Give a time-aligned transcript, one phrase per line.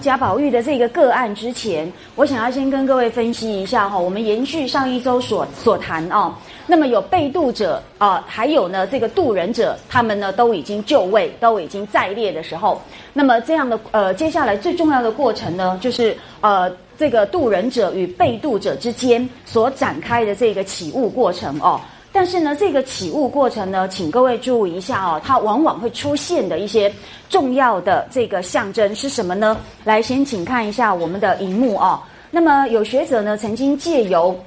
[0.00, 6.34] 贾宝玉的这个个案之前，我想要先跟各位分析一下哈，我们延续上一周所所谈哦。
[6.66, 12.80] 那么有被渡者啊，还有呢这个渡人者，他们呢都已经就位，都已经在列的时候，
[13.12, 21.80] 那么这样的呃，接下来最重要的过程呢，就是呃这个渡人者与被渡者之间所展开的这个起悟过程哦。
[22.14, 26.92] 但是呢，这个起雾过程呢，请各位注意一下哦，它往往会出现的一些
[27.30, 29.56] 重要的这个象征是什么呢？
[29.82, 31.98] 来，先请看一下我们的荧幕哦。
[32.30, 34.38] 那么有学者呢，曾经借由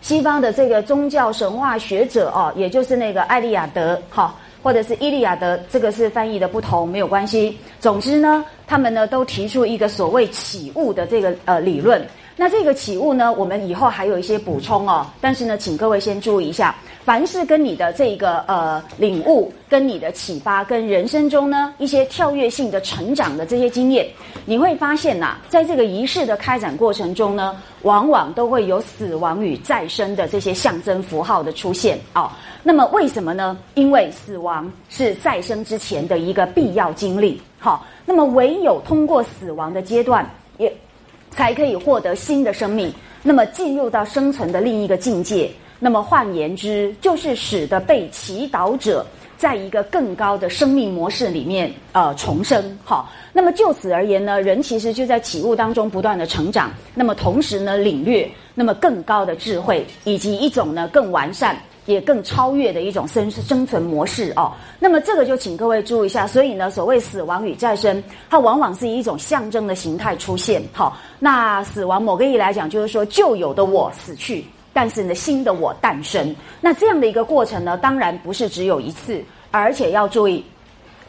[0.00, 7.58] 西方的这个宗教神话学者哦，也就是那个艾利亚德哈，或者是伊利亚德，这个是翻译的不同，没有关系。
[7.80, 12.06] 总之呢，他们呢都提出一个所谓起雾的这个呃理论。
[12.40, 15.04] 那这个起悟呢，我们以后还有一些补充哦。
[15.20, 16.72] 但是呢，请各位先注意一下，
[17.04, 24.06] 凡是跟你的这个呃领悟、跟你的启发、跟人生中呢一些跳跃性的成长的这些经验，
[24.44, 32.30] 你会发现呐，在这个仪式的开展过程中呢，往往都会有死亡与再生的这些象征符号的出现哦。
[32.62, 33.58] 那么为什么呢？
[33.74, 37.42] 因为死亡是再生之前的一个必要经历。
[37.58, 40.28] 好，那么唯有通过死亡的阶段，
[41.30, 45.50] 才可以获得新的生命，那么进入到生存的另一个境界。
[45.80, 52.76] 那么换言之，就是使得被祈祷者在一个更高的生命模式里面呃重生。
[52.84, 56.72] 好，那么就此而言呢，人其实就在起悟当中不断的成长。
[56.94, 61.56] 那么同时呢，领略那么更高的智慧，以及一种呢更完善。
[61.88, 64.52] 也更超越的一种生生存模式哦。
[64.78, 66.26] 那么这个就请各位注意一下。
[66.26, 70.62] 所以呢，所谓死亡与再生，它往往是以一种象征的形态出现。
[70.70, 74.44] 好，那死亡某个意义来讲，就是说旧有的我死去，
[74.74, 76.36] 但是呢新的我诞生。
[76.60, 80.44] 那这样的一个过程呢，当然不是只有一次，而且要注意。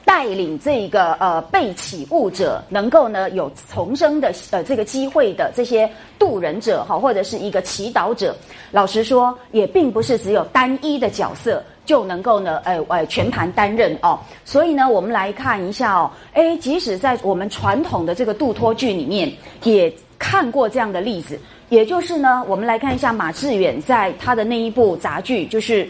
[0.05, 8.35] 带领这个呃被起悟者能够呢有重生的呃这个机会的这些渡人者哈，或者是一个祈祷者，
[8.71, 14.19] 老实说也并不是只有单一的角色就能够呢呃呃全盘担任哦。
[14.45, 19.31] 所以呢，我们来看一下哦，哎，即使在我们传统的这个杜托剧里面
[19.63, 21.39] 也看过这样的例子，
[21.69, 25.85] 也就是呢，我们来看一下马致远在他的那一部杂剧，就是《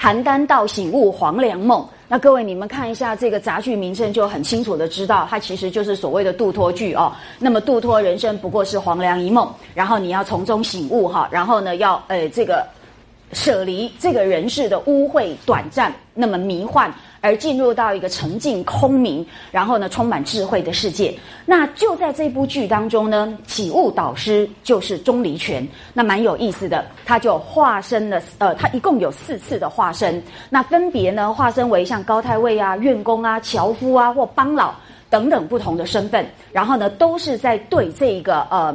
[0.00, 1.82] 邯郸道醒悟黄粱梦》。
[2.08, 7.12] 那各位，你们看一下这个杂剧名称，就很清楚的知道，它其实就是所谓的杜托剧哦。
[7.38, 12.66] 那么杜托人生不过是黄粱一梦，然后你要从中醒悟哈，然后呢要呃这个
[13.34, 16.90] 舍离这个人世的污秽短暂，那么迷幻。
[17.20, 21.14] 而进入到一个沉静空明，然后呢充满智慧的世界。
[21.44, 25.66] 那就在这部剧当中呢，起悟导师就是钟离权。
[25.92, 30.22] 那蛮有意思的，他就化身了，呃，他一共有四次的化身。
[30.48, 34.74] 那分别呢化身为像高太尉啊、院工啊、樵夫啊或帮老
[35.08, 36.24] 等等不同的身份。
[36.52, 38.74] 然后呢，都是在对这个呃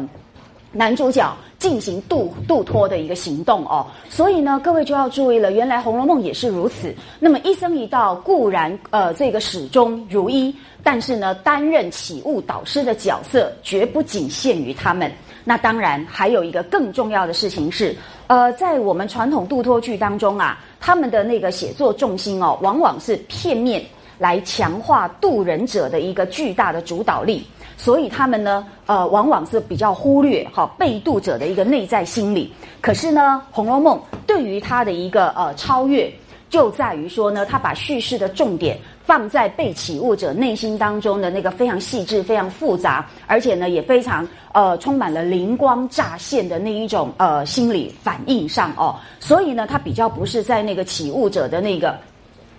[0.75, 1.35] 男主角。
[1.57, 5.51] 进行渡渡托的一个行动哦，所以呢，各位就要注意了。
[5.53, 6.93] 原来《红楼梦》也是如此。
[7.17, 10.53] 那么一生一道固然呃这个始终如一，
[10.83, 15.09] 但是呢，担任起悟导师的角色绝不仅限于他们。
[15.45, 17.95] 那当然还有一个更重要的事情是，
[18.27, 23.81] 呃，在我们传统渡托剧当中啊，他们的那个写作重心哦，往往是片面
[24.19, 27.47] 来强化渡人者的一个巨大的主导力。
[27.77, 32.51] 所以他们呢，呃，往往是比较忽略哈被渡者的一个内在心理。
[32.81, 36.11] 可是呢，《红楼梦》对于他的一个呃超越，
[36.49, 48.95] 就在于说呢，他把叙事的重点放在被起悟者内心当中的那个非常细致、非常复杂，而且呢也非常呃充满了灵光乍现的那一种呃心理反应上哦。
[49.19, 51.97] 所以呢，他比较不是在那个起悟者的那个。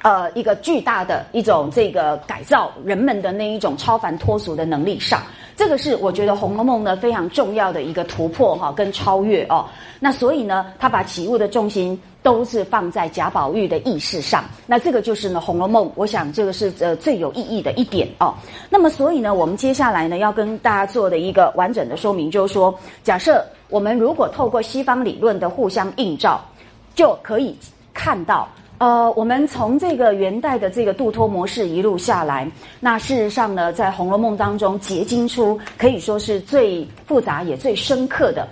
[0.03, 5.23] 呃，一个巨大的一种这个改造人们的那一种超凡脱俗的能力上，
[5.57, 9.67] 这个是我觉得《红楼梦》呢非常重要的一个突破哈，跟超越哦。
[9.99, 14.45] 那所以呢，他把起物的重心都是放在贾宝玉的意识上。
[14.67, 18.35] 那这个就是呢，《红楼梦》，我想这个是呃最有意义的一点哦。
[18.71, 22.73] 那么所以呢，我们接下来呢要跟大家做的一个完整的说明，就是说，
[23.03, 26.41] 假设我们如果透过西方理论的互相映照，
[26.95, 27.57] 就可以
[27.93, 28.47] 看到。
[28.79, 32.47] 呃，我们从这个元代的这个杜托模式一路下来，
[32.79, 38.47] 那事实上呢，在《红楼梦》当中结晶出可以说是最复杂也最深刻的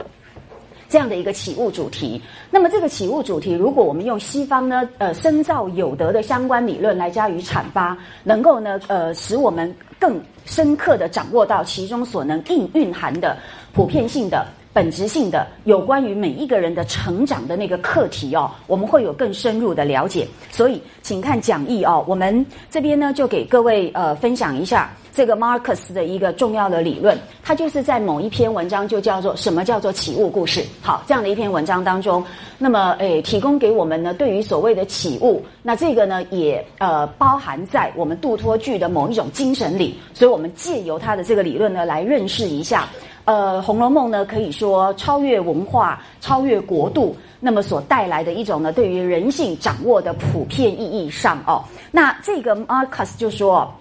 [0.88, 2.22] 这样的一个起物主题。
[2.50, 13.36] 那么，这个起物主题，如果我们用西方呢，呃，深造有德的相关理论来加以阐发，能够呢，呃，使我们更深刻的掌握到其中所能蕴蕴含的
[13.74, 14.46] 普遍性的。
[14.74, 20.26] 本质性的有关于每一个人的成长的那个课题哦，我们会有更深入的了解。
[20.50, 24.90] 所以，请看讲义哦，我们这边呢就给各位呃分享一下。
[25.16, 30.64] 这个 Marcus 的一个重要的理论，他就是在某一篇文章就叫做什么叫做起物故事。
[30.82, 32.24] 好，这样的一篇文章当中，
[32.58, 39.96] 那么诶，提供给我们呢，对于所谓的起物，那这个呢也呃包含在我们杜托剧的某一种精神里。
[40.12, 42.88] 所以我们借由他的这个理论呢，来认识一下，
[43.24, 53.72] 呃，《红楼梦》呢可以说超越文化、超越国度，那么所带来的一种呢，对于人性掌握的普遍意义上哦，那这个 Marcus 就说。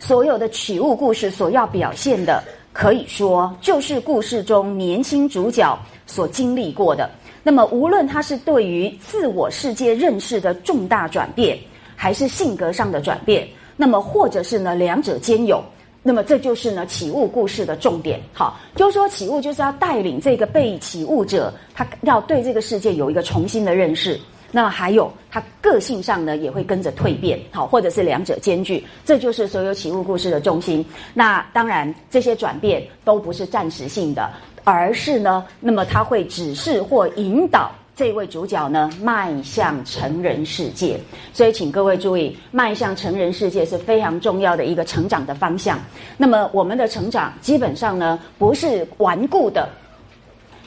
[0.00, 2.42] 所有的取物故事所要表现的，
[2.74, 7.08] 可以说就是故事中年轻主角所经历过的。
[7.42, 11.58] 那么，无论他是对于自我世界认识的重大转变，
[11.96, 15.64] 还是性格上的转变，那么或者是呢两者兼有，
[16.06, 18.20] 那么这就是呢起雾故事的重点。
[18.34, 24.20] 好，就是说起雾就是要带领这个被起雾者，他要对这个世界有一个重新的认识。
[24.52, 30.84] 那还有，他个性上呢也会跟着蜕变，好，或者是两者兼具，这就是所有起雾故事的中心。
[31.12, 34.30] 那当然，这些转变都不是暂时性的，
[34.62, 40.98] 而是呢，那么他会指示或引导这位主角呢迈向成人世界。
[41.32, 45.78] 所以，请各位注意，迈向成人世界是非常重要的一个成长的方向。
[46.16, 49.68] 那么，我们的成长基本上呢不是顽固的。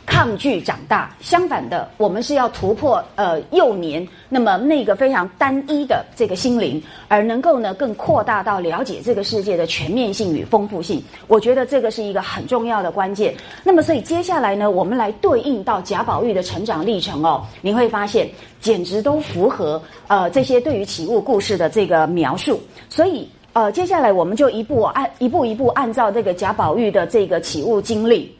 [0.07, 11.03] 抗拒长大，相反的，我们是要突破呃幼年那么那个非常单一的这个心灵，而能够呢更扩大到了解这个世界的全面性与丰富性。
[11.27, 13.35] 我觉得这个是一个很重要的关键。
[13.63, 18.27] 那么，所以接下来呢，我们来对应到贾宝玉的成长历程哦，你会发现
[18.61, 22.61] 简直都符合呃这些对于起物故事的这个描述。
[22.89, 28.33] 所以呃，接下来我们就一步按一步一步按照这个贾宝玉的这个起物经历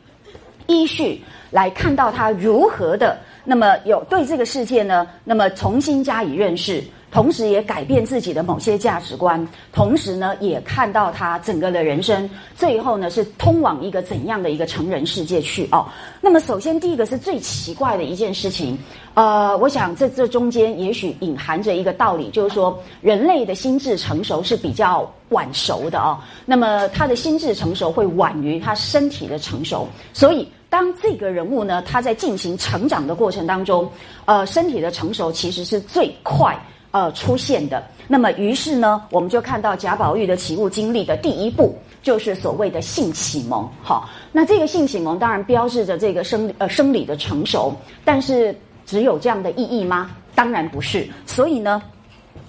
[0.67, 1.21] 依序。
[1.51, 15.88] 来看到他如何的，那么有对这个世界呢，那么重新加以认识，同时也改变自己的某些价值观，同时呢，也看到他整个的人生，最后呢是通往一个怎样的一个成人世界去哦。
[16.19, 18.77] 那么首先第一个是最奇怪的一件事情，
[19.13, 26.19] 呃，我想这这中间也许隐含着一个道理，就是说人类的心智成熟是比较晚熟的哦。
[26.45, 30.45] 那么他的心智成熟会晚于他身体的成熟，所以。
[30.69, 33.89] 当这个人物呢，他在进行成长的过程当中，
[34.25, 36.57] 呃，身体的成熟其实是最快
[36.91, 37.81] 呃出现的。
[38.07, 43.67] 那么，于是呢，我们就看到贾宝玉的起物经历的第一步，就是所谓的性启蒙。
[43.81, 47.73] 好，那这个性启蒙当然标志着这个生呃生理的成熟，
[48.03, 48.55] 但是
[48.85, 50.11] 只有这样的意义吗？
[50.35, 51.07] 当然不是。
[51.25, 51.81] 所以呢，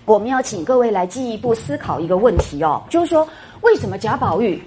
[0.04, 3.26] 我们要请各位来进一步思考一个问题哦，就是说，
[3.62, 4.60] 为什么贾宝玉？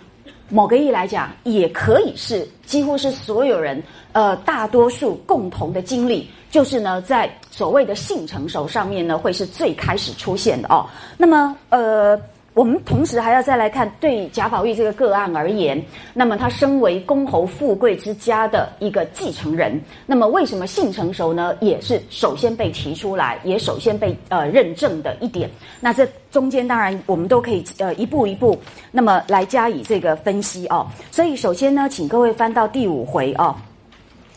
[0.51, 3.81] 某个意义来讲，也可以是几乎是所有人，
[4.11, 10.85] 呃，大多数共同的经历，就是呢，在所谓的性成熟上面呢，会是最开始出现的哦。
[11.17, 12.19] 那么，呃。
[12.53, 15.81] 我们同时还要再来看，对贾宝玉这个个案而言，
[16.13, 21.55] 那么他身为公侯富贵之家的一个继承人，那么为什么性成熟呢？
[21.61, 25.49] 也是首先被提出来，也首先被呃认证的一点。
[25.79, 28.59] 那这中间当然我们都可以呃一步一步，
[28.91, 30.85] 那么来加以这个分析哦。
[31.09, 33.55] 所以首先呢，请各位翻到第五回哦，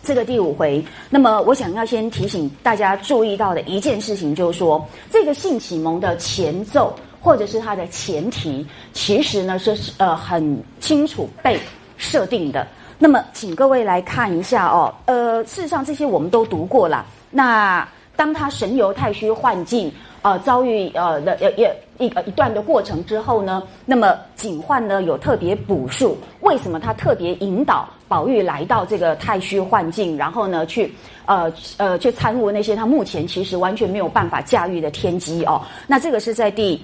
[0.05, 6.95] 这个第五回，那么我想要先提醒大家注意到的一件事情，就是说这个性启蒙的前奏。
[7.25, 11.59] 或者是它的前提，其实呢是呃很清楚被
[11.97, 12.67] 设定的。
[12.99, 14.95] 那么，请各位来看一下哦。
[15.07, 17.05] 呃，事实上这些我们都读过了。
[17.31, 30.95] 那当他神游太虚幻境，呃，遭遇呃的也也一个一段的过程之后呢，那么警幻呢有特别补述，为什么他特别引导宝玉来到这个太虚幻境，然后呢去
[31.25, 35.61] 呃呃去参悟那些他目前其实完全没有办法驾驭的天机哦。
[35.87, 36.81] 那这个是在第。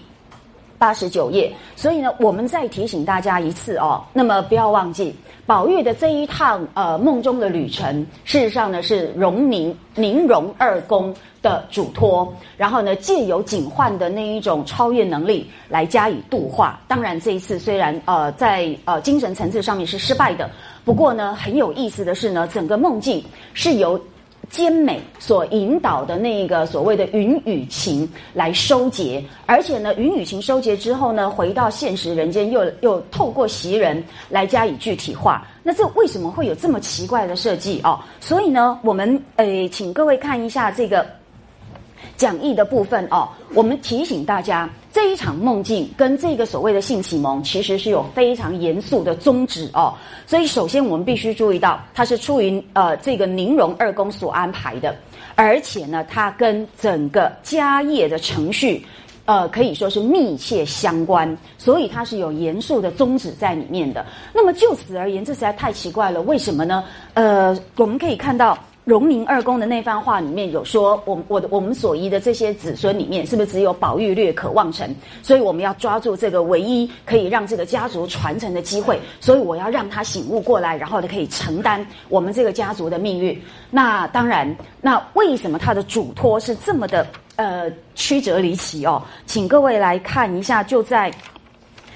[0.80, 4.02] 八十九页，所以呢，我们再提醒大家一次哦。
[4.14, 16.80] 那么不要忘记，宝玉的这一趟呃梦中的旅程，事实上呢是荣宁宁荣二公的嘱托，然后呢借由警幻的那一种超越能力来加以度化。
[16.88, 20.48] 当然这一次虽然呃在呃精神层次上面是失败的，
[20.82, 23.22] 不过呢很有意思的是呢，整个梦境
[23.52, 24.00] 是由。
[24.50, 35.46] 兼美所引导的那个所谓的云雨情来收结，而且呢，云雨情收结之后呢，回到现实人间，又又透过袭人来加以具体化。
[35.62, 38.00] 那这为什么会有这么奇怪的设计哦？
[38.20, 41.06] 所以呢，我们诶，请各位看一下这个
[42.16, 43.28] 讲义的部分哦。
[43.54, 49.94] 我们提醒大家，这一场梦境跟这个所谓的性启蒙，其实是有非常严肃的宗旨哦。
[50.26, 54.96] 所以，首先我们必须注意到，它是出于呃这个宁荣二公所安排的，
[55.36, 58.84] 而且呢，它跟整个家业的程序，
[59.26, 64.04] 呃，可以说是密切相关，所以它是有严肃的宗旨在里面的。
[64.32, 66.82] 那么就此而言，这实在太奇怪了，为什么呢？
[67.14, 68.58] 呃，我们可以看到。
[68.90, 74.92] 荣宁二公的那番话里面有说，我我我们所依的这些子孙里面，是不是只有宝玉略可望成？
[75.22, 83.40] 所以我们要抓住这个唯一可以让这个家族传承的机会，所以我要让他醒悟过来，然后呢可以承担我们这个家族的命运。
[83.70, 87.06] 那当然，那为什么他的嘱托是这么的
[87.36, 89.00] 呃曲折离奇哦？
[89.24, 91.12] 请各位来看一下，就在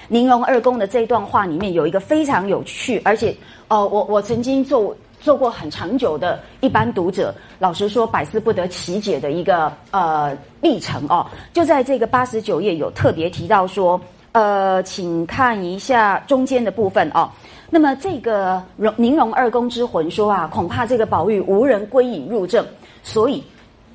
[0.06, 3.34] 宁荣二公的这一段话里面，有一个非常有趣，而且
[3.66, 4.96] 呃，我我曾经做。
[5.24, 13.98] 做过很长久的一般读者，老实说百思不得其解的一个呃历程哦，就在这个八十九页有特别提到说，
[14.32, 17.26] 呃，请看一下中间的部分哦。
[17.70, 22.62] 那么这个荣宁荣二公之魂说啊，恐怕这个宝玉无人归隐入正，
[23.02, 23.42] 所以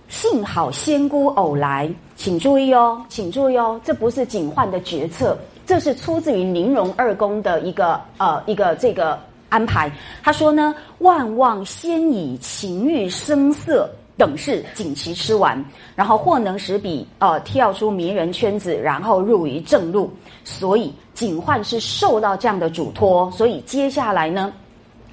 [0.07, 9.19] 幸好仙姑偶来，请注意哦，请注意哦，这不是警幻的决策，这是出自于宁荣二公的一个呃一个这个。
[9.49, 9.91] 安排，
[10.23, 15.63] 他说呢，万望先以情欲声色等事锦旗吃完，
[15.95, 20.11] 然后或能使彼呃跳出迷人圈子，然后入于正路。
[20.43, 24.53] 所以警幻是受到这样的嘱托，所以接下来呢，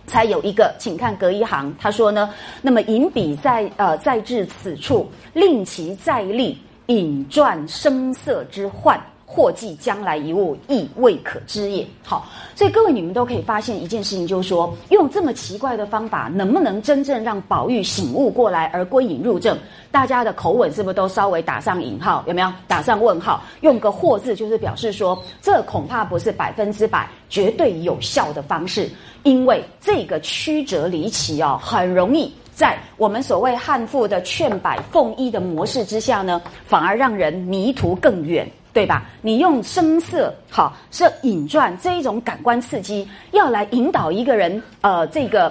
[0.06, 2.30] 才有一个，请看隔一行，他说呢，
[2.62, 9.00] 那么引笔在呃在至此处，令其再立，引转声色之患。
[9.26, 11.84] 或即将来一物，亦未可知也。
[12.04, 19.58] 好，所以各位你们都可以发现一件事情，就是说，用这么奇怪的方法，能不能真正让宝玉醒悟过来而归隐入正？
[19.90, 22.22] 大家的口吻是不是都稍微打上引号？
[22.28, 23.42] 有没有打上问号？
[23.62, 28.88] 用个“或”字，就是表示说，这恐怕不是百分之百绝对有效的方式，
[29.24, 38.48] 因为这个曲折离奇哦，很容易在我们所谓汉妇的劝百奉一的模式之下呢，反而让人迷途更远。
[38.76, 39.04] 对吧？
[39.22, 45.50] 你用声色好是引转这一种感官刺激，要来引导一个人呃这个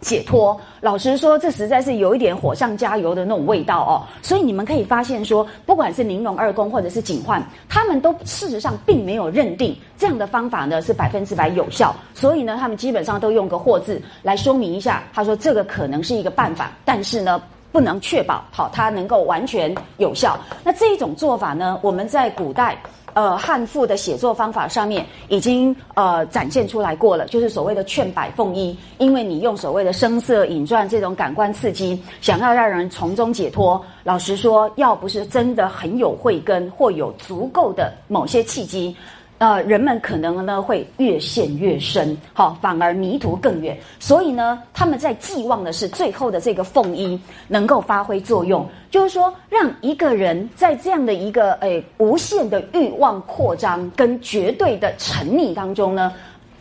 [0.00, 0.56] 解脱。
[0.80, 4.06] 老实说，这实在是有一点火上加油的那种味道哦。
[4.22, 11.92] 所以你们可以发现说，不管是玲珑二宫或者是警幻，他们都事实上并没有认定这样的方法呢是百分之百有效。
[12.14, 15.02] 所以呢，他们基本上都用个“或”字来说明一下。
[15.12, 17.42] 他说这个可能是一个办法，但是呢。
[17.74, 20.38] 不能确保好它能够完全有效。
[20.62, 22.80] 那这一种做法呢，我们在古代
[23.14, 28.78] 呃汉赋的写作方法上面已经呃展现出来过了，就是所谓的劝百凤一。
[28.98, 33.84] 因为你用所谓的声色引转这种感官刺激，想要让人从中解脱。
[34.04, 38.96] 老实说，要不是真的很有慧根或有足够的某些契机。
[39.38, 43.76] 呃，人们可能呢会越陷越深，好，反而迷途更远。
[43.98, 56.12] 所以呢，他们在寄望的是最后的这个凤衣能够发挥作用，就是说，让一个人在这样的一个诶无限的欲望扩张跟绝对的沉溺当中呢。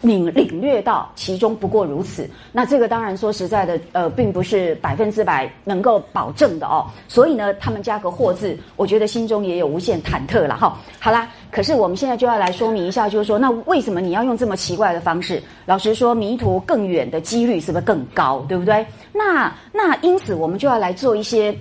[0.04, 6.86] 领领略到其中不过如此，那这个当然说实在的，呃，并不是百分之百能够保证的哦。
[7.08, 10.78] 所以呢，他们加个“或”字，我觉得心中也有无限忐忑了哈。
[11.00, 15.42] 好啦，可是我们现在就要来说明一下，就是说，那为什么你要用这么奇怪的方式？
[15.66, 18.46] 老实说，迷途更远的几率是不是更高？
[18.50, 18.86] 对不对？
[19.14, 21.58] 那那因此，我们就要来做一些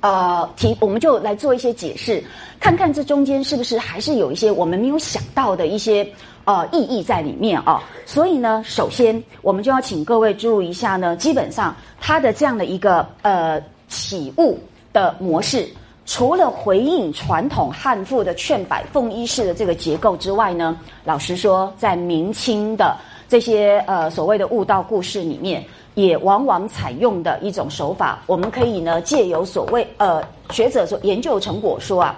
[0.00, 2.22] 呃提，我们就来做一些解释，
[2.60, 6.06] 看看这中间是不是还是有一些我们没有想到的一些。
[6.44, 14.58] 呃，意义在里面啊，所以呢，首先我们就要请各位注意一下呢，基本上它的这样的一个呃起悟
[14.92, 15.68] 的模式，
[16.06, 22.96] 除了回应传统汉赋的劝百凤一式的这个结构之外呢，老实说，在明清的
[23.28, 30.20] 这些呃所谓的悟道故事里面，也往往采用的一种手法，我们可以呢借由所谓呃
[30.50, 32.16] 学者所研究成果说啊，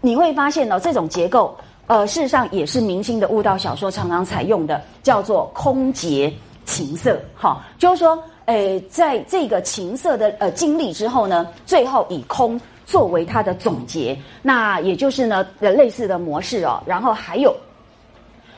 [0.00, 1.54] 你会发现呢这种结构。
[1.90, 6.32] 呃，事实上也是明星的悟道小说常常采用的，叫做空结
[6.64, 16.80] 情色，哈，就是说，诶，在这个情色的呃经历之后呢，最后以空作为它的总结，那也就是呢的类似的模式哦。
[16.86, 17.52] 然后还有，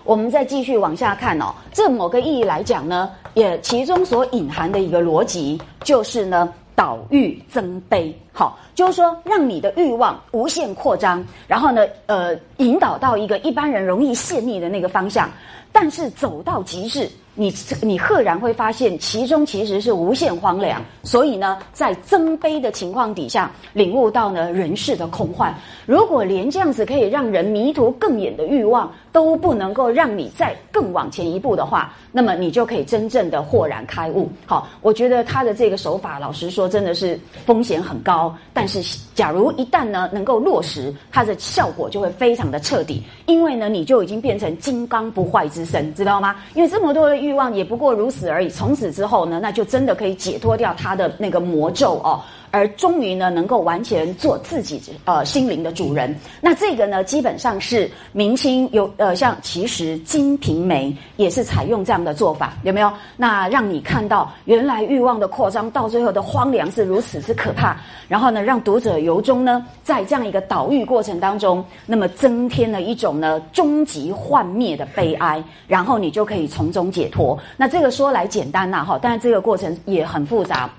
[0.05, 6.53] 我们再继续往下看哦，这某个意义来讲呢，也其中所隐含的一个逻辑就是呢。
[6.75, 15.31] 导欲增悲，好，就是说让你的欲望无限扩张，然后呢，呃，引导到一个一般人容易泄溺的那个方向。
[15.75, 17.09] 但是走到极致。
[17.35, 20.83] 你你赫然会发现，其中其实是无限荒凉。
[21.03, 25.55] 所以呢，在增悲的情况底下，领悟到呢人世的空幻。
[25.87, 34.31] 如果连这样子可以让人迷途更远的欲望都不能够让你再更往前一步的话，那么你就可以真正的豁然开悟。
[34.47, 38.35] 好，我觉得他的这个手法，老实说，真的是风险很高。
[38.53, 43.03] 但是，假如一旦呢能够落实，它的效果就会非常的彻底。
[43.27, 46.37] 因为呢，你就已经变成金刚不坏之身，知道吗？
[46.55, 47.22] 因为这么多的。
[47.23, 48.49] 欲望也不过如此而已。
[48.49, 52.21] 从此之后呢，那就真的可以解脱掉他的那个魔咒哦。
[52.53, 56.15] 而终于呢，能够完全做自己呃心灵的主人。
[56.41, 62.93] 那这个呢，基本上是明清有呃，像其实《金瓶梅》也是采用这样的做法，有没有？
[63.17, 67.77] 那让你看到原来欲望的扩张到最后的荒凉是如此之可怕。
[68.07, 75.43] 然后呢，让读者由衷呢，在这样一个岛屿过程当中，那么增添了一种呢终极幻灭的悲哀。
[75.67, 77.39] 然后你就可以从中解脱。
[77.57, 80.71] 那这个说来简单呐，哈，但是这个过程也很复杂。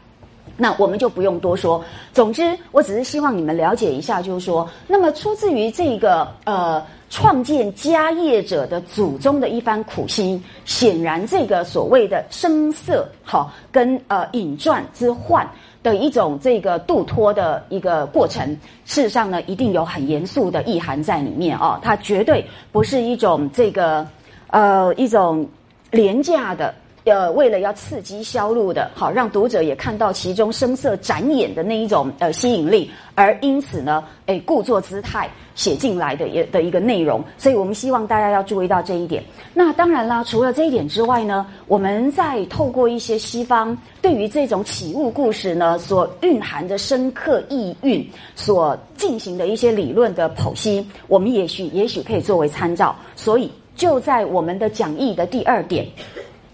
[0.55, 1.83] 那我们就不用多说。
[2.13, 15.49] 总之，我只是希望你们了解一下，就是说，那么出自于这个呃创建家业者的祖宗的一番苦心，显然这个所谓的声色好跟呃隐传之患
[15.81, 18.47] 的一种这个度脱的一个过程，
[18.85, 21.79] 事实上呢，一定有很严肃的意涵在里面哦。
[21.81, 24.07] 它绝对不是一种这个
[24.47, 25.47] 呃一种
[25.89, 26.73] 廉价的。
[27.05, 39.21] 呃，为了要刺激销路的，好让读者也看到其中声色展演的那一种呃吸引力，而因此呢，哎，故作姿态写进来的也的一个内容，所以我们希望大家要注意到这一点。
[39.53, 52.95] 那当然啦，除了这一点之外呢，我们在透过一些西方对于这种起物故事呢所蕴含的深刻意蕴所进行的一些理论的剖析，我们也许也许可以作为参照。
[53.13, 55.85] 所以就在我们的讲义的第二点。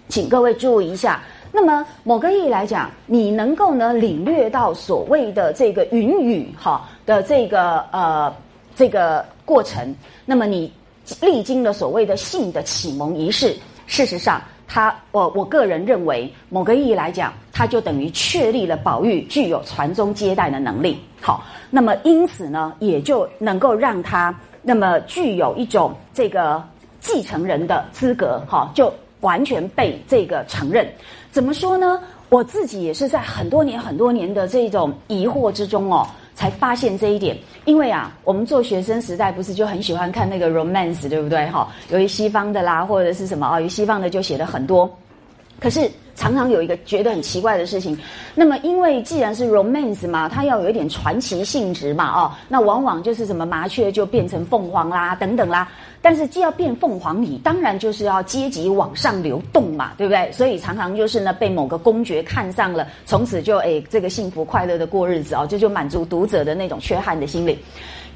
[0.09, 8.35] 请各位注意一下，那么某个意义来讲，你能够呢领略到所谓的这个云雨哈的这个呃
[8.75, 10.73] 这个过程，那么你
[11.21, 20.99] 历经了所谓的性的启蒙仪式，事实上，它我我个人认为，某个意义来讲，它就等于确立了宝玉具有传宗接代的能力。
[21.21, 26.63] 好，那么因此呢，也就能够让他那么具有一种这个
[26.99, 28.41] 继承人的资格。
[28.47, 28.91] 哈，就。
[29.21, 30.87] 完全被这个承认，
[31.31, 31.99] 怎么说呢？
[32.29, 37.35] 我自己也是在很多年、很多年的这种疑惑之中哦，才发现这一点。
[37.65, 41.47] 因为啊，我们做学生时代不是就很喜欢看那个 romance，对不对？
[41.47, 44.89] 哈，由于西方的啦，或者是什么啊，有西方的就写的很多。
[45.59, 47.97] 可是常常有一个觉得很奇怪的事情，
[48.35, 55.69] 那么因为既然是 romance 嘛，它要有一点传奇性质嘛，哦，那往往就是什么麻雀就变成凤凰啦，等等啦。
[56.01, 60.31] 但是既要变凤凰，你当然就是要阶级往上流动嘛，对不对？
[60.31, 67.59] 所以常常就是呢，被某个公爵看上了，从此就诶这个幸福快乐的过日子哦，这就满足读者的那种缺憾的心理。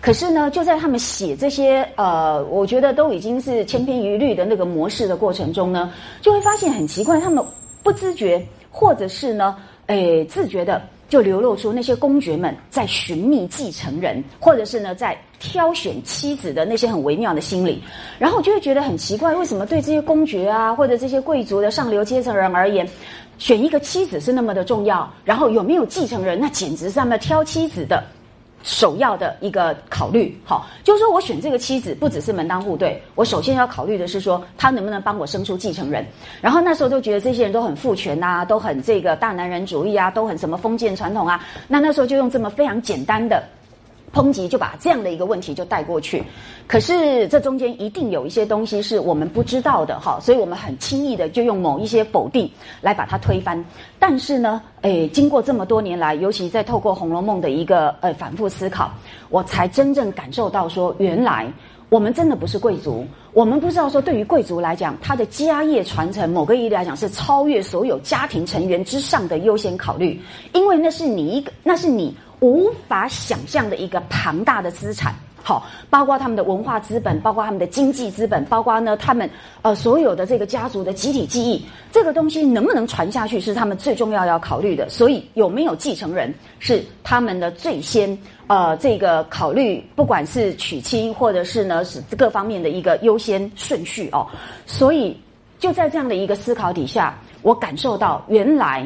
[0.04, 7.42] 可是呢，就在他们写这些呃，我觉得都已经是千篇一律的那个模式的过程中呢，就会发现很奇怪，他们
[7.82, 9.56] 不自觉或者是呢，
[9.88, 10.82] 诶自觉的。
[11.10, 17.84] 就流露出那些公爵们在寻觅继承人，或者是呢在挑选妻子的那些很微妙的心理，
[18.18, 22.88] 然后就会觉得很奇怪，为什么对这些公爵啊，或者这些贵族的上流阶层人而言，
[23.38, 28.04] 选一个妻子是那么的重要，然后有没有继承人，那简直是他们挑妻子的。
[28.64, 36.06] 首要的一个考虑，好，就是说我选这个妻子不只是门当户对，我首先要考虑的是说他能不能帮我生出继承人。
[36.42, 41.46] 然后那时候就觉得这些人都很父权呐，都很这个大男人主义啊，都很什么封建传统啊。
[41.68, 43.44] 那那时候就用这么非常简单的。
[44.14, 46.24] 抨击就把这样的一个问题就带过去，
[46.68, 52.48] 可是这中间一定有一些东西是我们不知道的哈，所以我们很轻易的就用某一些否定
[52.80, 53.66] 来把它推翻。
[53.98, 58.92] 但是呢，诶，经过这么多年来，尤其在透过《红楼梦》的一个呃反复思考，
[59.30, 61.52] 我才真正感受到说，原来
[61.90, 70.22] 我们真的不是贵族，我们不知道说对于贵族来讲，他的家业传承某个意义来讲是超越所有家庭成员之上的优先考虑，
[70.54, 72.16] 因为那是你一个，那是你。
[72.44, 79.30] 无法想象的一个庞大的资产，好，包括他们的文化资本，包括他们的经济资本，包括呢他们
[79.62, 84.90] 呃所有的这个家族的集体记忆，这个东西能不能传下去是他们最重要要考虑的。
[84.90, 94.28] 所以有没有继承人是他们的最先呃这个考虑，不管是娶亲或者是呢是各方面的一个优先顺序哦。
[94.66, 95.18] 所以
[95.60, 98.86] 就在这样的一个思考底下，我感受到原来。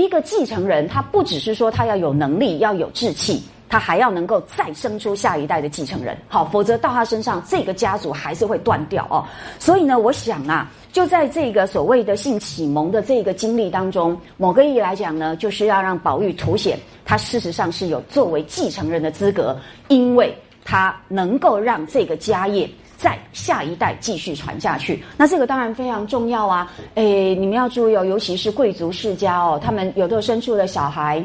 [0.00, 9.24] 一个继承人，他不只是说他要有能力、要有志气，他还要能够再生出下一代的继承人，好，否则到他身上这个家族还是会断掉哦。
[9.58, 19.58] 所以呢，我想啊，就在这个所谓的性启蒙的这个经历当中，某个意义来讲呢，就是要让宝玉凸显他事实上是有作为继承人的资格，
[19.88, 25.02] 因为他能够让这个家业在下一代继续传下去。
[25.16, 31.24] 那这个当然非常重要啊，诶，你们要注意哦，尤其是贵族世家哦，他们有的生出的小孩。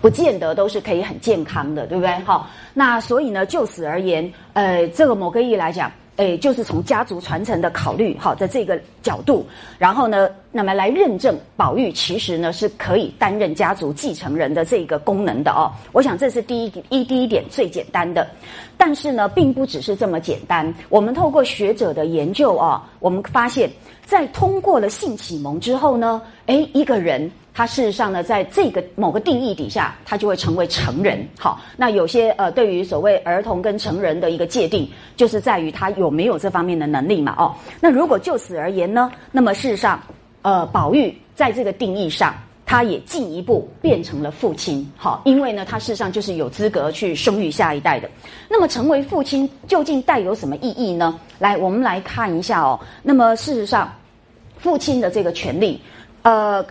[0.00, 2.12] 不见得都是可以很健康的，对不对？
[2.24, 9.46] 好，那所以呢，就此而言，呃，这个某个意义来讲，诶，就是从家族传承的考虑，好的这个角度，
[9.78, 15.72] 然后呢，那么来认证宝玉其实呢是可以担任家族继承人的这个功能的哦。
[15.92, 18.28] 我想这是第一一第一点最简单的，
[18.76, 20.72] 但是呢，并不只是这么简单。
[20.90, 23.70] 我们透过学者的研究啊，我们发现，
[24.04, 27.30] 在通过了性启蒙之后呢，诶，一个人。
[27.54, 31.22] 他事实上呢，在这个某个定义底下，他就会成为成人。
[31.38, 37.34] 好，那有些呃，对于所谓儿童跟成人的一个界定，就是在于他有没有这方面的能力嘛。
[37.36, 40.00] 哦，那如果就此而言呢，那么事实上，
[40.40, 42.34] 呃，宝玉在这个定义上，
[42.64, 44.90] 他也进一步变成了父亲。
[44.96, 48.08] 好，因为呢，他事实上就是有资格去生育下一代的。
[48.48, 51.20] 那么，成为父亲究竟带有什么意义呢？
[51.38, 52.80] 来，我们来看一下哦。
[53.02, 53.92] 那么，事实上，
[54.56, 55.78] 父亲的这个权利。
[56.22, 56.64] 呃，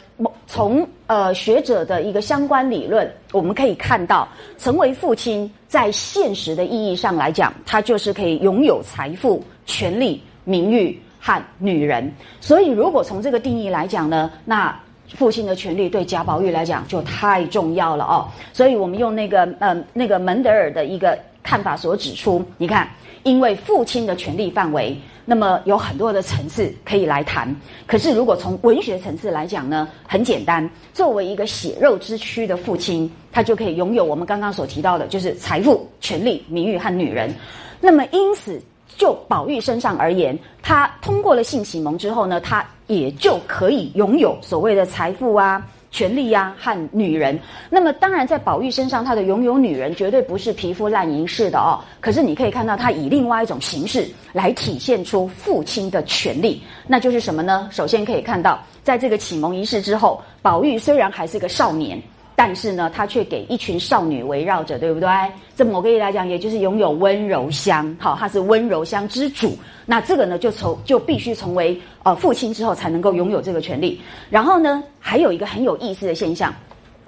[0.48, 4.26] 从呃学者的一个相关理论，我们可以看到，
[4.58, 12.10] 成为父亲在现实的意义上来讲，他就是可以拥有财富、权力、名誉和女人。
[12.40, 14.74] 所以，如果从这个定义来讲呢，那
[15.16, 18.30] 父亲的权利对贾宝玉来讲就太重要了哦。
[18.54, 22.90] 所以我们用那个呃那个门德尔的一个看法所指出，你看，
[23.24, 24.98] 因为父亲的权利范围。
[25.26, 27.56] 那么有很多的层次可以来谈，
[27.86, 37.34] 可是如果从文学层次来讲呢，很简单，作为一个血肉之躯的父亲，他就可以拥有我们刚刚所提到的，就是财富、权力、名誉和女人。
[37.80, 38.62] 那么因此，
[38.98, 45.66] 就宝玉身上而言，他通过了性启蒙之后呢，他也就可以拥有所谓的财富啊。
[45.92, 47.38] 权力呀和女人，
[47.70, 51.80] 那么当然在宝玉身上，他的拥有女人绝对不是皮肤烂银式的哦。
[52.00, 57.68] 可是你可以看到，他以另外一种形式来体现出父亲的权利，那就是什么呢？
[57.72, 62.02] 首先可以看到，在这个启蒙仪式之后，宝玉虽然还是个少年。
[62.44, 65.08] 但是呢，他却给一群少女围绕着，对不对？
[65.56, 69.56] 这某个意义来讲，也就是拥有温柔乡，好，他是温柔乡之主。
[69.86, 74.02] 那这个呢，就从就必须成为呃父亲之后，才能够拥有这个权利。
[74.32, 76.52] 然后呢，还有一个很有意思的现象，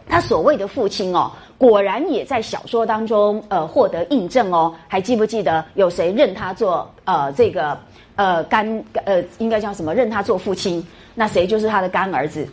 [0.07, 4.71] 他所谓的父亲哦，果然也在小说当中呃获得印证哦。
[4.87, 7.75] 还记不记得有谁认他做呃这个
[8.17, 9.95] 呃干呃应该叫什么？
[9.95, 10.85] 认他做父亲？
[11.15, 12.47] 那谁就是他的干儿子？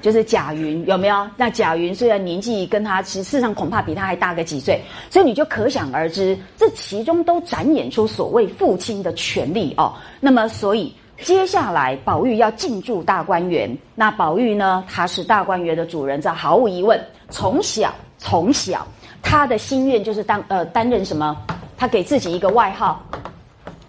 [0.00, 1.28] 就是贾云有没有？
[1.36, 4.80] 那贾云虽然年纪跟他，其实事实上恐怕比他还大个几岁，
[5.10, 9.94] 所以你就可想而知，这其中都展演出所谓父亲的权利哦。
[10.20, 17.00] 那么，所以接下来宝玉要进驻大观园，那宝玉呢，他是大观园的主人，这毫无疑问。
[17.30, 18.86] 从小从小，
[19.22, 21.36] 他的心愿就是当呃担任什么？
[21.76, 23.00] 他给自己一个外号，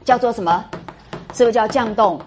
[0.04, 0.66] 叫做什么？
[1.34, 2.20] 是不是叫绛洞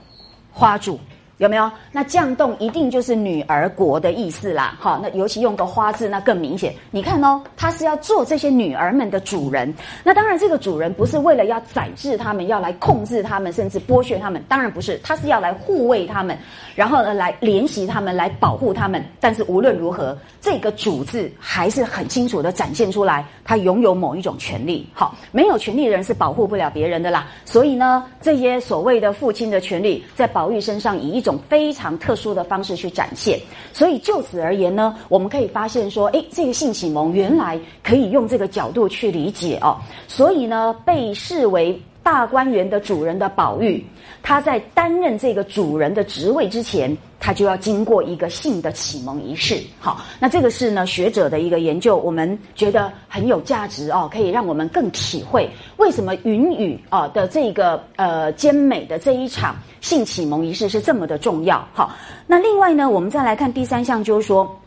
[0.52, 0.98] 花主？
[1.42, 1.68] 有没有？
[1.90, 6.72] 那降洞一定就是女儿国的意思啦，好，那尤其用个花字，那更明显。
[6.92, 9.74] 你看哦，他是要做这些女儿们的主人。
[10.04, 14.40] 那当然，这个主人不是为了要宰制他们，要来控制他们，甚至剥削他们。
[14.48, 16.38] 当然不是，他是要来护卫他们，
[16.76, 19.04] 然后呢，来怜惜他们，来保护他们。
[19.18, 24.88] 但是无论如何，这个“主”字还是很清楚的展现出来，他拥有某一种权利。
[24.92, 27.26] 好，没有权利的人是保护不了别人的啦。
[27.44, 33.40] 所以呢，这些所谓的父亲的权利，在宝玉身上以一种非常特殊的方式去展现，
[33.72, 39.76] 所以就此而言呢，我们可以发现说，诶，这个性启蒙原来可以用这个角度去理解哦，
[40.08, 41.80] 所以呢，被视为。
[42.02, 43.84] 大观园的主人的宝玉，
[44.22, 49.60] 他在担任这个主人的职位之前，他就要经过一个性的启蒙仪式。
[49.78, 61.64] 好，那这个是呢学者的一个研究，我们觉得很有价值哦，可以让我们更体会为什么云雨啊的这个呃兼美的这一场性启蒙仪式是这么的重要。
[61.72, 61.94] 好，
[62.26, 64.58] 那另外呢，我们再来看第三项，就是说。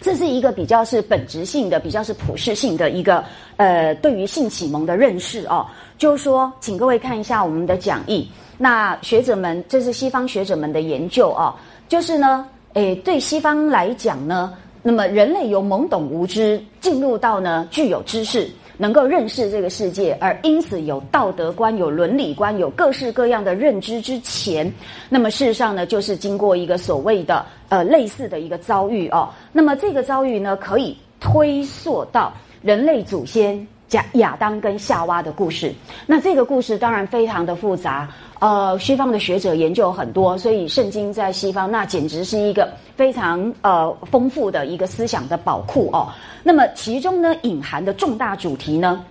[0.00, 3.24] 这是一个比较是本质性的、比较是普世性的一个
[3.56, 5.66] 呃，对于性启蒙的认识哦。
[5.98, 8.26] 就是说，请各位看一下我们的讲义。
[8.56, 11.52] 那学者们，这是西方学者们的研究哦。
[11.88, 18.48] 就是呢，诶，对西方来讲呢，那么人类由懵懂无知进入到呢具有知识。
[18.80, 24.72] 能够认识这个世界，而因此有道德观、有伦理观、有各式各样的认知之前，
[25.08, 29.30] 那么事实上呢，就是经过一个所谓的呃类似的一个遭遇哦。
[29.50, 32.32] 那么这个遭遇呢，可以推溯到
[32.62, 35.74] 人类祖先亚亚当跟夏娃的故事。
[36.06, 46.08] 那这个故事当然非常的复杂，呃，西方的学者研究很多，所以圣经在西方那简直是一个非常呃丰富的一个思想的宝库哦。
[46.42, 49.04] 那么其中呢隐含的重大主题呢，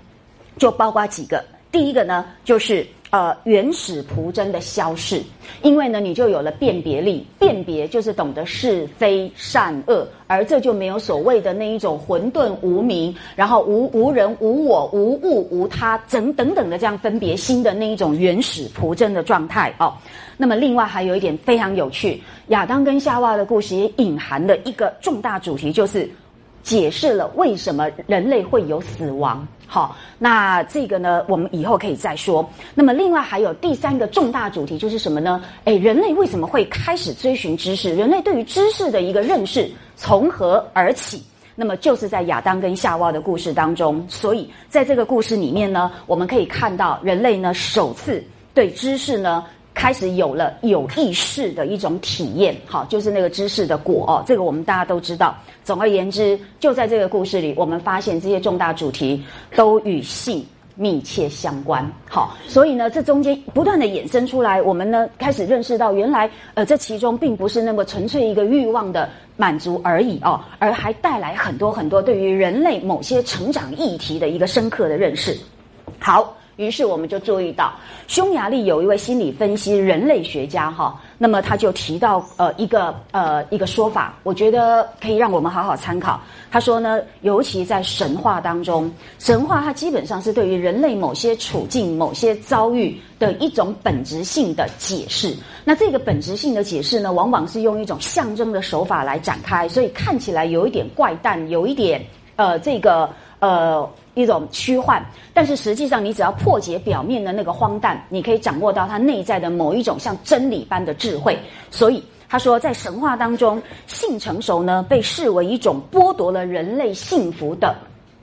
[0.57, 1.43] 就包括几个。
[1.71, 5.21] 第一个呢，就是呃原始仆真的消逝，
[5.62, 19.93] 因为呢你就有了辨别力，辨别就是懂得是非善恶，而这就没有所谓的那一种混沌无名，然后无无人无我无物无他等等等的这样分别心的那一种原始仆真的状态哦。
[20.38, 26.10] 那么另外还有一点非常有趣，亚当跟夏娃的故事也隐含了一个重大主题，就是
[26.63, 29.45] 解释了为什么人类会有死亡。
[29.69, 32.49] 好，那这个呢，我们以后可以再说。
[32.73, 35.43] 那么，另外还有第三个重大主题就是什么呢？
[35.65, 37.93] 诶，人类为什么会开始追寻知识？
[37.93, 41.21] 人类对于知识的一个认识从何而起？
[41.53, 44.06] 那么，就是在亚当跟夏娃的故事当中。
[44.08, 49.43] 所以，在这个故事里面呢，我们可以看到人类呢首次对知识呢。
[49.77, 55.37] 开始有了有意识的一种体验，好，就是那个知识的果哦，这个我们大家都知道。
[55.63, 59.23] 总而言之，就在这个故事里，我们发现这些重大主题
[59.55, 60.43] 都与性
[60.75, 61.87] 密切相关。
[62.09, 75.37] 好，所以呢，这中间不断的衍生出来，我们呢开始认识到，原来呃，这其中并不是那么纯粹一个欲望的满足而已哦，而还带来很多很多对于人类某些成长议题的一个深刻的认识。
[75.99, 76.35] 好。
[76.58, 77.72] 于是我们就注意到，
[78.08, 86.20] 匈牙利有一位心理分析人类学家哈，那么他就提到呃一个呃一个说法，我觉得可以让我们好好参考。
[86.50, 95.36] 他说呢，尤其在神话当中，神话它基本上是对于人类某些处境、某些遭遇的一种本质性的解释。
[95.63, 102.04] 那这个本质性的解释呢，往往是用一种象征的手法来展开，所以看起来有一点怪诞，有一点
[102.36, 103.08] 呃这个
[103.39, 103.88] 呃。
[104.17, 105.01] 一种虚幻，
[105.34, 111.38] 但是实际上，你只要破解表面的那个荒诞，你可以掌握到它内在的某一种像真理般的智慧。
[111.69, 117.75] 所以他说，在神话当中，性成熟呢，被视为一种剥夺了人类幸福的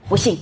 [0.09, 0.37] 不幸。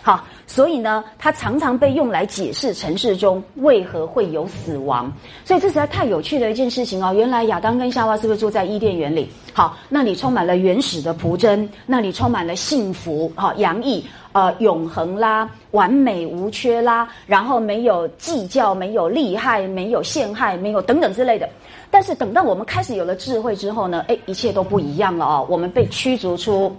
[0.00, 5.12] 好，所以呢，它常常被用来解释城市中为何会有死亡。
[5.44, 7.12] 所以这实在太有趣的一件事情哦。
[7.12, 9.28] 原来亚当跟夏娃是不是住在伊甸园里？
[9.52, 14.02] 好，那里充满了原始的朴真，那里充满了幸福，好洋溢
[14.38, 21.48] 呃永恒啦，完美无缺啦，然后没有计较，没有利害，没有陷害，没有等等之类的。
[21.90, 25.46] 但是等到我们开始有了智慧之后呢，哎，一切都不一样了哦。
[25.48, 26.72] 我们被驱逐出。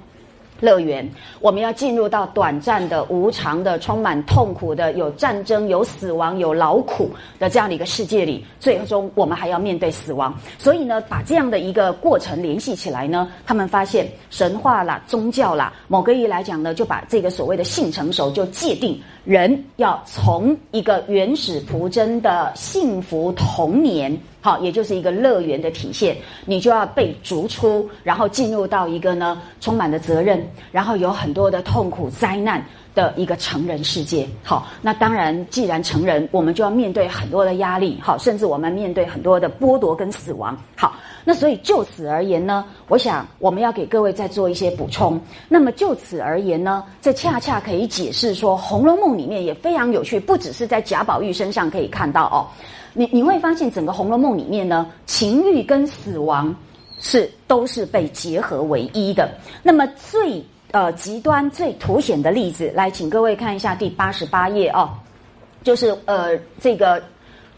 [0.60, 1.08] 乐园，
[1.40, 10.34] 我们要进入到短暂的、无常的、充满痛苦的、有战争、有死亡、有劳苦的这样的一个世界里，最终我们还要面对死亡。
[10.58, 19.00] 所以呢，把这样的一个过程联系起来呢，他们发现神话啦、宗教啦，某个意义来讲呢，就把这个所谓的性成熟就界定。
[19.26, 24.18] 人要从一个原始朴真的幸福童年，
[24.50, 32.66] 好，也就是一个乐园的体现，你就要被逐出，然后进入到一个呢充满的责任，然后有很多的痛苦灾难
[33.00, 34.28] 的一个成人世界。
[34.44, 40.58] 好，那当然，既然成人，我们就要面对很多的压力，好，甚至我们面对很多的剥夺跟死亡。
[40.76, 40.96] 好。
[41.26, 45.20] 那所以就此而言呢，我想我们要给各位再做一些补充。
[45.48, 52.48] 那么就此而言呢，这恰恰可以解释说，《红楼梦》里面也非常有趣，不只是在贾宝玉身上可以看到哦。
[52.94, 56.56] 你你会发现，整个《红楼梦》里面呢，情欲跟死亡
[57.00, 59.30] 是都是被结合为一的。
[59.62, 64.90] 那么最呃极端、最凸显的例子，来，请各位看一下第八十八页哦，
[65.64, 67.02] 就是呃这个。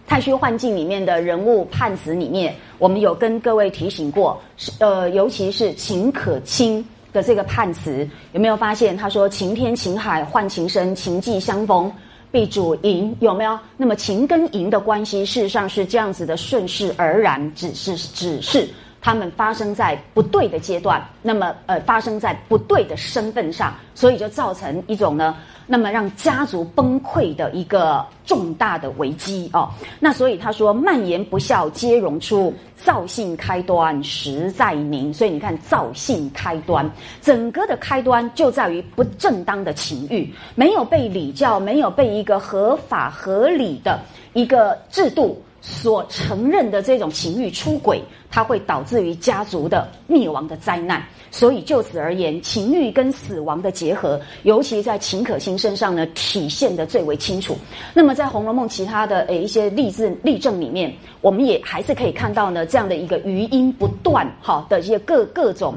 [0.08, 8.98] 太虚幻境里面的人物判词里面，我们有跟各位提醒过，是呃，尤其是秦可卿的这个判词，有没有发现？
[8.98, 11.90] 他说：“晴天晴海换情深，情既相逢
[12.30, 13.58] 必主淫。”有没有？
[13.78, 18.68] 那么情跟淫的关系，事实上是这样子的，顺势而然，只是只是。
[19.02, 25.36] 他们发生在不对的阶段，那么呃发生在不对的身份上，所以就造成一种呢，
[25.66, 29.70] 那么让家族崩溃的一个重大的危机哦。
[30.00, 35.12] 那所以他说，蔓延不孝皆荣出，造性开端实在明。
[35.12, 36.88] 所以你看，造性开端，
[37.22, 44.00] 整个的开端就在于不正当的情欲，没有被礼教，没有被一个合法合理的
[44.34, 45.42] 一个制度。
[45.64, 51.04] 所承认的这种情欲出轨，它会导致于家族的灭亡的灾难。
[51.30, 57.56] 所以就此而言，情欲跟死亡的结合，尤其在秦可卿身上呢，体现的最为清楚。
[57.94, 65.76] 那么在《红楼梦》其他的诶一些例子例证里面，我们也还是可以看到呢这样的一个余音不断，好的一些各各种。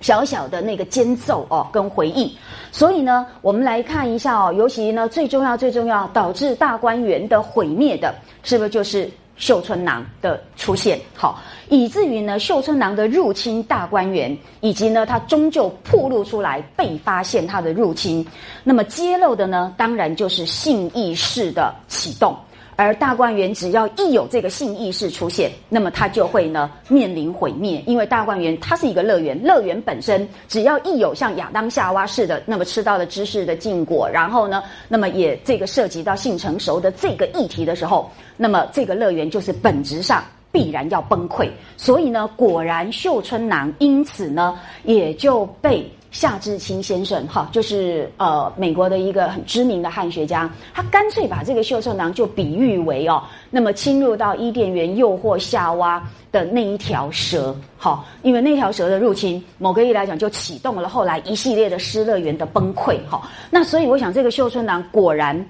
[0.00, 2.36] 小小的那个间奏哦，跟回忆。
[2.70, 11.00] 所以呢，我们来看一下哦，尤其呢最重要、最重要，导致大观园的毁灭的，是不是就是绣春囊的出现？
[11.16, 18.26] 好，以至于呢绣春囊的入侵大观园，以及呢它终究暴露出来被发现它的入侵，
[18.62, 22.36] 那么揭露的呢，当然就是性意识的启动。
[22.76, 27.82] 而大观园只要一有这个性意识出现，那么它就会呢面临毁灭。
[27.86, 41.48] 因为大观园它是一个乐园，乐园本身只要一有像亚当夏娃似的，那么吃到了知识的禁果，然后呢，那么也这个涉及到性成熟的这个议题的时候，那么这个乐园就是本质上必然要崩溃。
[41.76, 45.90] 所以呢，果然秀春囊因此呢也就被。
[46.14, 56.00] 夏志清先生，哈，就是呃，美国的一个很知名的汉学家，他干脆把这个秀春囊就比喻为哦，那么侵入到伊甸园诱惑夏娃
[56.30, 65.44] 的那一条蛇，好，因为那条蛇的入侵，某个意义来讲就启动了后来一系列的失乐园的崩溃，哈，那所以我想这个秀春囊果然。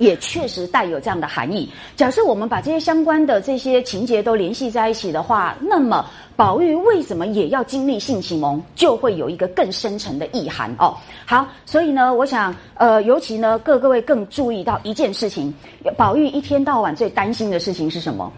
[0.00, 1.68] 也确实带有这样的含义。
[1.94, 10.96] 假设我们把这些相关的这些情节都联系在一起的话，那么宝玉为什么也要经历性启蒙，就会有一个更深层的意涵哦。
[11.26, 15.52] 好，所以呢，我想，呃，尤其呢，各各位更注意到一件事情：
[15.98, 18.32] 宝玉一天到晚最担心的事情是什么？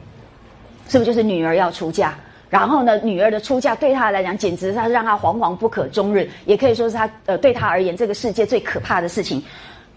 [0.88, 2.12] 是不是就是女儿要出嫁？
[2.50, 9.40] 然后呢，女儿的出嫁对他来讲，简直他让他惶惶不可终日，也可以说是他呃对他而言，这个世界最可怕的事情。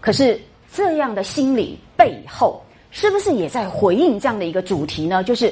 [0.00, 0.40] 可是。
[0.76, 5.24] 这样的心理背后，是不是也在回应这样的一个主题呢？
[5.24, 5.50] 就是，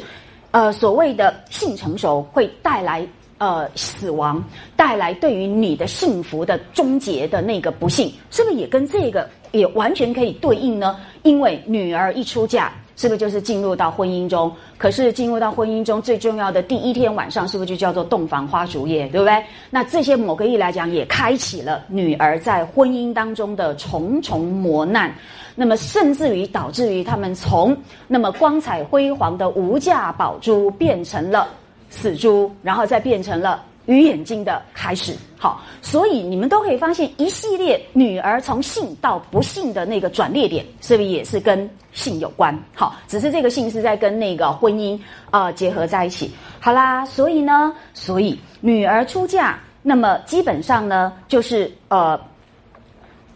[0.50, 3.08] 呃，所谓的性成熟会带来
[3.38, 4.44] 呃死亡，
[4.76, 11.00] 带来对于你的幸福的终结的那个不幸，是不是也跟这个也完全可以对应呢？
[11.22, 12.70] 因为女儿一出嫁。
[12.96, 14.52] 是不是就是进入到婚姻中？
[14.78, 19.44] 可是进入到婚姻中最重要的第一天晚上，是不是就叫做洞房花烛夜，对不对？
[19.70, 25.12] 那这些某个意义来讲，也开启了女儿在婚姻当中的重重磨难，
[25.54, 27.76] 那么甚至于导致于他们从
[28.06, 31.48] 那么光彩辉煌的无价宝珠变成了
[31.90, 33.62] 死珠，然后再变成了。
[33.86, 42.58] 鱼眼睛的开始，好，所以你们都可以发现一系列女儿从性到不幸的那个转捩点，是不是也是跟性有关？
[42.74, 44.98] 好，只是这个性是在跟那个婚姻
[45.30, 46.30] 啊结合在一起。
[46.60, 52.20] 好啦，所以呢，所以女儿出嫁，那么基本上呢，就是呃。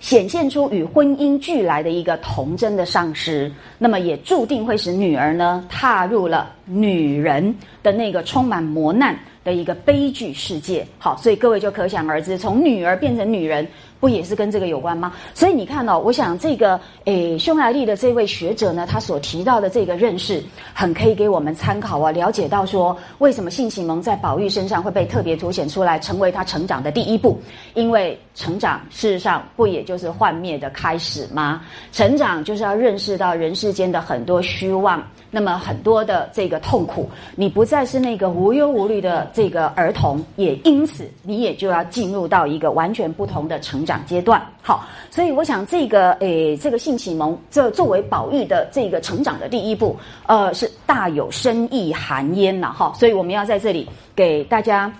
[0.00, 10.86] 显现出与婚姻俱来的一个童真的丧失，那么也注定会使女儿呢踏入了女人的那个充满磨难的一个悲剧世界。
[10.98, 13.66] 好，所以各位就可想而知，从女儿变成女人。
[14.00, 15.12] 不也是跟这个有关吗？
[15.34, 20.40] 所以你看哦，我想这个诶，匈牙利的这位学者呢，他所提到的这个认识，
[20.72, 27.40] 很可以给我们参考啊，了解到说为什么性启蒙在宝玉身上会被特别凸显出来，成为他成长的第一步。
[27.74, 31.60] 因为成长事实上不也就是幻灭的开始吗？
[31.90, 35.02] 成长就是要认识到人世间的很多虚妄。
[35.30, 44.40] 那么很多的这个痛苦，你不再是那个无忧无虑的这个儿童，也因此你也就要进入到一个完全不同的成长阶段。
[44.62, 49.94] 好，所以我想这个诶，这个性启蒙，这作为宝玉的这个成长的第一步，
[50.26, 52.72] 呃，是大有深意含焉呐。
[52.72, 54.90] 哈，所以我们要在这里给大家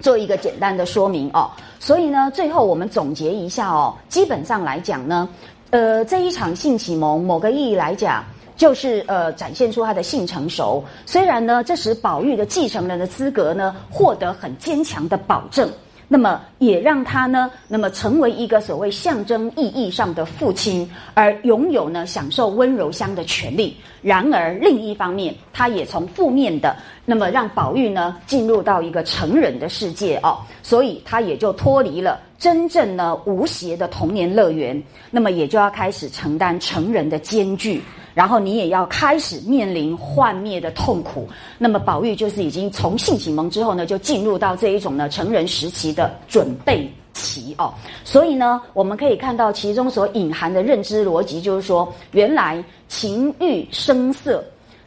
[0.00, 1.50] 做一个简单的说明哦。
[1.78, 5.28] 所以呢，最后我们总结一下哦，基本上来讲呢，
[5.70, 8.24] 呃，这一场性启蒙，某个意义来讲。
[8.56, 10.80] 就是呃，展现出他的性成熟。
[11.06, 15.68] 虽然呢，这使宝玉的继承人的资格呢，获得很坚强的保证。
[16.06, 23.76] 那么，也让他呢，那么成为一个所谓象征意义上的父亲，而拥有呢享受温柔乡的权利。
[24.02, 37.82] 然而，另一方面，他也从负面的，那么让宝玉呢进入到一个成人的世界哦，所以他也就脱离了真正呢无邪的童年乐园，那么也就要开始承担成人的艰巨。
[38.14, 41.28] 然后你也要开始面临幻灭的痛苦。
[41.58, 47.74] 那么宝玉就是已经从性启蒙之后呢，就进入到这一种呢成人时期的准备期哦。
[48.04, 54.44] 所以呢，我们可以看到其中所隐含的认知逻辑，就是说，原来情欲声色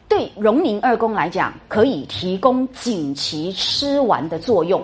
[0.08, 4.82] 对荣宁二公来讲，可以提供锦旗吃完的作用。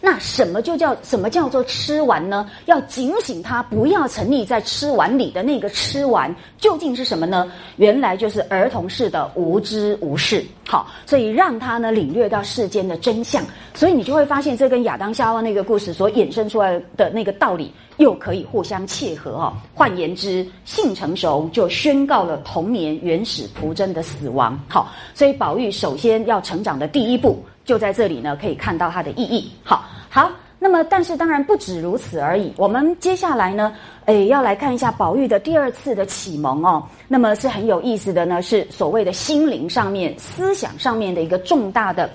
[0.00, 2.48] 那什么就叫什么叫做吃完呢？
[2.66, 7.50] 要警醒他不要沉溺在吃完里的那个吃完究竟是什么呢？
[7.76, 10.44] 原来就是儿童式的无知无视。
[10.66, 13.44] 好，所以让他呢领略到世间的真相。
[13.74, 19.52] 所以你就会发现，这跟亚当夏娃那个故事所衍生出来的那个道理又可以互相切合哦。
[19.74, 24.58] 换言之，性成熟就宣告了童年原始仆真的死亡。
[24.68, 27.42] 好，所以宝玉首先要成长的第一步。
[27.68, 29.52] 就在这里呢，可以看到它的意义。
[29.62, 29.84] 好。
[30.08, 30.30] 好。
[30.58, 32.52] 那么但是当然不止如此而已。
[32.56, 33.72] 我们接下来呢，
[34.06, 36.82] 诶，要来看一下宝玉的第二次的启蒙哦。
[37.06, 42.10] 那么是很有意思的呢，是所谓的心灵上面、思想上面的一个重大的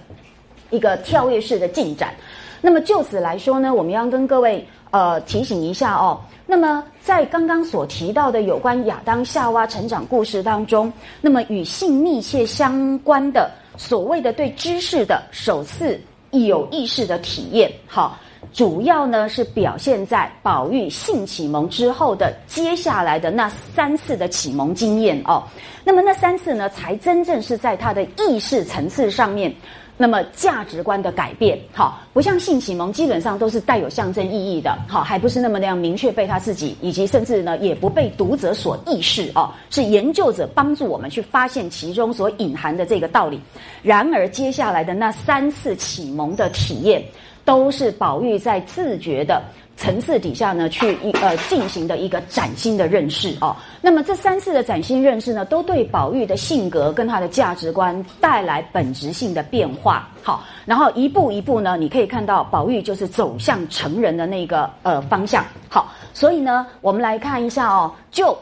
[0.71, 2.13] 一个跳跃式的进展。
[2.59, 6.19] 那么就此来说呢，我们要跟各位呃提醒一下哦。
[6.45, 10.91] 那么在刚刚所提到的有关亚当夏娃成长故事当中，
[11.21, 15.99] 那么与性密切相关的所谓的对知识的首次
[16.31, 18.17] 有意识的体验，好，
[18.51, 25.43] 主要呢是表现在宝玉性启蒙之后的接下来的那三次的启蒙经验哦。
[25.83, 29.53] 那么那三次呢，才真正是在他的意识层次上面。
[29.95, 43.39] 那么价值观的改变，好，不像性启蒙，基本上都是带有象征意义的，好，还不是那么那样明确被他自己，以及甚至呢，也不被读者所意识哦，是研究者帮助我们去发现其中所隐含的这个道理。
[43.83, 47.03] 然而，接下来的那三次启蒙的体验，
[47.45, 49.41] 都是宝玉在自觉的。
[49.75, 53.55] 层次底下呢，去一呃进行的一个崭新的认识哦。
[53.81, 60.07] 那么这三次的崭新认识呢，都对宝玉的性格跟他的价值观带来本质性的变化。
[60.21, 65.43] 好，然后一步一步呢，你可以看到宝玉就是走向成人的那个呃方向。
[65.67, 68.37] 好，所以呢，我们来看一下哦，就。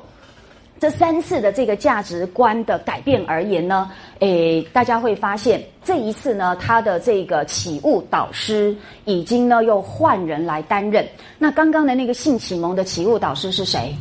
[0.81, 8.75] 这三次的这个价值观的改变而言呢，诶，大家会发现这一次呢，他的这个启悟导师
[9.05, 11.07] 已经呢又换人来担任。
[11.37, 13.95] 那刚刚的那个性启蒙的启悟导师是谁？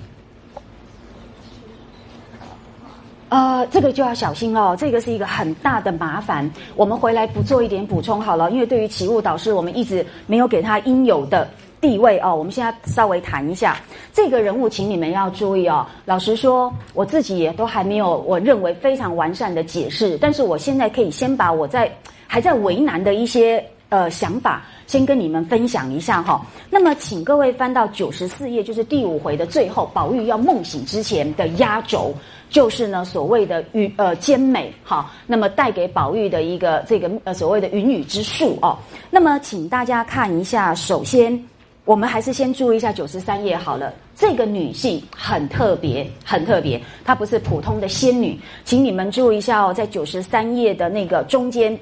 [3.28, 6.50] 呃，这个就要小心哦，这个是一个很大的麻烦。
[6.74, 11.46] 我们回来不做一点补充好了，因为对于启悟导师，我们一直没有给他应有的。
[11.80, 13.80] 地位哦，我们现在稍微谈一下
[14.12, 15.86] 这个人物，请你们要注意哦。
[16.04, 21.90] 老实说，我自己也都还没有我认为非常完善的解释，但是我现在可以先把我在
[22.26, 26.44] 还在为难的一些呃想法，先跟你们分享一下哈。
[26.68, 32.14] 那么，请各位翻到九十四页，就是第五回的最后，宝玉要梦醒之前的压轴，
[32.50, 35.10] 就是呢所谓的与呃兼美哈。
[35.26, 38.76] 那么带给宝玉的一个这个呃所谓的云雨之术哦。
[39.10, 41.42] 那么，请大家看一下，首先。
[41.84, 43.92] 我们还是先注意一下九十三页好了。
[44.14, 51.76] 这个女性很特别，很特别，她不是普通的仙女，请你们注意一下哦，在九十三页的那个中间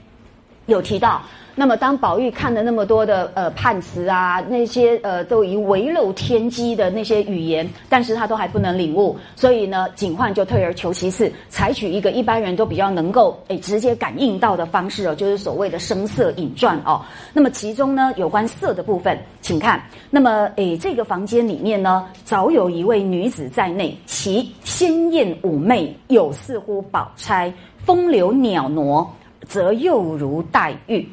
[0.66, 1.22] 有提到。
[1.58, 17.02] 那么，当宝玉看了那么多的呃判词啊，那些呃都已为漏天机的那些语言，但是他都还不能领悟，所以呢，警幻就退而求其次，采取一个一般人都比较能够诶直接感应到的方式哦，就是所谓的声色引传哦。
[17.32, 29.04] 那么其中呢，有关色的部分，请看，那么诶这个房间里面呢，早有一位女子在内，其鲜艳妩媚，有似乎宝钗，风流袅娜，
[29.48, 31.04] 则又如黛玉。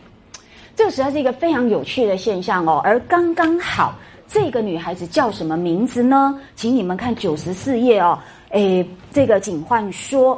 [0.75, 3.95] 这个实在是一个非常有趣的现象哦，而刚刚好，
[4.27, 6.37] 这个女孩子叫什么名字呢？
[6.55, 8.19] 请你们看九十四页哦，
[8.49, 10.37] 诶，这个警幻说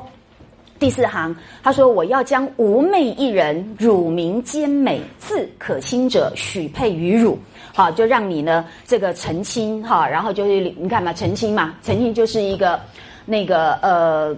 [0.78, 7.38] 第四行，他说我要将妩媚一人，乳名兼美，字可亲者，许配于汝。
[7.74, 12.80] 好，就让你呢这个成亲哈，然后就是你看嘛，成亲嘛，成亲就是一个
[13.26, 14.38] 那个呃。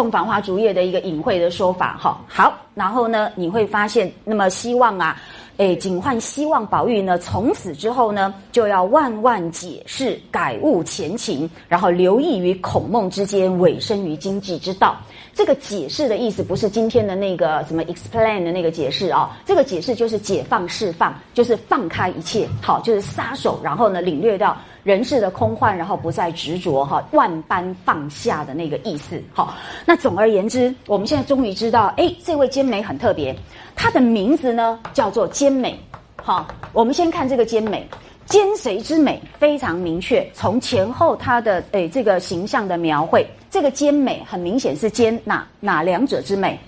[0.00, 5.14] 洞房花烛夜的一个隐晦的说法，哈好，然后呢，你会发现，那么希望啊，
[5.58, 14.96] 诶，警幻希望宝玉呢，从此之后呢，就要万万解释，改悟前情，然后留意于孔孟之间，委身于经济之道。
[15.34, 24.56] 这个解释的意思不是今天的那个什么 explain 的那个解释啊，这个解释就是解放、释放，就是放开一切，好，就是撒手，然后呢，领略到。
[24.82, 29.54] 人世的空幻，然后不再执着，哈，万般放下的那个意思，好。
[29.84, 33.36] 那总而言之，我们现在终于知道，哎，这位兼美很特别，
[33.76, 35.78] 他的名字呢叫做兼美，
[36.22, 36.46] 好。
[36.72, 37.86] 我们先看这个兼美，
[38.26, 46.58] 兼谁之美非常明确，从前后他的诶这个形象的描绘，这个兼美很明显是兼哪哪两者之美。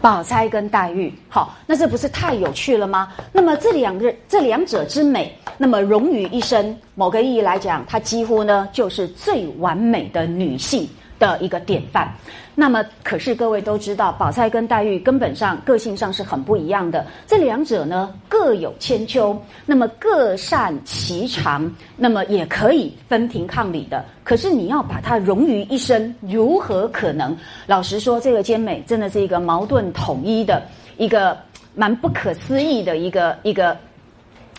[0.00, 3.12] 宝钗跟黛玉，好，那这不是太有趣了吗？
[3.32, 10.88] 那么这两个这两者之美，那么融于一身，某个意义来讲，她几乎呢就是最完美的女性。
[11.18, 12.08] 的一个典范，
[12.54, 17.04] 那么可是各位都知道，宝钗跟黛玉根本上个性上是很不一样的。
[17.26, 24.04] 这两者呢各有千秋，那么各擅其长，那么也可以分庭抗礼的。
[24.22, 27.36] 可是你要把它融于一身，如何可能？
[27.66, 30.62] 老实说，这个兼美真的是一个矛盾统一的
[30.96, 31.36] 一个
[31.74, 33.76] 蛮不可思议的一个一个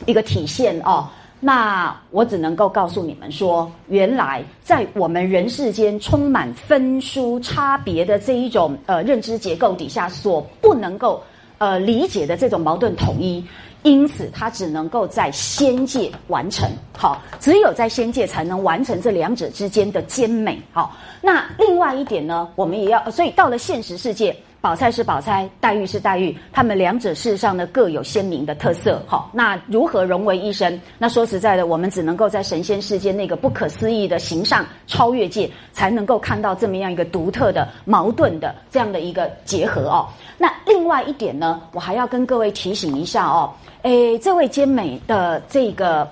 [0.06, 1.08] 一个体现哦。
[1.42, 11.24] 那我只能够告诉你们说，原来在我们人世间充满分殊差别的这一种呃认知结构底下，所不能够
[11.58, 13.42] 呃理解的这种矛盾统一，
[13.84, 16.70] 因此它只能够在仙界完成。
[16.98, 20.62] 好，只有在仙界才能完成这两者之间的兼美。
[20.74, 24.36] 好，那另外一点呢，我们也要，所以到了现实世界。
[24.62, 29.02] 宝钗是宝钗，黛玉是黛玉，他们两者事实上呢各有鲜明的特色。
[29.08, 30.80] 好，那如何融为一身？
[30.98, 40.06] 那说实在的，我们只能够在神仙世界那个不可思议的形上超越界，才能够看到这么样一个独特的、矛盾的这样的一个结合哦。
[40.38, 43.50] 那另外一点呢，我还要跟各位提醒一下哦，
[43.84, 46.06] 诶，这位兼美的这个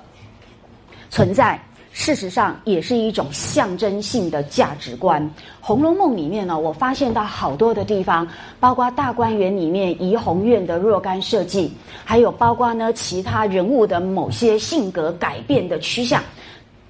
[1.10, 1.60] 存在。
[2.00, 5.20] 事实上，也是一种象征性的价值观。
[5.60, 8.26] 《红楼梦》里面呢，我发现到好多的地方，
[8.60, 11.74] 包括大观园里面怡红院的若干设计，
[12.06, 16.22] 还有包括呢其他人物的某些性格改变的趋向，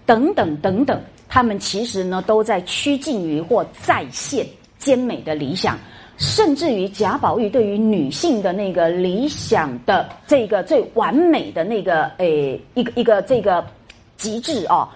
[0.05, 4.45] 等等等等，他们其实呢都在趋近于或再现
[4.77, 5.79] 兼美的理想，
[6.17, 13.65] 甚至于贾宝玉对于女性的那个理想的这个最完美的那个诶一个一个这个。
[14.17, 14.87] 极致哦，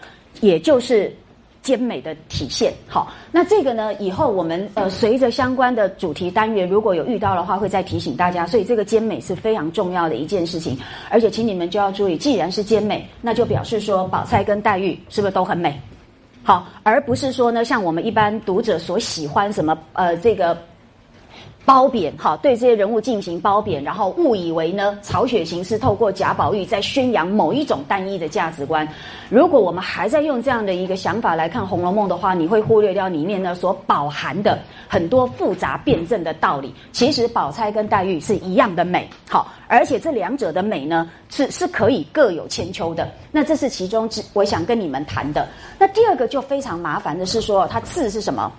[0.41, 1.15] 也就是
[1.61, 2.74] 兼美的体现。
[2.88, 8.45] 好，那这个呢，以后我们呃随着相关的主题单元，如果有遇到的话，会再提醒大家。
[8.45, 10.78] 所以这个兼美是非常重要的一件事情，
[11.09, 15.80] 而且请你们就要注意，既然是兼美，那就表示说宝钗跟黛玉是不是都很美？
[16.43, 20.57] 好，而不是说呢，像我们一般读者所喜欢什么呃这个。
[21.64, 28.88] 褒贬哈，对这些人物进行褒贬，然后误以为呢，曹雪芹是透过贾宝玉在宣扬某一种单一的价值观。
[29.30, 36.74] 如果我们还在用这样的一个想法来看《红楼梦》的话，你会忽略掉里面呢所饱含的很多复杂辩证的道理。
[36.91, 43.07] 其实宝钗跟黛玉是一样的美，好，而且这两者的美呢是是可以各有千秋的。
[43.32, 45.47] 那这是其中之我想跟你们谈的。
[45.78, 48.51] 那第二个就非常麻烦的是说，它字是什么？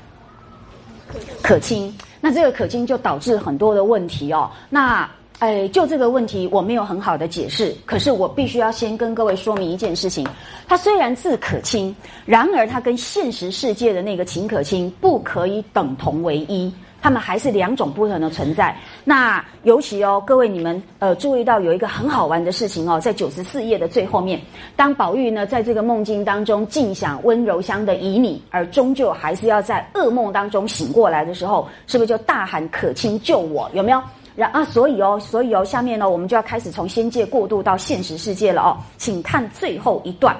[1.43, 1.93] 可亲。
[2.21, 4.51] 那这个可亲就导致很多的问题哦。
[4.71, 5.09] 那
[5.39, 10.25] 哎，就这个问题我没有很好的解释，可是我必须要先跟各位说明一件事情：
[10.69, 11.95] 他虽然字可亲，
[12.25, 16.73] 然而他跟现实世界的那个秦可卿不可以等同为一。
[17.03, 18.75] 他们还是两种不同的存在。
[19.05, 24.41] 那尤其哦，各位你们呃注意到有一个很好玩的事情哦，在九十四页的最后面，
[24.77, 33.69] 当宝玉呢在这个梦境当中尽享温柔乡的旖旎，而终究还是要在噩梦当中醒过来的时候，是不是就大喊可亲救我？
[33.75, 34.01] 有没有？
[34.35, 40.35] 然啊，所以哦，所以哦，下面呢我们就要开始从仙界过渡到现实世界了哦，请看最后一段。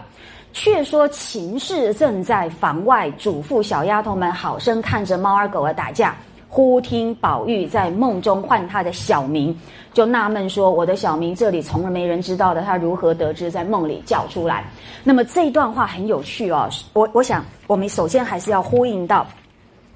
[0.55, 6.15] 却说秦氏正在房外嘱咐小丫头们好生看着猫儿狗儿打架。
[6.55, 9.59] 忽听宝玉在梦中唤他的小名，
[9.95, 14.63] 就纳闷说：“我的小名这里从来没人知道的，他如何得知在梦里叫出来？”
[15.03, 16.69] 那么这一段话很有趣哦。
[16.93, 19.27] 我我想，我们首先还是要呼应到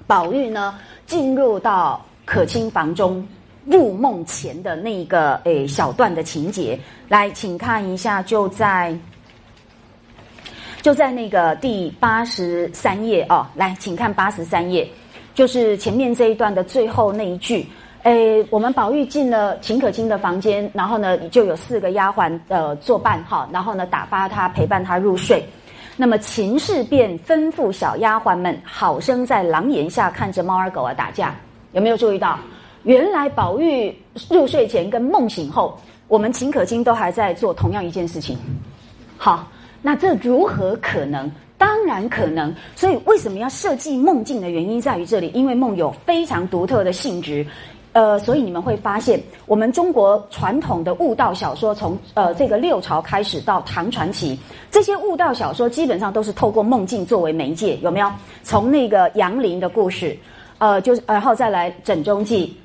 [0.07, 3.23] 宝玉呢进入到可卿房中
[3.63, 6.79] 入梦前的那一个诶小段的情节。
[7.07, 8.97] 来，请看一下，就在
[10.81, 13.45] 就在那个第八十三页哦。
[13.53, 14.89] 来，请看八十三页。
[15.37, 17.63] 就是前面这一段的最后那一句，
[18.01, 25.45] 诶，我们宝玉进了秦可卿的房间，然后呢，就有四个丫鬟呃作伴哈，然后呢打发他陪伴他入睡。
[25.95, 31.35] 那么秦氏便吩咐小丫鬟们好生在廊檐下看着猫儿狗儿打架。
[31.73, 32.39] 有没有注意到？
[32.81, 33.95] 原来宝玉
[34.31, 38.35] 入睡前跟梦醒后，我们秦可卿都还在做同样一件事情。
[39.19, 39.47] 好，
[39.83, 41.31] 那这如何可能？
[41.57, 47.45] 当然可能，所以为什么要设计梦境的原因在于这里，因为梦有非常独特的性质，
[47.93, 54.37] 呃，所以你们会发现，我们中国传统的悟道小说，从呃这个六朝开始到唐传奇，
[54.69, 58.11] 这些悟道小说基本上都是透过梦境作为媒介，有没有？
[58.43, 60.15] 从那个杨林的故事，
[60.59, 62.55] 呃，就是然后再来枕中记。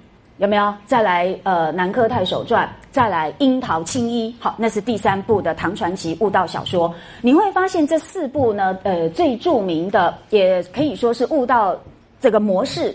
[0.42, 1.32] 有没有再来？
[1.44, 4.28] 呃，《南柯太守传》，再来《樱桃青衣》。
[4.42, 6.92] 好，那是第三部的唐传奇悟道小说。
[7.20, 11.78] 你会发现这四部呢，呃，最著名的，也可以说是悟道
[12.20, 12.92] 这个模式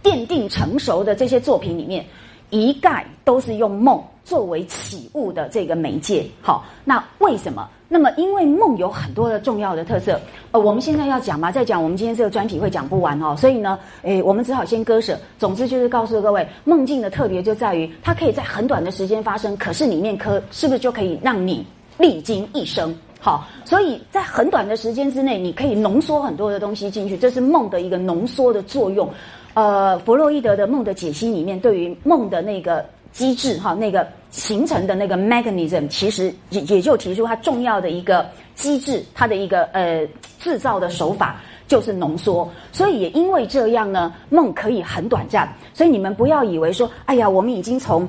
[0.00, 2.06] 奠定成熟的这些作品里面。
[2.50, 6.24] 一概都是用梦作为起悟的这个媒介。
[6.40, 7.68] 好，那为什么？
[7.88, 10.20] 那么因为梦有很多的重要的特色。
[10.50, 13.34] 呃，我们现在要讲嘛，再讲我们今天这个专题会讲不完哦。
[13.36, 15.18] 所以呢，诶，我们只好先割舍。
[15.38, 21.66] 总之就是告诉各位，梦境的特别就在于它可以在很短的时间发生，可是里面可是不是就可以让你
[21.96, 22.94] 历经一生？
[23.20, 29.08] 好，所以在很短的时间之内，你可以浓缩很多的东西进去，这是梦的一个浓缩的作用。
[29.54, 40.06] 呃，弗洛伊德的梦的解析里面，对于梦的那个机制哈，那个形成的那个 mechanism，其实也也就提出它重要的一个机制，它的一个呃
[40.38, 42.48] 制造的手法就是浓缩。
[42.70, 45.52] 所以也因为这样呢，梦可以很短暂。
[45.74, 48.08] 所以你们不要以为说，哎呀，我们已经从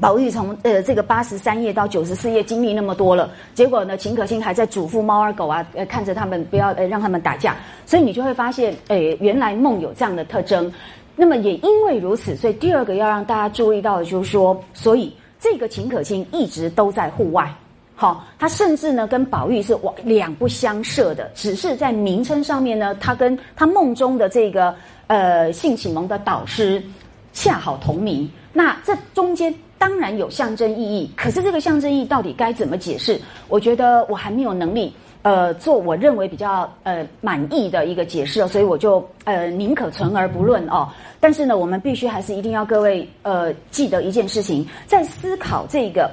[0.00, 7.54] 宝玉从呃这个八十三页到九十四页经历那么多了，结果呢，秦可卿还在嘱咐猫儿狗啊，呃看着他们不要呃让他们打架，
[7.84, 10.72] 所以你就会发现，呃原来梦有这样的特征。
[11.14, 17.54] 那么也因为如此，所以第二个要让大家注意到的就是说，所以这个秦可卿一直都在户外，
[17.94, 24.74] 好，他甚至呢跟宝玉是两两不相涉的，只是在名称上面呢，他跟他梦中的这个
[25.06, 26.82] 呃性启蒙的导师
[27.32, 28.28] 恰好同名。
[28.52, 33.20] 那这中间当然有象征意义，可是这个象征意义到底该怎么解释？
[33.48, 34.92] 我觉得我还没有能力，
[35.22, 40.88] 呃，做我认为比较呃满意的一个解释，所以我就呃宁可存而不论哦。
[41.20, 46.10] 但是呢，我们必须还是一定要各位呃记得一件事情，在思考这个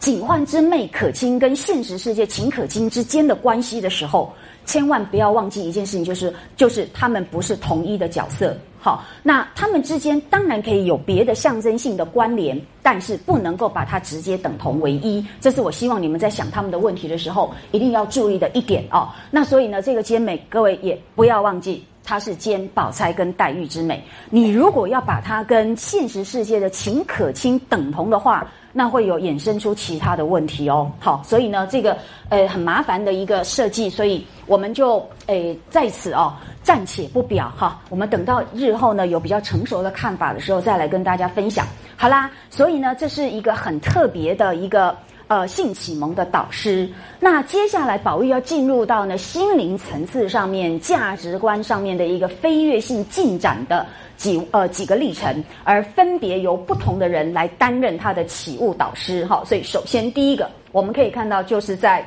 [0.00, 4.32] 警幻之魅可亲跟现实世界秦可卿之间的关系的时候，
[4.64, 8.56] 千万不要忘记一件事情，就是就是他们不是同一的角色。
[8.86, 15.26] 好，那他们之间当然可以有别的象征性的关联，但是不能够把它直接等同为一。
[15.40, 19.08] 这是我希望你们在想他们的问题的时候一定要注意的一点哦。
[19.28, 24.02] 那所以呢，这个兼美，各位也不要忘记，它是兼宝钗跟黛玉之美。
[24.30, 30.90] 你如果要把它跟现实世界的秦可卿等同的话，那会有衍生出其他的问题哦。
[31.00, 31.98] 好，所以呢，这个
[32.28, 36.32] 呃很麻烦的一个设计，所以我们就诶在此哦。
[36.62, 41.64] 暂且不表哈，我们等到日后呢有比较成熟的看法的时候再来跟大家分享。
[41.96, 44.92] 好啦，所以呢这是一个很特别的一个
[45.28, 46.88] 呃性启蒙的导师。
[47.20, 59.42] 那接下来宝玉要进入到呢心灵层次上面、价值观上面的一个飞跃性进展的几呃几个历程，而分别由不同的人来担任他的启悟导师哈。
[59.44, 62.04] 所以首先第一个我们可以看到就是在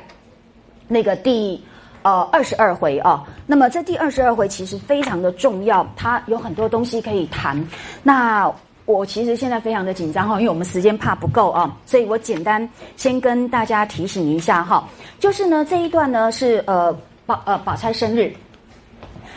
[0.88, 1.62] 那个第。
[2.02, 7.62] 呃，二十二回啊，那么这第二十二回其实非常的重要，它有很多东西可以谈。
[8.02, 8.50] 那
[8.86, 16.92] 我其实现在非常的紧张哈，因为我们时间怕不够啊，所以我简单先跟大家提醒一下哈，就是呢这一段呢是呃
[17.26, 18.32] 宝呃宝钗生日，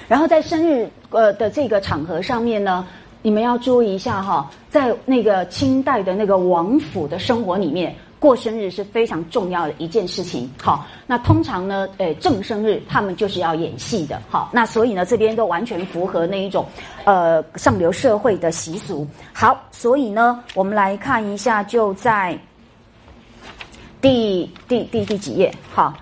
[0.08, 2.86] 然后在生日呃的这个场合上面呢，
[3.22, 7.96] 你们要注意一下哈，在那个清代的那个王府的生活里面。
[8.24, 16.66] 过生日是非常重要的一件事情，好，那通常呢，呃，正生日他们就是要演戏的，好，那所以呢，这边都完全符合那一种，
[17.04, 19.06] 呃，上流社会的习俗。
[19.34, 22.40] 好，所以呢，我们来看一下，就在
[24.00, 25.94] 第第第第几页，好，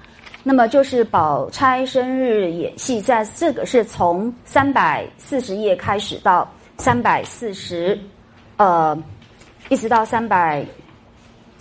[0.43, 6.47] 那么就是宝钗生日演戏，在这个是从三百四十页开始到
[6.77, 7.99] 三百四十，
[8.57, 8.95] 呃，
[9.69, 10.63] 一直到三百。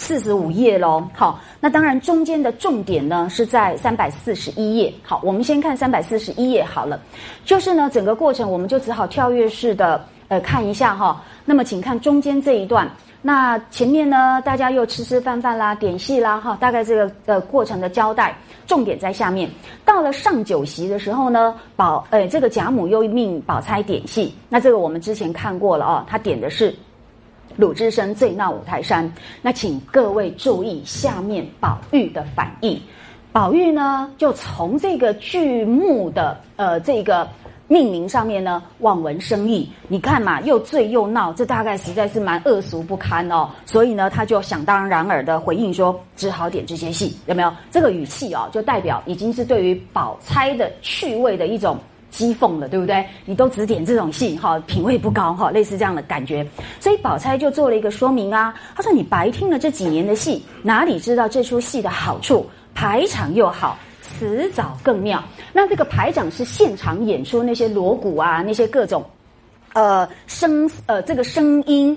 [0.01, 4.93] 四十五页喽，好，那当然中间的重点呢是在三百四十一页。
[5.03, 6.99] 好，我们先看三百四十一页好了，
[7.45, 11.23] 就是呢整个过程我们就只好跳跃式的呃看一下哈。
[11.45, 12.91] 那么请看中间这一段，
[13.21, 18.35] 那前面呢大家又吃吃饭饭啦，点戏啦哈，大概这个呃过程的交代，
[18.67, 19.51] 重点在下面。
[19.85, 26.75] 到了上酒席的时候呢，宝呃这个贾母又命宝钗点戏，那这个我们之前看过了哦，他点的是。
[27.61, 32.81] 鲁智深醉闹五台山，那请各位注意下面宝玉的反应。
[33.33, 37.29] 宝玉呢，就从这个剧目的呃这个
[37.69, 39.71] 命名上面呢，望文生义。
[39.89, 43.51] 你看嘛，又醉又闹，这大概实在是蛮恶俗不堪哦。
[43.67, 47.53] 所以呢，他就想当然尔的回应说，只好点这些戏，有没有？
[47.71, 51.77] 这个语气哦，就代表已经是对于宝钗的趣味的一种。
[52.13, 53.05] 讥讽了，对不对？
[53.25, 56.47] 你都只点这种戏，哈，品味不高，哈，类似这样的感觉。
[56.79, 62.45] 所以宝钗就做了一个说明啊，她说：“你白听了这几年的戏，哪里知道这出戏的好处？
[62.75, 65.23] 排场又好，词藻更妙。
[65.53, 69.05] 那这个排场是现场演出那些锣鼓啊，那些各种，
[69.73, 71.97] 呃，声呃这个声音。”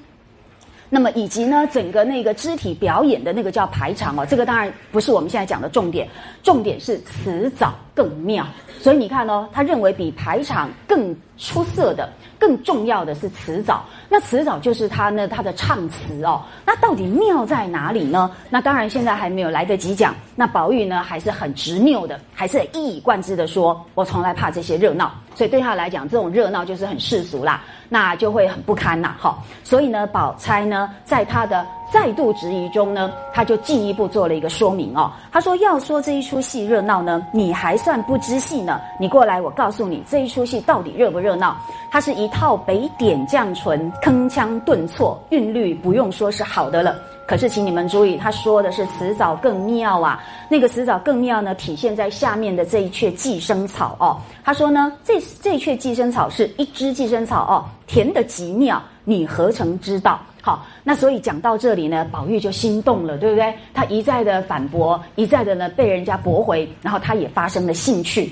[0.93, 6.07] 那么以及呢，整个那个肢体表演的那个叫排场哦，这个当然不是我们现在讲的重点，
[6.43, 8.45] 重点是词藻更妙。
[8.79, 13.83] 所以你看哦，他认为比排场更出色的、更重要的是词藻。
[14.07, 16.43] 那词藻就是他呢，他的唱词哦。
[16.63, 18.29] 那到底妙在哪里呢？
[18.51, 20.13] 那当然现在还没有来得及讲。
[20.35, 27.61] 那宝玉呢，还是很执拗的，还是一以贯之的说：“我从来怕这些热闹。”所以对他来讲，这种热闹就是很世俗啦。
[27.89, 35.11] 那就会很不堪呐，哈，所以呢，宝钗呢，在她的再度质疑中呢，他就进一步做了一个说明哦。
[35.31, 38.81] 他说：“要说这一出戏热闹呢，你还算不知戏呢。
[38.99, 41.55] 你过来，我告诉你，这一出戏到底热不热闹？
[41.91, 46.95] 它是一套北点绛唇，铿锵顿挫，韵律不用说是好的了。”
[47.25, 50.21] 可是，请你们注意，他说的是辞藻更妙啊。
[50.49, 54.19] 那个辞藻更妙呢，体现在下面的这一阙寄生草哦。
[54.43, 60.19] 他说呢，这这阙寄生草是一枝寄生草哦，甜的极妙，你何曾知道？
[60.41, 63.53] 好，那所以讲到这里呢，宝玉就心动了，对不对？
[63.73, 68.31] 他一再的反驳，一再的呢被人家驳回，然后他也发生了兴趣。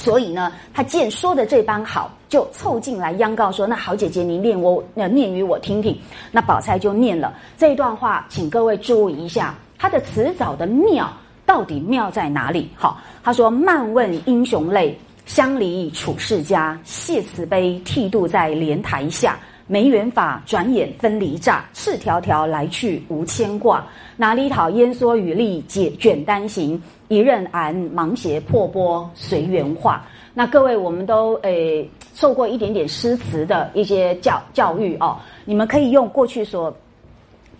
[0.00, 5.94] 所以呢，他见说的这般好，就凑进来央告说：“那好姐姐，您念我呃念与我听听。”
[6.32, 11.12] 那宝钗就念了这一段话，请各位注意一下，他的词藻的妙
[11.44, 12.70] 到底妙在哪里？
[12.74, 16.80] 好，他说：“漫问英雄泪，相离楚世家。
[16.82, 19.38] 谢慈悲，剃度在莲台下。
[19.70, 21.64] 没缘法，转眼分离乍。
[21.72, 30.04] 赤条条来去无牵挂，哪里讨烟蓑雨笠解卷单行？”一任俺芒鞋破钵随缘化。
[30.34, 36.76] 那各位，我们都诶受过一点点诗词的一些教教育哦，你们可以用过去所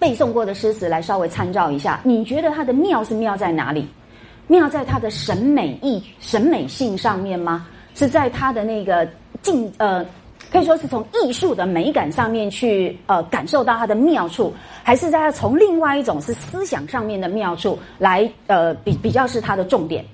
[0.01, 2.01] 背诵过的诗词来稍微参照一下。
[2.03, 3.87] 你觉得它的妙是妙在哪里？
[4.49, 7.69] 妙在它的审美意、审美性上面吗？
[7.95, 9.09] 是在它的那个
[9.43, 10.05] 境呃？
[10.51, 20.05] 可以说是从艺术的美感上面去呃感受到它的妙处，还是在从另外一种是思想上面的妙处来呃比比较是它的重点，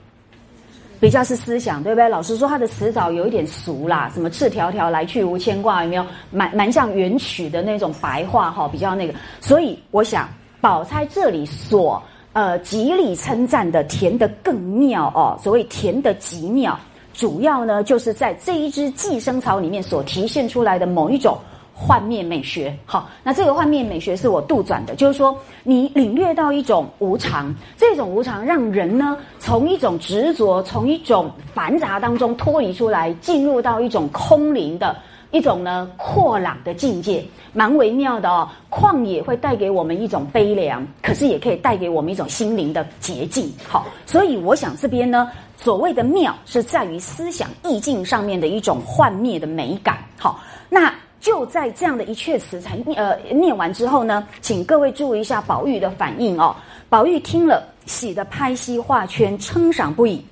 [1.01, 2.07] 比较是思想对不对？
[2.09, 6.05] 老师说，它的词藻有一点俗啦，什么赤条条来去无牵挂，有没有？
[6.31, 9.15] 蛮蛮像元曲的那种白话哈，比较那个。
[9.41, 10.29] 所以我想，
[10.61, 12.03] 宝钗这里所
[12.35, 16.79] 呃极力称赞的甜的更妙哦，所谓甜的极妙。
[17.17, 21.39] 主要呢，就是在这一支寄生草里面所体现出来的某一种
[21.75, 22.77] 幻灭美学。
[22.85, 34.95] 好，那这个幻灭美学是我杜撰的，就是说你领略到一种无常，这种无常让人呢从一种执着、从一种繁杂当中脱离出来，进入到一种空灵的。
[35.33, 38.49] 一种呢阔朗的境界，蛮微妙的哦。
[38.71, 43.53] 旷野会带给我们一种悲凉，可是也可以带给我们一种心灵的洁净。
[43.67, 49.99] 好，所以我想这边呢，所谓的妙是在于思想意境上面的一种幻灭的美感。
[50.19, 56.55] 好，那就在这样的一阙词才呃念完之后呢，请各位注意一下宝玉的反应哦。
[56.89, 60.25] 宝玉听了，喜得拍膝画圈，称赏不已。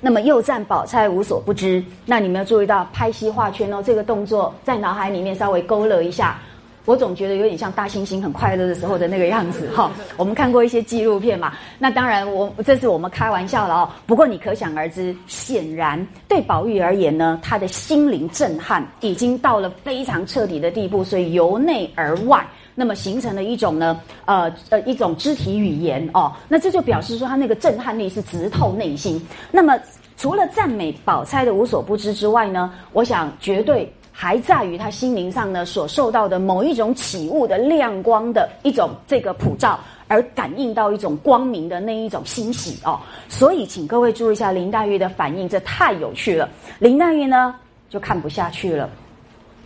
[0.00, 6.38] 那么又赞宝钗无所不知，那你们要注意到拍膝画圈哦，这个动作在脑海里面稍微勾勒一下。
[6.86, 9.92] 我总觉得有点像大猩猩很快乐的时候的那个样子哈。
[10.16, 13.90] 我们看过一些纪录片嘛，那当然我这是我们开玩笑了哦。
[14.06, 22.46] 不过你可想而知，显然对宝玉而言呢，他的心灵震撼已经到了非常彻底的地步，所以由内而外。
[22.78, 29.20] 那么形成了一种呢，呃呃，一种肢体语言哦，那这就表示说他那个震撼力是直透内心。
[29.50, 29.78] 那么
[30.18, 42.98] 除了赞美宝钗的无所不知之外呢，我想绝对还在于他心灵上呢所受到的某一种起悟的亮光的一种这个普照，而感应到一种光明的那一种欣喜哦。
[43.28, 46.48] 所以请各位注意一下林黛玉的反应，这太有趣了。
[46.78, 47.54] 林黛玉呢
[47.90, 48.88] 就看不下去了，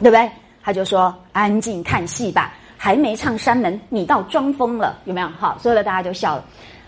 [0.02, 0.28] 对不对？
[0.64, 5.28] 他就说：“安静看戏吧。”还没唱山门，你倒装疯了，有没有？
[5.38, 6.44] 好，所有的大家就笑了。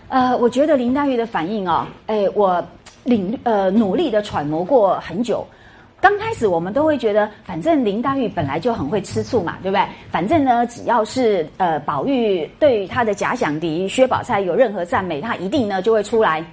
[0.09, 2.61] 呃，我觉得林黛玉的反应哦，哎，我
[3.03, 5.45] 领呃努力的揣摩过很久。
[6.03, 9.87] 刚开始我们都会觉得，反正林黛玉本来就很会吃醋嘛，对不对？
[10.11, 16.43] 反正呢，只要是呃宝玉对他的假想敌薛宝钗有任何赞美，他一定呢就会出来，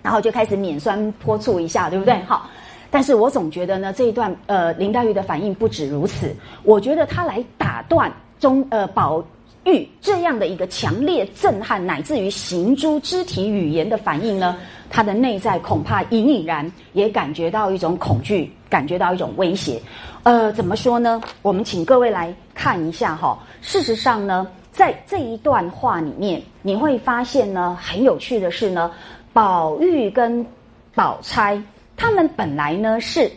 [0.00, 2.14] 然后就开始免酸泼醋一下，对不对？
[2.28, 2.48] 好，
[2.88, 6.32] 但是我总觉得呢，这一段呃林黛玉的反应不止如此，
[6.62, 8.12] 我觉得他来打断。
[8.40, 9.24] 中呃，宝
[9.64, 14.56] 玉这样的一个强烈震撼，乃至于行诸肢体语言的反应呢，
[14.94, 19.82] 他的内在恐怕隐隐然也感觉到一种恐惧，感觉到一种威胁。
[20.22, 21.20] 呃，怎么说呢？
[21.42, 23.36] 我们请各位来看一下哈。
[23.60, 28.88] 事实上呢，在这一段话里面，你会发现呢，很有趣的是呢，
[29.32, 30.46] 宝玉跟
[30.94, 31.60] 宝钗
[31.96, 33.28] 他们本来呢是。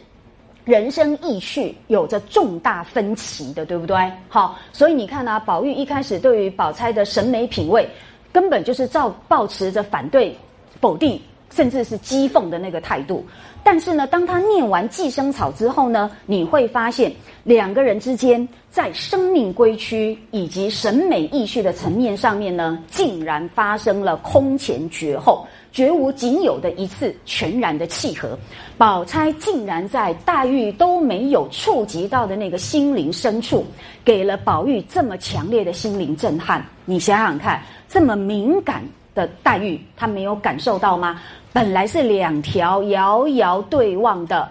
[0.64, 3.98] 人生意趣有着重大分歧的，对不对？
[4.30, 7.90] 好，所以你看啊，宝玉一开始对于宝钗的审美品味，
[8.32, 10.38] 根本就是照保持着反对、
[10.82, 11.20] 否定，
[11.50, 13.26] 甚至是讥讽的那个态度。
[13.64, 17.12] 但是呢，当他念完《寄生草》之后呢，你会发现
[17.44, 25.46] 两个人之间在生命归区以及审美意趣的层面上面呢，竟然发生了空前绝后。
[25.74, 28.36] 绝无仅有的一次全然的契合，
[28.80, 33.64] 宝钗竟然在黛玉都没有触及到的那个心灵深处，
[34.04, 36.66] 给了宝玉这么强烈的心灵震撼。
[36.86, 38.82] 你想想看，这么敏感
[39.18, 41.20] 的待遇，他没有感受到吗？
[41.52, 44.48] 本来是两条遥遥对望的，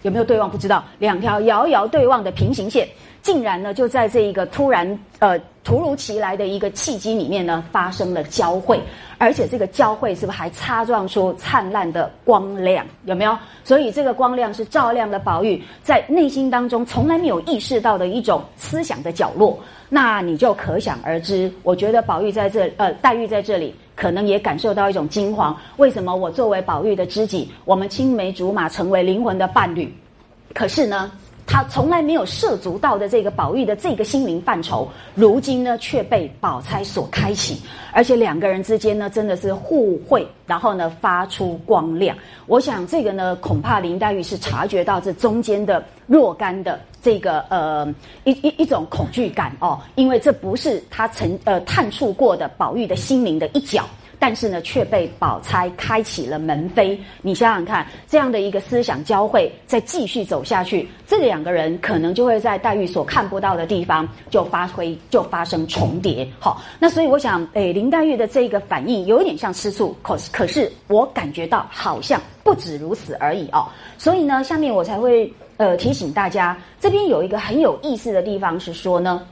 [0.00, 0.82] 有没有对望不知道？
[0.98, 2.88] 两条遥遥对望的平行线。
[3.20, 4.86] 竟然呢就在这一个突然
[5.18, 8.80] 呃突如其来的一个契机里面呢发生了交汇，
[9.18, 12.86] 而且这个交汇是不是还擦撞出灿烂的光亮？
[13.04, 13.36] 有没有？
[13.64, 19.58] 所以这个光亮是照亮了宝玉在内心当中从来没有意识到的一种思想的角落。
[19.88, 25.56] 那你就可想而知，我觉得宝玉在这呃黛玉在这里可能也感受到一种惊慌。
[25.76, 29.92] 为什么我作为宝玉的知己，我们青梅竹马成为灵魂的伴侣，
[30.54, 31.10] 可是呢？
[31.48, 37.62] 他从来没有涉足到的这个宝玉的这个心灵范畴，如今呢却被宝钗所开启，
[37.92, 42.16] 而且两个人之间呢真的是互惠，然后呢发出光亮。
[42.46, 47.86] 我想这个呢恐怕林黛玉是察觉到这中间的若干的这个呃
[48.24, 53.84] 一一一种恐惧感哦，因为这不是他曾呃探触过的宝玉的心灵的一角。
[54.18, 56.98] 但是呢，却被宝钗开启了门扉。
[57.20, 66.26] 你想想看，这样的一个思想交汇，再继续走下去，这两个人可能就会在黛玉所看不到的地方就发挥，就发生重叠。
[66.40, 73.68] 好，那所以我想，诶，林黛玉的这个反应有点像吃醋，可可是我感觉到好像不止如此而已哦。
[73.98, 79.26] 所以呢，下面我才会呃提醒大家，这边有一个很有意思的地方是说呢，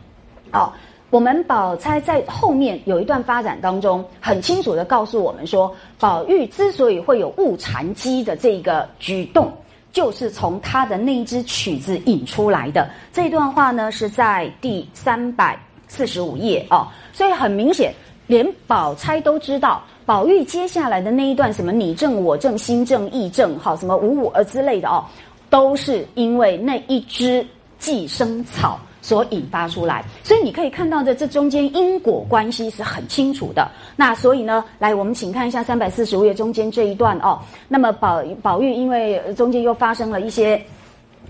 [0.53, 0.73] 哦。
[1.11, 9.53] 我们宝钗在后面有一段发展当中，很清楚的告诉我们说，宝玉之所以会有误禅机的这个举动，
[9.93, 12.91] 就是从他的那一支曲子引出来的。
[13.13, 15.57] 这段话呢是在第三百
[15.87, 17.95] 四十五页哦，所以很明显，
[18.27, 25.05] 连宝钗都知道，宝玉接下来的那一段什么你正我正心正意正，好什么无我呃之类的哦，
[25.55, 27.47] 都是因为那一只
[27.79, 28.77] 寄生草。
[29.05, 33.71] 所引发出来，所以你可以看到的这中间因果关系是很清楚的。
[33.97, 37.39] 那所以呢，来我们请看一下三百四十五页中间这一段哦。
[37.69, 40.59] 那么宝宝玉因为中间又发生了一些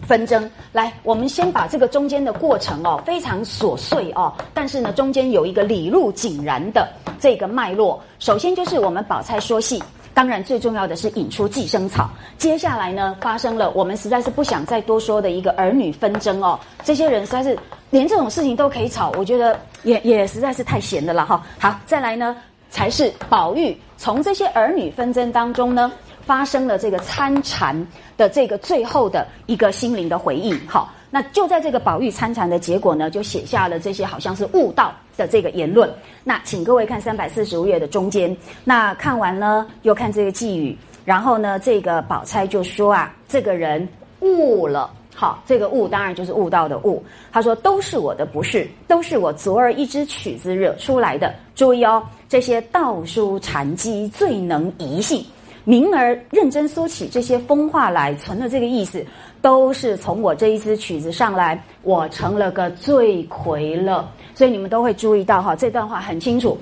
[0.03, 8.01] 纷争，来我们先把这个中间的过程哦，非常琐碎哦，但是呢中间有一个理路井然的这个脉络。
[8.21, 9.83] 首先就是我们宝钗说戏。
[10.15, 12.09] 当然，最重要的是引出寄生草。
[12.39, 16.59] 接下来呢，发生了我们实在是不想再多说的一个儿女纷争哦。
[16.85, 17.59] 这些人实在是
[17.91, 21.45] 连这种事情都可以吵，我觉得也也实在是太闲的了哈。
[21.59, 22.37] 好，再来呢，
[22.71, 25.91] 才是宝玉从这些儿女纷争当中呢，
[26.25, 27.87] 发生了这个参禅
[28.17, 30.57] 的这个最后的一个心灵的回应。
[30.69, 30.89] 好。
[31.15, 35.89] 那就在这个宝玉参禅的结果呢，就写下了这些好像是悟道的这个言论。
[36.25, 43.89] 那请各位看三百四十五页的中间，那看完了又看这个寄语，然后呢，这个宝钗就说啊，这个人
[44.19, 44.91] 悟了。
[45.15, 47.01] 好，这个悟当然就是悟道的悟。
[47.31, 51.33] 他说都是我的不是，都是我昨儿一支曲子惹出来的。
[51.55, 55.25] 注意哦，这些道书禅机最能移性。
[55.67, 59.03] 明儿认真说起这些风话来，存了这个意思，
[59.45, 64.11] 都是从我这一支曲子上来，我成了个罪魁了。
[64.35, 66.57] 所以你们都会注意到哈，这段话很清楚，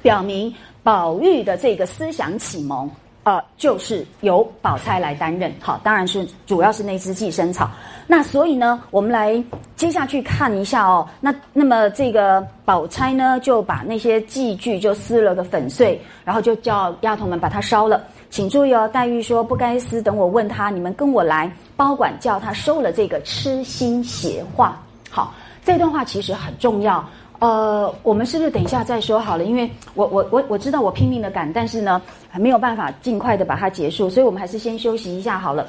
[0.00, 0.50] 表明
[0.82, 2.90] 宝玉的这个思想启蒙，
[3.24, 5.52] 呃，就是由宝钗来担任。
[5.60, 7.70] 好，当然是主要是那支寄生草。
[8.06, 9.44] 那所以呢，我们来
[9.76, 11.06] 接下去看一下哦。
[11.20, 18.02] 那那么这个宝钗呢，就把那些寄具就撕了个粉碎，然后就叫丫头们把它烧了。
[18.34, 24.82] 请注意哦，黛玉说不该撕，等我问他，你们跟我来，包管叫他收了这个痴心邪话。
[25.08, 25.32] 好，
[25.64, 27.08] 这段话其实很重要。
[27.38, 29.44] 呃，我们是不是等一下再说好了？
[29.44, 35.68] 因为我我我我知道我拼命的赶，但是呢还没有办法尽快的把它结束，所以我们还是先休息一下好了。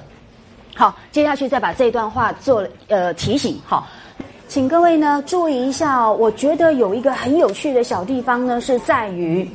[0.74, 3.61] 好，接下去再把这段话做呃提醒。
[3.63, 3.88] 好，
[4.47, 9.47] 请各位呢注意一下哦，我觉得有一个很有趣的小地方呢，是在于。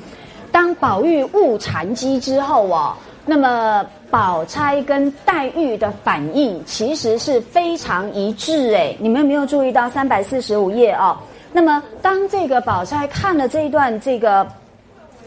[0.52, 2.94] 当宝玉误禅机之后哦，
[3.24, 11.16] 那么宝钗跟黛玉的反应其实是非常一致诶，你们有没有注意到三百四十五页哦？
[11.52, 14.46] 那么当这个宝钗看了这一段这个，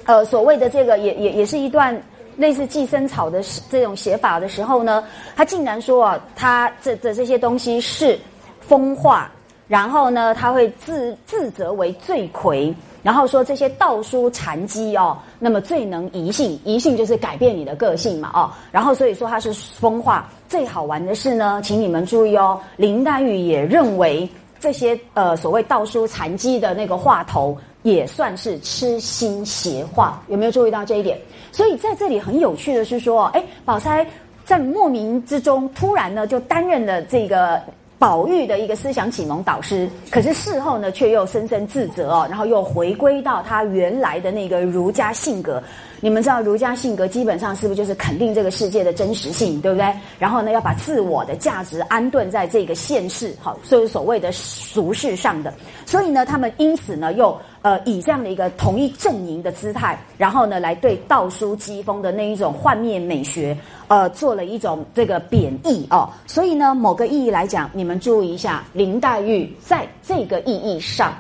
[0.06, 1.98] 呃，所谓的这个也也也是一段
[2.38, 5.04] 类似寄生草的这种写法的时候呢，
[5.36, 8.20] 她竟然说啊，她这这这些东西是
[8.60, 9.32] 风化，
[9.68, 12.74] 然后呢，他会自自责为罪魁。
[13.04, 18.50] 然后说这些道书禅机哦，那么最能移性，移性就是改变你的个性嘛哦。
[18.72, 20.28] 然后所以说它是风化。
[20.48, 24.28] 最好玩的是呢，请你们注意哦，林黛玉也认为
[24.60, 31.20] 这些呃所谓道书禅机的那个话头也算是痴心邪话，有没有注意到这一点？
[31.52, 34.08] 所以在这里很有趣的是说，哎，宝钗
[34.46, 37.62] 在莫名之中突然呢就担任了这个。
[38.04, 45.64] 宝玉的一个思想启蒙导师，可是事后呢，却又深深自责哦，然后又回归到他原来的那个儒家性格。
[46.02, 49.90] 你们知道儒家性格基本上是不是就是肯定这个世界的真实性，对不对？
[50.20, 55.54] 然后呢，要把自我的价值安顿在这个现世，好，所以所谓的俗世上的。
[55.86, 63.58] 所以呢，他们因此呢，又呃以这样的一个同一阵营的姿态，然后呢，来对道书讥讽的那一种幻灭美学，
[63.88, 66.08] 呃，做了一种这个贬义哦。
[66.28, 71.12] 所以呢，某个意义来讲，你们注意一下，林黛玉在这个意义上。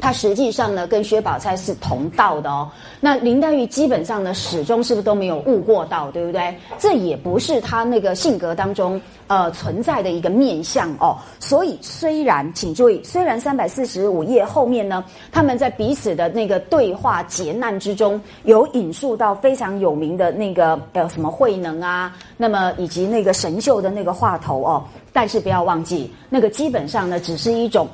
[0.00, 2.70] 他实际上呢，跟薛宝钗是同道的哦。
[3.00, 6.54] 那林黛玉基本上呢，始终是不是都没有悟过道，对不对？
[6.78, 11.16] 这也不是他那个性格当中呃存在的一个面相哦。
[11.40, 24.84] 所以虽然，请注意，虽然三百四十五页后面呢，他们在彼此的那个对话劫难之中，有引述到非常有名的那个呃什么慧能啊，那么以及那个神秀的那个话头哦。
[25.12, 27.88] 但是不要忘记，那个基本上呢，只是一种。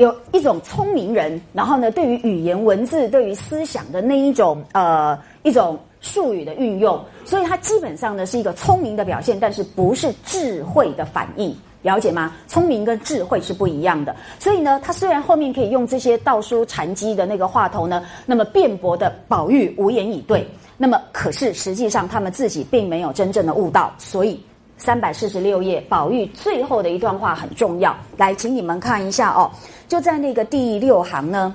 [0.00, 12.32] 有一种聪明人，然后呢，对于语言文字、对于思想的那一种呃一种术语的运用，所以它基本上呢是一个聪明的表现，但是不是智慧的反应，了解吗？
[12.48, 14.16] 聪明跟智慧是不一样的。
[14.38, 20.48] 所以呢，他虽然后面可以用这些道书禅机的那个话头呢，那么辩驳的宝玉无言以对，
[20.78, 24.40] 那么可是实际上他们自己并没有真正的悟道，所以。
[24.80, 27.94] 三百四十六页，宝玉最后的一段话很重要。
[28.16, 29.50] 来，请你们看一下哦，
[29.86, 31.54] 就在那个第六行呢。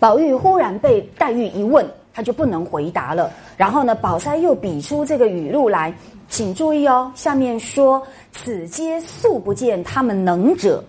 [0.00, 3.30] 宝玉忽然被黛玉一问，他就不能回答了。
[3.56, 5.94] 然后呢，宝钗又比出这个语录来，
[6.28, 8.02] 请注意哦，下面说
[8.34, 10.82] ：“此皆素不见他们能者。”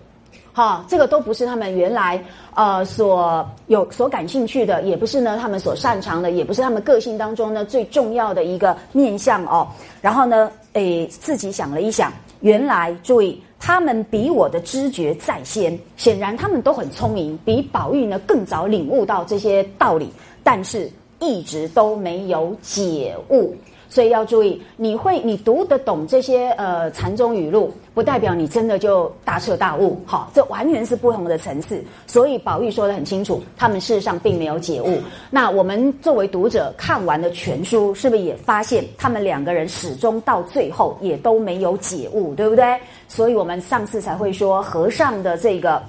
[0.60, 2.22] 哈，这个都不是他们原来
[2.53, 9.66] 呃所有所感兴趣的，也不是呢他们所擅长的，也不是他们个性当中呢最重要的一个面相哦。
[10.01, 20.12] 然后呢，诶，自己想了一想，原来注意，他们比我的知觉在先，显然他们都很聪明，比宝玉呢更早领悟到这些道理，
[20.43, 23.55] 但是一直都没有解悟。
[23.90, 30.00] 所以要注意，你会你读得懂这些呃禅宗语录，不代表你真的就大彻大悟。
[30.06, 31.84] 好，这完全是不同的层次。
[32.06, 35.00] 所以宝玉说的很清楚，他们事实上并没有解悟。
[35.32, 42.80] 那我们作为读者看完了全书，是不是也发现他们两个人始终到最后也都没有解悟，对不对？
[43.08, 45.82] 所以我们上次才会说和尚的这个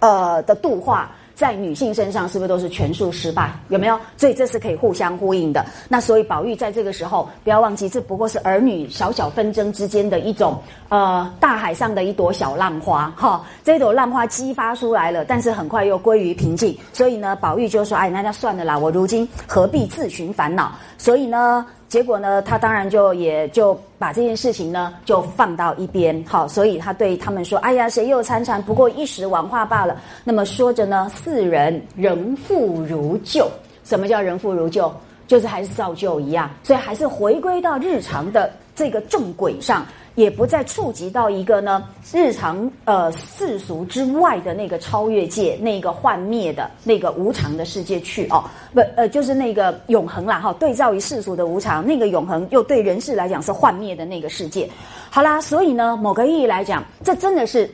[0.00, 1.10] 呃的度化。
[1.34, 3.52] 在女性身上是不是都是全数失败？
[3.68, 3.98] 有没有？
[4.16, 5.64] 所以这是可以互相呼应的。
[5.88, 13.44] 那所以宝玉在这个时候，不要忘记，这不过是儿女小小纷争之间的一种呃大海上的一朵小浪花哈。
[13.64, 16.76] 这朵浪花激发出来了，但是很快又归于平静。
[16.92, 21.66] 所以呢，宝玉就说：“哎，那就算了啦，我如今何必自寻烦恼？”所以呢。
[21.92, 28.62] 结果呢，他当然就也就把这件事情呢就放到一边，好，所以他对他们说：“哎呀，谁又参禅？
[28.62, 33.46] 不过一时玩话罢了。”那么说着呢，四人仍复如旧。
[33.84, 34.90] 什么叫仍复如旧？
[35.26, 39.84] 就是还是照旧一样，所以还是回归到日常的这个正轨上。
[40.14, 48.44] 也不再触及到一个呢日常呃世俗之外的那个超越界，那个幻灭的那个无常的世界去哦，
[48.74, 50.52] 不呃就是那个永恒啦哈。
[50.54, 54.68] 对照于世俗的无常，那个永恒又对人世来讲是幻灭的那个世界。
[55.10, 57.70] 好啦，所以呢，某个意义来讲，这真的是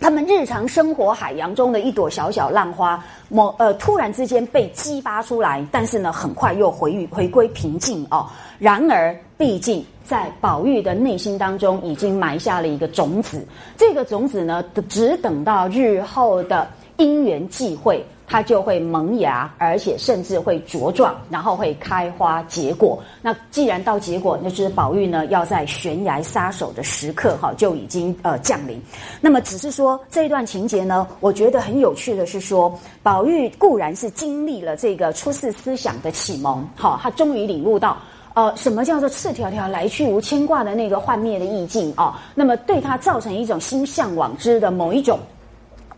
[0.00, 8.26] 他们日常生活海洋中的一朵小小浪花，某呃突然之间被激发出来，但是呢，很快又回回归平静哦。
[8.58, 9.84] 然而，毕竟。
[10.04, 13.42] 在宝玉的内心当中，已经埋下了一个种子。
[13.74, 16.68] 这个种子呢，只等到日后的
[16.98, 23.02] 因缘际会，它就会萌芽，而且甚至会茁壮，然后会开花结果。
[23.22, 28.78] 那既然到结果，那就是宝玉呢要在悬崖撒手的时刻，哈，就已经呃降临。
[29.22, 37.96] 那么只是说这一段情节呢，我觉得很有趣的是说，宝玉固然是经历了这个出世思想的启蒙，好，他终于领悟到。
[38.34, 42.20] 呃，什么叫做赤条条来去无牵挂的那个幻灭的意境啊？
[42.34, 45.20] 那么对他造成一种心向往之的某一种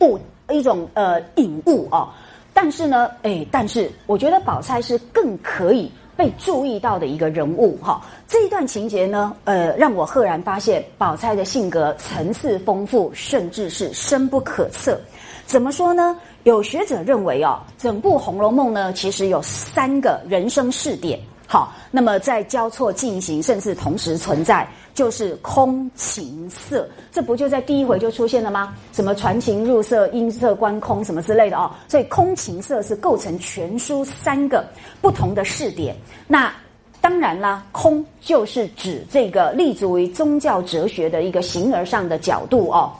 [0.01, 0.18] 物，
[0.51, 2.14] 一种呃隐悟啊。
[2.53, 8.03] 但是呢，哎，但是我觉得宝钗是更可以被注意到的一个人物哈。
[8.28, 15.01] 这一段情节呢，呃，让我赫然发现宝钗的性格层次丰富，甚至是深不可测。
[15.47, 16.14] 怎么说呢？
[16.43, 21.18] 有学者认为哦，整部《红楼梦》呢，其实有三个人生试点。
[21.47, 28.74] 好，那么在交错进行，甚至同时存在，就是空情色，这不就在第一回就出现了吗？
[28.92, 34.66] 什么传情入色、音色观空什么之类的哦，所以空情色是构成全书三个
[35.01, 35.97] 不同的视点。
[36.26, 36.53] 那。
[36.99, 42.90] 当然啦，空就是指这个立足于宗教哲学的一个形而上的角度哦。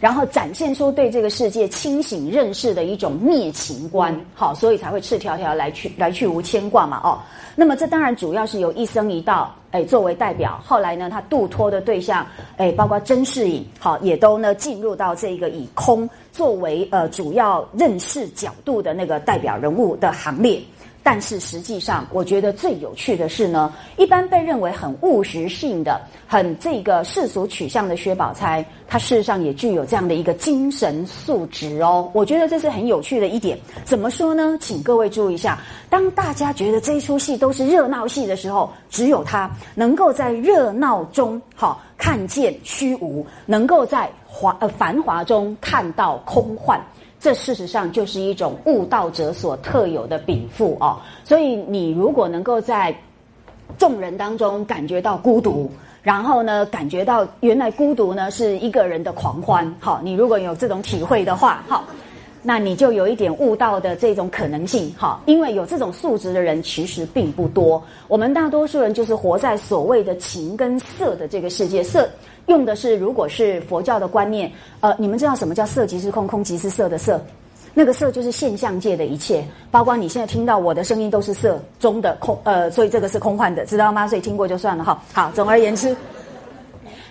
[0.00, 7.20] 然后展现出对这个世界清醒认识的一种灭情观，好，所以才会赤条条来去来去无牵挂嘛，哦，
[7.54, 12.26] 那么这当然主要是由一生一道，哎，作为代表，后来呢，他度脱的对象，
[12.56, 20.58] 哎，包括甄士隐，好，也都呢进入到这个以空作为呃主要认识角度的那个代表人物的行列。
[21.02, 32.10] 但是实际上，我觉得最有趣的是呢，一般被认为很务实性的、很这个世俗取向的薛宝钗，她事实上也具有这样的一个精神素质哦。
[32.12, 33.58] 我觉得这是很有趣的一点。
[33.82, 34.58] 怎么说呢？
[34.60, 46.78] 请各位注意一下，当大家觉得这一出戏都是热闹戏的时候，只有她能够在热闹中好看见虚无，能够在华呃繁华中看到空幻。
[47.20, 52.96] 这事实上就是一种悟道者所特有的禀赋哦，所以你如果能够在
[53.76, 55.70] 众人当中感觉到孤独，
[56.02, 61.84] 然后呢，感觉到原来孤独呢是一个人的狂欢，好，你如果有这种体会的话，好，
[62.42, 72.08] 那你就有一点悟道的这种可能性，哈，因为有这种素质的人其实并不多，我们大多数人就是活在所谓的情跟色的这个世界，色。
[72.46, 77.22] 用的是，如果是佛教的观念，呃，你们知道什么叫色即是空，空即是色的色？
[77.72, 84.08] 那个色就是现象界的一切，包括你现在听到我的声音都是色中的空，呃，所以这个是空幻的，知道吗？
[84.08, 85.00] 所以听过就算了哈。
[85.12, 85.94] 好，总而言之，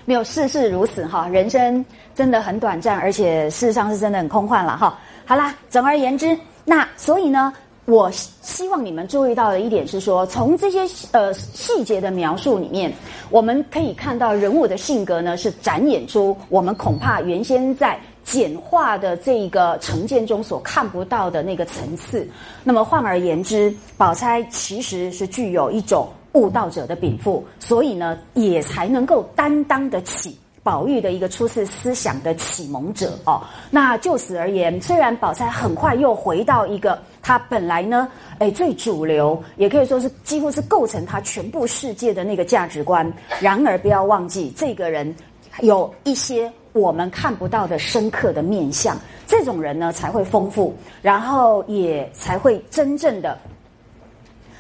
[0.04, 5.00] 没有世事如此哈，人生真的很短暂，而且事实上是真的很空幻了哈。
[5.30, 7.54] 好啦，总而言之，那所以呢？
[7.86, 10.80] 我希望你们注意到的一点是说，从这些
[11.12, 12.92] 呃细节的描述里面，
[13.30, 22.28] 我们可以看到人物的性格呢，是展演出我们恐怕原先在简化的这个成见中所看不到的那个层次。
[22.64, 30.36] 那么换而言之，宝钗其实是具有一种悟道者的禀赋，所以呢，也才能够担当得起。
[30.62, 33.42] 宝玉的一个初次思想的启蒙者哦，
[33.72, 38.08] 那就此而言，虽然宝钗很快又回到一个她本来呢，
[38.40, 43.12] 哎最主流，也可以说是几乎是构成她全部世界的那个价值观。
[43.40, 45.16] 然而不要忘记，这个人
[45.62, 53.38] 有一些我们看不到的深刻的面相，这种人呢才会丰富，然后也才会真正的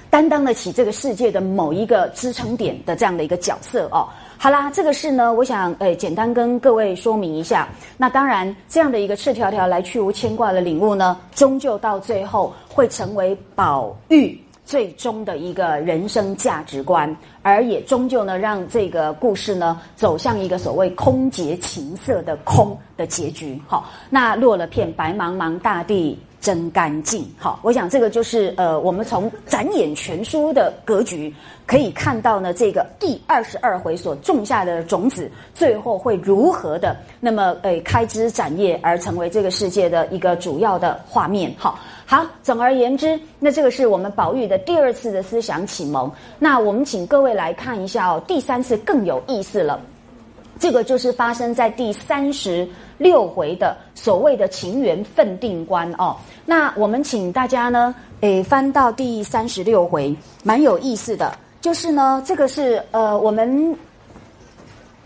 [0.10, 4.08] 担当得起这个世界的某一个支撑点的这样的一个角色哦。
[4.42, 7.68] 好啦，这个事呢，我想诶，简单跟各位说明一下。
[7.98, 23.62] 那当然，这样的一个赤条条来去无牵挂的领悟呢，终究到最后会成为宝玉最终的一个人生价值观，而也终究呢，让这个故事呢走向一个所谓空结情色的空的结局。
[23.68, 26.18] 好，那落了片白茫茫大地。
[26.42, 31.34] 真干净，好，我想这个就是呃，我们从展演全书的格局
[31.66, 41.54] 可以看到呢，这个第二十二回所种下的种子，最后会如何的那么诶开枝展叶，而成为这个世界的一个主要的画面。
[41.58, 46.10] 好，好，总而言之，那这个是我们宝玉的第二次的思想启蒙。
[46.40, 49.80] 那我们请各位来看一下哦，第三次更有意思了。
[50.60, 56.16] 这个就是发生在第三十六回的所谓的情缘分定观哦。
[56.45, 61.34] 那我们请大家呢，诶，翻到第三十六回，蛮有意思的。
[61.62, 63.74] 就是呢，这个是呃，我们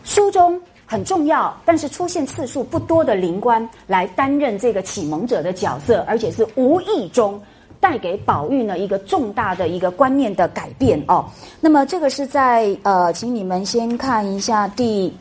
[0.04, 7.40] 书中很重要，但是出现次数不多的灵官来担任这个启蒙者的角色，而且是无意中
[7.80, 11.26] 带给宝玉呢一个重大的一个观念的改变哦。
[11.60, 15.16] 那么这个是在呃，请你们先看一下第。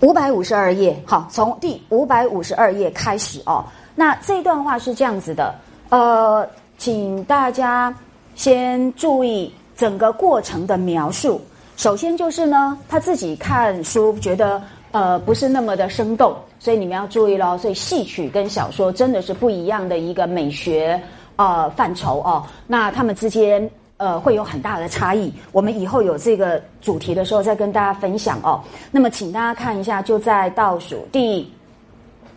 [0.00, 3.64] 五百五十二页，好，从第五百五十二页开始哦。
[3.94, 5.54] 那这段话是这样子的，
[5.88, 7.94] 呃，请大家
[8.34, 11.40] 先注意整个过程的描述。
[11.76, 17.56] 首先就是呢，他自己看书觉得呃不是那么的生动，所以你们要注意喽。
[17.56, 21.00] 所以戏曲跟小说真的是不一样的一个美学
[21.36, 22.44] 呃范畴哦。
[22.66, 23.70] 那他们之间。
[23.98, 25.32] 呃，会有很大的差异。
[25.52, 28.62] 我们以后有这个主题的时候再跟大家分享哦。
[28.90, 31.50] 那么，请大家看一下，就在倒数第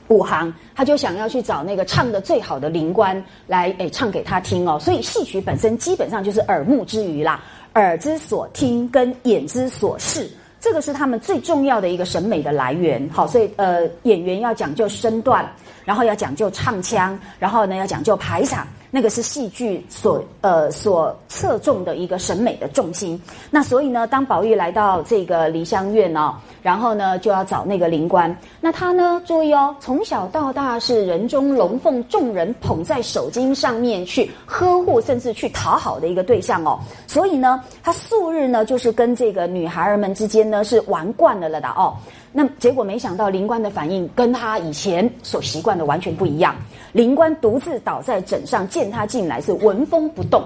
[0.07, 4.80] 五行，他就想要去找那个唱的最好的灵官来诶唱给他听哦。
[4.80, 7.43] 所以戏曲本身基本上就是耳目之娱啦，
[7.74, 10.30] 耳之所听跟眼之所视，
[10.62, 13.07] 这个是他们最重要的一个审美的来源。
[13.12, 15.45] 好，所以呃，演员要讲究身段，
[15.84, 18.66] 然后要讲究唱腔，然后呢要讲究排场。
[18.91, 23.21] 那个是戏剧所呃所侧重的一个审美的重心。
[23.51, 28.36] 那所以呢，当宝玉来到这个梨香院呢，然后呢就要找那个灵官。
[28.59, 36.79] 那他呢，注意哦，从小到大是人中龙凤，众人捧在手心上面去呵护，甚至去讨好的一个对象哦。
[37.07, 41.95] 所以呢，他素日呢就是跟这个女孩儿们之间呢是玩惯了了的哦。
[42.31, 46.55] 那结果没想到灵官的反应跟他以前所习惯的完全不一样。
[46.91, 50.43] 灵官独自倒在枕上，见他进来是纹风不动。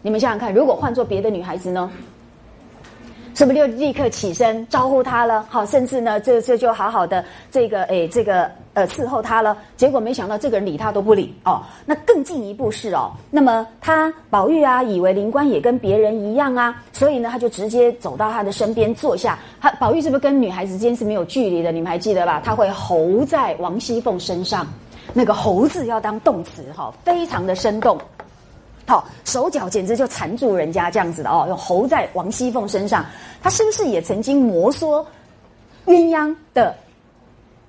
[0.00, 1.90] 你们想想看，如果换做别的女孩子呢？
[3.34, 5.46] 是不是就立刻起身招呼他了？
[5.48, 9.56] 好，甚至呢，这这就好好的这个诶，这个呃伺候他了。
[9.76, 11.62] 结果没想到这个人理他都不理哦。
[11.86, 19.38] 那更进一步是哦，那么他宝玉啊，以为灵官也跟别人一样啊，所以呢，他就直接走到他的身边坐下。
[19.60, 21.72] 他宝玉是不是跟女孩子之间是没有距离的？
[21.72, 22.42] 你们还记得吧？
[22.44, 24.66] 他会猴在王熙凤身上，
[25.14, 27.98] 那个猴字要当动词哈，非常的生动。
[28.86, 33.04] 好，手脚简直就缠住人家这样子的哦，用猴在王熙凤身上，
[33.40, 35.04] 他是不是也曾经摩挲
[35.86, 36.74] 鸳鸯的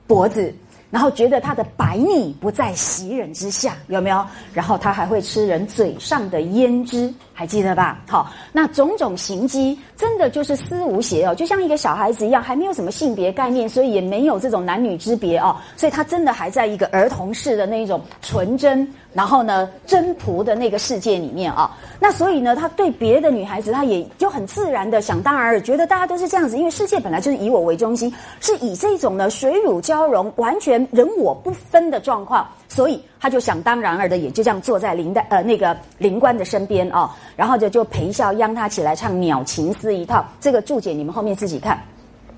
[0.08, 0.54] 脖子？
[0.90, 4.24] 然后觉得他的白腻不在袭人之下，有没有？
[4.54, 8.00] 然后他还会吃人嘴上的胭脂，还记得吧？
[8.08, 21.76] 好，那种种行迹真的就是思无邪哦，就像一个小孩子一样，还没有什么性别概念，所以也没有这种男女之别哦，所以他真的还在一个儿童式的那一种纯真，然后呢真朴的那个世界里面啊。
[22.00, 30.74] 那所以呢，他对别的女孩子，他也就很自然的想当然，觉得大家都是这样子，因为世界本来就是以我为中心，是以这种呢水乳交融，完全。
[30.92, 40.26] 人我不分的状况，所以他就想当然尔的，也就这样坐在林的呃那个灵官的身边啊，然后就就陪笑央他起来唱《鸟情思》一套。
[40.42, 41.82] 这个注解你们后面自己看。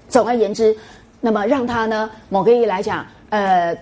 [0.08, 0.78] 总而言之，
[1.20, 3.76] 那么让他呢某个意义来讲，呃，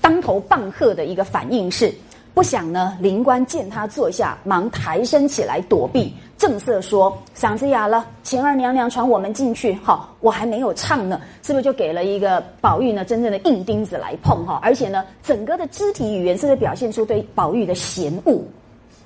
[0.00, 1.92] 当头棒喝的一个反应是。
[2.32, 14.58] 不想呢，灵官见他坐下，忙抬身起来躲避，正色说：“嗓子哑了，请二娘娘传我们进去。”好，我还没有唱呢，是不是就给了一个宝玉呢真正的硬钉子来碰哈？
[14.62, 18.40] 而且呢，整个的肢体语言是不是表现出对宝玉的嫌恶？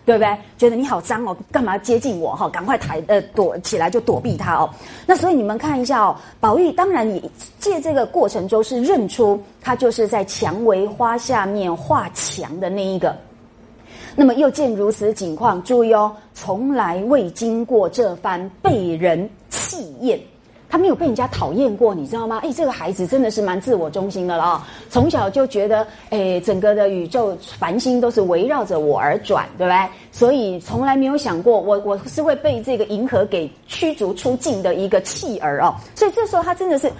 [0.06, 0.38] 对不对？
[0.56, 2.48] 觉得你好脏哦，干嘛接近我哈？
[2.48, 4.70] 赶快抬呃躲起来就躲避他哦。
[5.04, 7.28] 那所以你们看一下哦，宝玉当然你
[7.58, 13.16] 借这个过程中是认出他就是在蔷薇花下面画墙的那一个。
[14.16, 20.18] 那么又见如此景况，注意哦，从来未经过这番被人弃厌。
[20.66, 22.40] 他没有被人家讨厌过，你知道吗？
[22.42, 24.68] 哎，这个孩子真的是蛮自我中心的了啊！
[24.90, 29.88] 从小就觉得，哎，整个的宇宙繁星都是围绕着我而转，对不对？
[30.10, 35.72] 所以从来没有想过，我我是会被这个银河给驱逐出境的一个弃儿哦。
[35.94, 36.90] 所以这时候他真的是，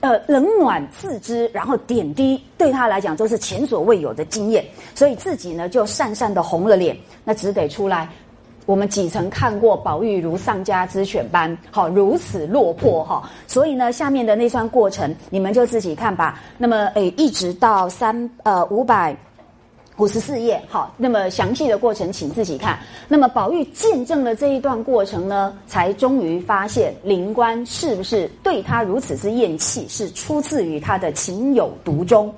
[0.00, 4.64] 呃，冷暖自知，然后点滴对他来讲都是前所未有的经验，
[4.94, 8.08] 所以自己呢就讪讪的红了脸，那只得出来。
[8.64, 13.28] 我们几曾看过宝玉如丧家之犬般，好如此落魄哈？
[13.46, 16.38] 所以呢，下面的那段过程，你们就自己看吧。
[16.58, 19.16] 那么，诶，一直到三呃五百
[19.98, 22.78] 五十四页，好，那么详细的过程请自己看。
[23.08, 32.32] 那么，宝玉见证了这一段过程呢，才终于发现灵官是不是对他如此之厌弃，是出自于他的情有独钟。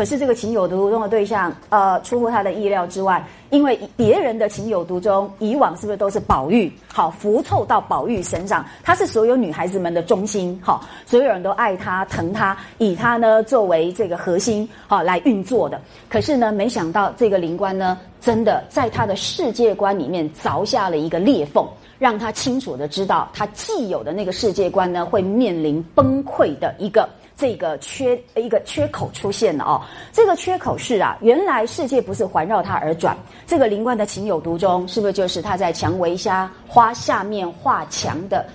[0.00, 3.22] 可是这个情有独钟的对象，呃，出乎他的意料之外。
[3.50, 6.72] 因为别人的情有独钟，以往是不是都是宝玉？
[6.90, 15.78] 好，浮凑到宝玉身上，他是所有女孩子们的中心，好，所有人都爱他、疼他，以他呢作为这个核心，好来运作的。
[16.08, 21.68] 可是呢，没想到这个灵官呢，真的在他的世界观里面凿下了一个裂缝，
[21.98, 27.06] 让他清楚的知道，他既有的那个世界观呢，会面临崩溃的一个。
[27.40, 29.80] 这个缺一个缺口出现了哦，
[30.12, 33.16] 这个缺口是啊，原来世界不是环绕它而转。
[33.46, 38.46] 这个灵冠的情有独钟，是不是就是他在蔷薇虾花下面画墙的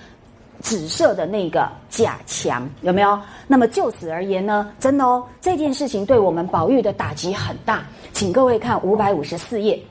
[0.60, 2.70] 紫色的那个假墙？
[2.82, 3.20] 有没有？
[3.48, 7.84] 那么就此而言呢，真的哦，这件事情对我们宝玉的打击很大。
[8.14, 9.82] 请各位看五百五十四页，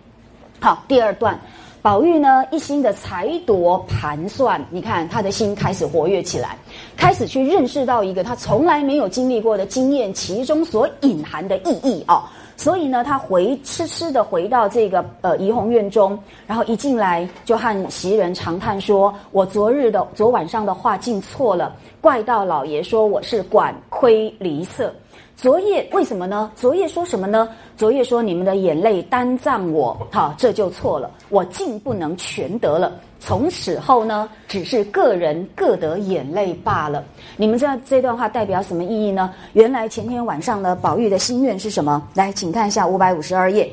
[0.60, 1.36] 好，第二段。
[1.85, 6.56] 宝玉呢，一心的裁夺盘算，你看他的心开始活跃起来，
[6.97, 12.23] 开始去认识到一个他从来没有经历过的经验，其中所隐含的意义哦。
[12.56, 24.90] 所以呢，他回痴痴的回到这个呃怡红院中，然后一进来就和袭人长叹说：“我昨日的昨晚上的话竟错了，怪到老爷说我是管窥离色。”
[25.36, 26.51] 昨夜为什么呢？
[26.55, 27.48] 昨夜说什么呢？
[27.77, 31.11] 昨夜说你们的眼泪单葬我，好， 这就错了。
[31.35, 32.93] 我竟不能全得了。
[33.19, 37.05] 从此后呢，只是个人各得眼泪罢了。
[37.36, 39.35] 你们知道这段话代表什么意义呢？
[39.55, 42.06] 原来前天晚上呢，宝玉的心愿是什么？
[42.15, 43.69] 来，请看一下五百五十二页。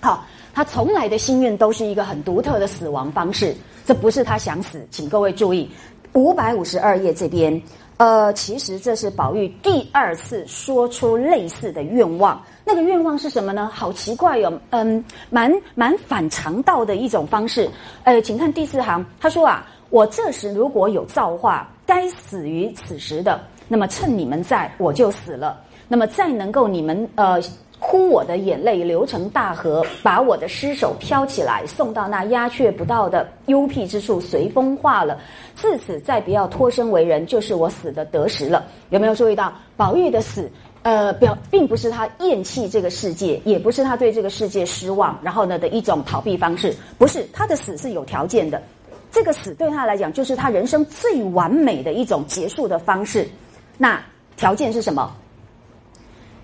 [0.00, 0.24] 好，
[0.54, 3.54] 他从来的心愿都是一个很独特的死亡方式，
[3.84, 5.70] 这不是他想死，请各位注意，
[6.14, 7.60] 五百五十二页这边。
[7.98, 12.40] 呃，其实这是宝玉第二次说出类似的愿望。
[12.68, 13.70] 那个愿望是什么呢？
[13.72, 17.70] 好奇怪哟，嗯，蛮蛮反常道的一种方式。
[18.02, 25.60] 呃，请看第四行，他说啊，我这时如果有造化，该死于此时的，那么趁你们在，我就死了。
[25.86, 27.40] 那么再能够你们呃。
[27.78, 35.20] 哭我的眼泪流成大河，把我的尸首飘起来，送到那鸦雀不到的幽僻之处，随风化了。
[35.54, 38.64] 自此再不要脱身为人，就是我死的得时了。
[38.88, 40.50] 有没有注意到宝玉的死？
[40.86, 46.72] 呃，表并不是他厌弃这个世界，也不是他对这个世界失望，然后呢的一种逃避方式。
[46.96, 48.62] 不是他的死是有条件的，
[49.10, 53.28] 这个死对他来讲就是他人生最完美的一种结束的方式。
[53.76, 54.00] 那
[54.36, 55.12] 条件是什么？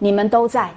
[0.00, 0.68] 你们都在。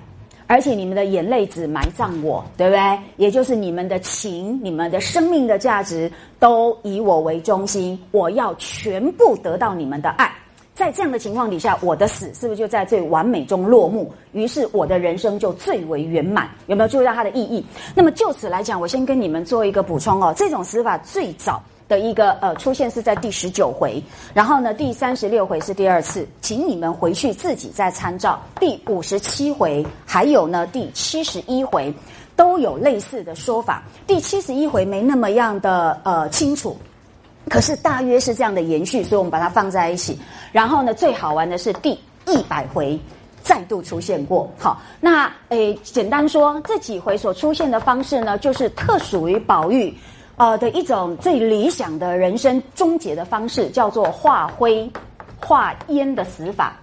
[0.46, 3.00] 而且你们的眼泪只埋葬我，对不对？
[3.18, 10.32] 也就是你们的情、你们的生命的价值都以我为中心，我要全部得到你们的爱。
[10.76, 14.14] 在这样的情况底下，我的死是不是就在最完美中落幕？
[14.34, 16.50] 于是我的人生就最为圆满。
[16.68, 17.66] 有没有注意到它的意义？
[17.96, 20.34] 那么就此来讲，我先跟你们做一个补充哦。
[20.36, 21.64] 这种死法最早。
[21.88, 24.02] 的一个呃出现是在第十九回，
[24.34, 28.42] 然后呢第三十六回是第二次，请你们回去自己再参照。
[28.60, 31.94] 第五十七回还有呢第七十一回
[32.36, 33.84] 都有类似的说法。
[34.08, 36.76] 第七十一回没那么样的呃清楚，
[37.50, 40.18] 可是大约是这样的延续，所以我们把它放在一起。
[40.52, 41.92] 然后呢最好玩的是第
[42.28, 43.00] 一百回
[43.44, 44.50] 再度出现过。
[44.58, 49.96] 好，那诶简单说这几回所出现的方式呢，就是特属于宝玉。
[50.38, 54.92] 呃，的一种最理想的人生终结的方式，叫做化灰
[55.40, 56.76] 化烟的死法。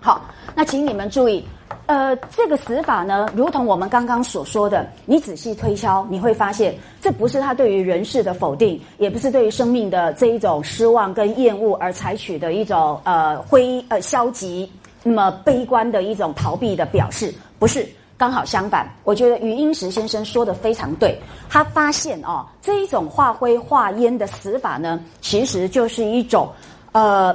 [0.00, 0.22] 好，
[0.52, 1.46] 那请你们注意，
[1.88, 14.70] 呃，这个死法呢，如同我们刚刚所说的，你仔细推敲，你会发现，这不是他对于人世的否定，也不是对于生命的这一种失望跟厌恶而采取的一种呃灰呃消极
[15.02, 17.88] 那么悲观的一种逃避的表示，不是。
[18.18, 21.18] 刚好相反，我觉得余英时先生说的非常对。
[21.48, 26.50] 他发现哦，这一种化灰化烟的死法呢，其实就是一种
[26.92, 27.34] 呃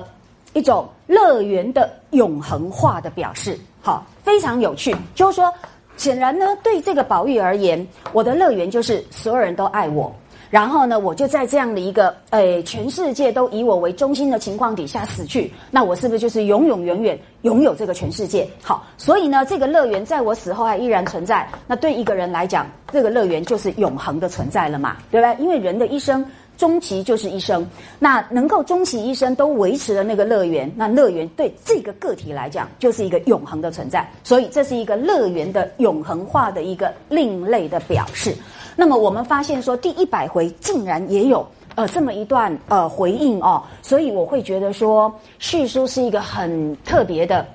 [0.54, 3.58] 一种乐园的永恒化的表示。
[3.86, 4.96] 好，非常有趣。
[5.14, 5.54] 就是说，
[5.98, 10.10] 显然呢，对这个宝玉而言，我的乐园就是所有人都爱我。
[10.50, 18.48] 然后呢，我就在这样的一个诶，全世界都以我为中心的情况底下死去，那我是不是就是永永远远拥有这个全世界？
[18.62, 21.46] 好，所以呢，这个乐园在我死后还依然存在。
[21.68, 25.44] 那对一个人来讲，这个乐园就是永恒的存在了嘛，对不对？
[25.44, 26.24] 因为人的一生
[26.58, 27.68] 终其就是一生，
[28.00, 34.10] 那能够终其一生都维持了那个乐园，那乐园对这个个体来讲就是一个永恒的存在。
[34.24, 38.36] 所以这是一个乐园的永恒化的一个另类的表示。
[38.76, 47.46] 那么我们发现说，第一百回竟然也有呃这么一段呃回应哦，所以我会觉得说，叙书是一个很特别的，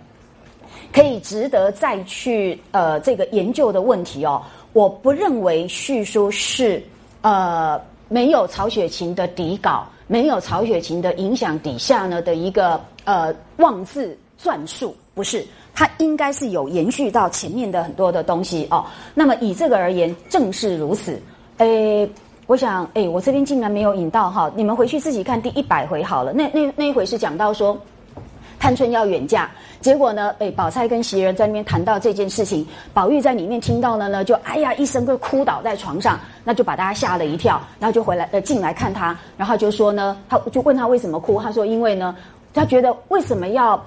[0.92, 4.42] 可以值得再去呃这个研究的问题哦。
[4.72, 6.80] 我不认为叙书是
[7.22, 15.46] 呃没有曹雪芹的底稿，没有曹雪芹的影响底下呢的一个呃妄自撰述，不是。
[15.74, 18.84] 它应该是有延续到前面的很多的东西哦。
[19.14, 21.22] 那么以这个而言，正是如此。
[21.58, 22.10] 诶，
[22.48, 26.32] 我想，诶，我这边竟然没有引到哈，你们回去自己看第一百回好了。
[26.32, 27.78] 那那那一回是讲到说，
[28.58, 29.48] 探春要远嫁，
[29.80, 42.14] 结果呢，哎，宝钗跟袭人在那边谈到这件事情，宝玉在里面听到了呢，就哎呀一声就哭倒在床上，那就把大家吓了一跳，然后就回来呃进来看他，然后就说呢，他就问他为什么哭，他说因为呢，
[42.52, 43.82] 他觉得为什么要。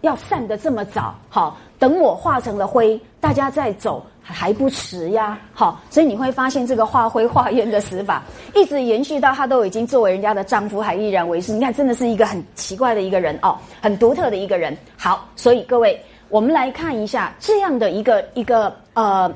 [0.00, 8.22] 要散得这么早，好，等我化成了灰，大家再走还不迟呀，好，所以你会发现这个化灰化烟的死法，
[8.54, 11.52] 一直延续到他都已经作为人家的丈夫，还依然为师。
[11.52, 14.74] 你看，真的是一个很奇怪的一个人哦，很独特的一个人。
[14.96, 19.30] 好，所以各位，我们来看一下这样的一个一个呃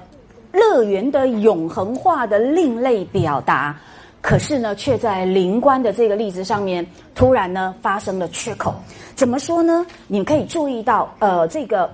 [0.53, 3.79] 乐园的永恒化的另类表达。
[4.21, 6.85] 可是呢，却在灵官的这个例子上面，
[7.15, 8.75] 突然呢发生了缺口。
[9.15, 9.87] 怎么说呢？
[10.09, 11.89] 你可以注意到，呃，这个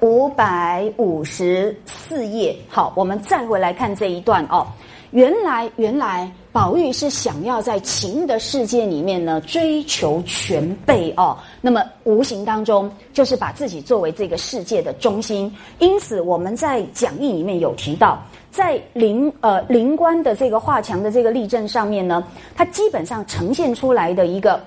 [0.00, 2.56] 五百五十四页。
[2.68, 4.66] 好，我们再回来看这一段哦。
[5.10, 11.34] 原来，原来宝玉是想要在情的世界里面呢追求全备哦。
[11.62, 15.50] 那么无形当中就是把自己作为这个世界的中心。
[15.78, 18.22] 因此，我们在讲义里面有提到。
[18.50, 24.60] 在灵呃灵官的这个画墙的这个例证上面呢，它基本上呈现出来的一个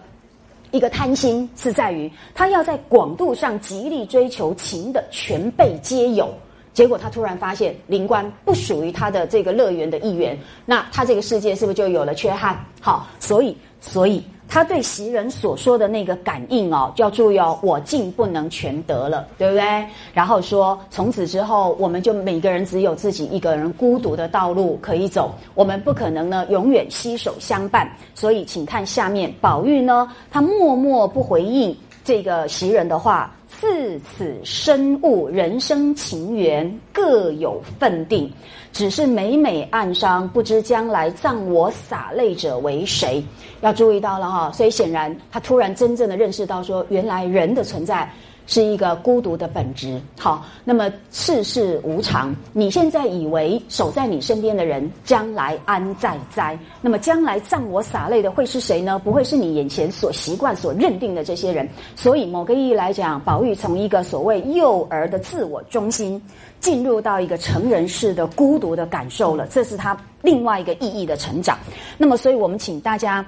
[0.72, 6.34] 一个贪心是在于，他要在广度上极力追求情的全备皆有，
[6.73, 12.57] 结果他突然发现灵官不属于他的这个乐园的一员，那他这个世界是不是就有了缺憾？
[12.80, 14.23] 好，所以所以。
[14.53, 19.86] 他对袭人所说的那个感应哦，就要注意哦，我竟不能全得了，对不对？
[20.14, 27.90] 然后说从此之后，我们就每个人只有自己一个人孤独的道路可以走，我们不可能呢永远携手相伴。
[28.14, 31.73] 所以，请看下面，宝玉呢，他默默不回应
[32.03, 33.34] 这个袭人的话。
[33.60, 38.32] 自此深悟人生情缘各有分定，
[38.72, 43.23] 只是每每暗伤，不知将来葬我洒泪者为谁？
[43.61, 48.10] 要注意到了哈，所以显然他突然真正的认识到说，原来人的存在。
[48.47, 50.01] 是一个孤独的本质。
[50.19, 56.57] 好，那么世事无常，你现在以为守在你身边的人，将来安在哉？
[56.81, 58.99] 那么将来葬我洒泪的会是谁呢？
[58.99, 61.68] 不会是你眼前所习惯、所认定的这些人。
[61.95, 66.22] 所以，某个意义来讲，宝玉从一个所谓幼儿的自我中心，
[66.59, 69.47] 进入到一个成人式的孤独的感受了。
[69.47, 71.57] 这是他另外一个意义的成长。
[71.97, 73.26] 那么，所以我们请大家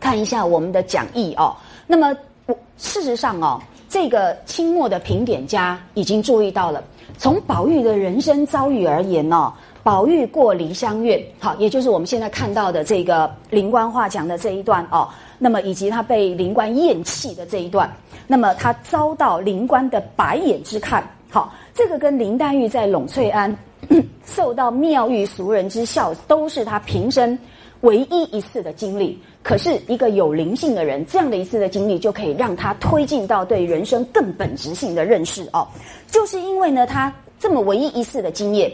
[0.00, 1.54] 看一下我们的讲义哦。
[1.86, 2.16] 那么，
[2.46, 3.60] 我事实上哦。
[3.88, 6.82] 这个清末的评点家已经注意到了，
[7.18, 9.52] 从宝玉的人生遭遇而言呢，
[9.82, 15.08] 宝玉过梨香院，好，也就是我们现在看到的这个灵官话讲的这一段哦，
[15.38, 17.90] 那么以及他被灵官厌弃的这一段，
[18.26, 23.56] 那么他遭到灵官的白眼之看，好，这个跟林黛玉在栊翠庵
[24.26, 27.38] 受到妙玉俗人之笑，都是他平生
[27.82, 29.16] 唯一一次的经历。
[29.46, 35.64] 可是，一个有灵性的人，这样的一次的经历，就可以让他推进到对人生更本质性的认识哦。
[36.08, 38.68] 就是因为呢，他这么唯一一次的经验，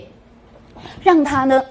[1.03, 1.63] 让他呢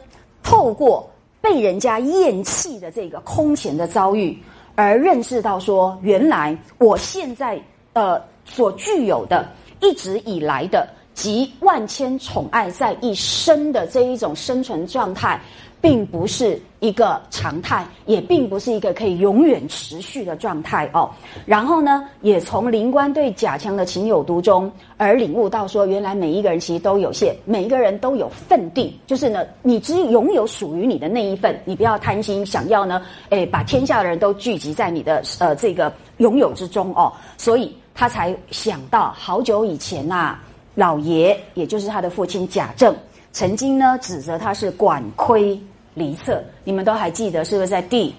[0.43, 1.09] 透过
[1.41, 4.37] 被人家厌弃的这个空前的遭遇，
[4.75, 7.59] 而认识到说，原来我现在
[7.93, 9.49] 呃所具有的，
[9.79, 15.41] 一直以来的集万千宠爱在一身的这一种生存状态。
[15.81, 21.09] 并不是一个常态，也并不是一个可以永远持续的状态哦。
[21.43, 37.11] 然后呢，也从灵官对贾强的情有独钟而领悟到，说原来每一个人其实都有限，每一个人都有份定，就是呢，你只拥有属于你的那一份，你不要贪心，想要呢，诶，把天下的人都聚集在你的呃这个拥有之中哦。
[37.37, 40.37] 所以他才想到，好久以前呐，
[40.75, 42.95] 老爷也就是他的父亲贾政，
[43.31, 45.59] 曾经呢指责他是管窥。
[45.93, 48.13] 离册，你们都还记得是不是在第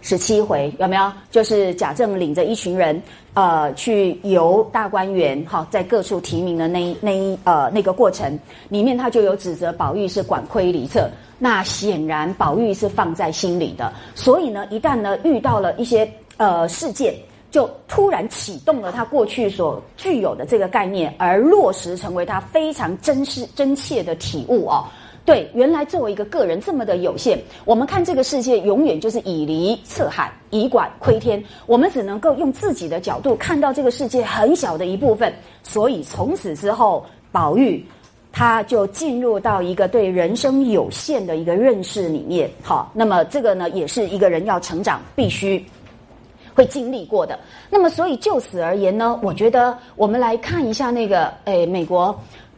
[0.00, 1.12] 十七回有没有？
[1.30, 3.00] 就是贾政领着一群人，
[3.34, 8.38] 呃，去游大观园，哈，在各处提名的那那一呃那个过程
[8.68, 11.08] 里面，他就有指责宝玉是管窥离册。
[11.38, 17.14] 那显然宝玉是放在心里的，所以呢，一旦呢遇到了一些呃事件，
[17.50, 24.84] 就突然启动了他过去所具有的这个概念，而落实成为他非常真实真切的体悟哦。
[25.24, 31.42] 对，原来作为一个个人这么的有限，我们看这个世界永远就是以离测海，以管窥天。
[31.66, 35.32] 我们只能够用自己的角度看到这个世界很小的一部分。
[35.62, 37.84] 所以从此之后，宝玉
[38.32, 42.50] 他就进入到一个对人生有限的一个认识里面。
[42.60, 45.64] 好，那么这个呢，也是一个人要成长必须
[46.52, 47.38] 会经历过的。
[47.70, 52.12] 那么，所以就此而言呢，我觉得我们来看一下那个，诶，美国。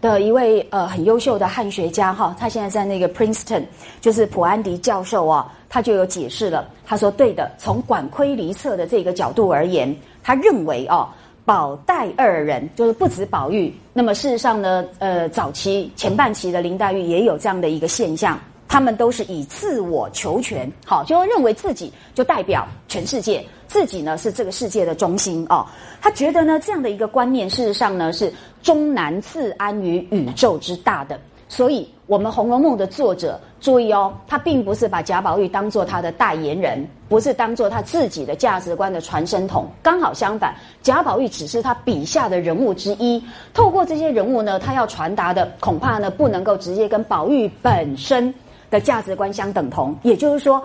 [0.05, 3.63] 的一位呃很优秀的汉学家哈，他现在在那个 Princeton，
[4.03, 6.69] 就是普安迪教授啊，他就有解释了。
[6.85, 11.09] 他说对的，从管窥离测的这个角度而言，他认为哦，
[11.47, 13.75] 宝黛二人就是不止宝玉。
[13.95, 18.39] 那么事实上呢，呃，早期前半期的林黛玉也有这样的一个现象。
[18.75, 25.65] 他们都是以自我求全，好，就认为自己就代表全世界，自己呢是这个世界的中心哦。
[26.03, 28.35] 他觉得呢这样的一个观念，事实上呢是
[28.65, 31.17] 终难自安于宇宙之大的。
[31.49, 39.69] 所以，我们《红楼梦》的作者注意哦，他并不是把贾宝玉当做他的代言人，不是当做他自己的价值观的传声筒。
[39.85, 40.53] 刚好相反，
[40.83, 43.23] 贾宝玉只是他笔下的人物之一。
[43.53, 48.35] 透过这些人物呢，他要传达的恐怕呢不能够直接跟宝玉本身。
[48.75, 50.61] 的价值观相等同，也就是说，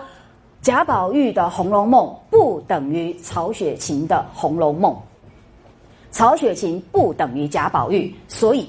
[0.62, 4.92] 贾宝玉的《红楼梦》不等于曹雪芹的《红楼梦》，
[6.10, 8.68] 曹雪芹不等于贾宝玉，所以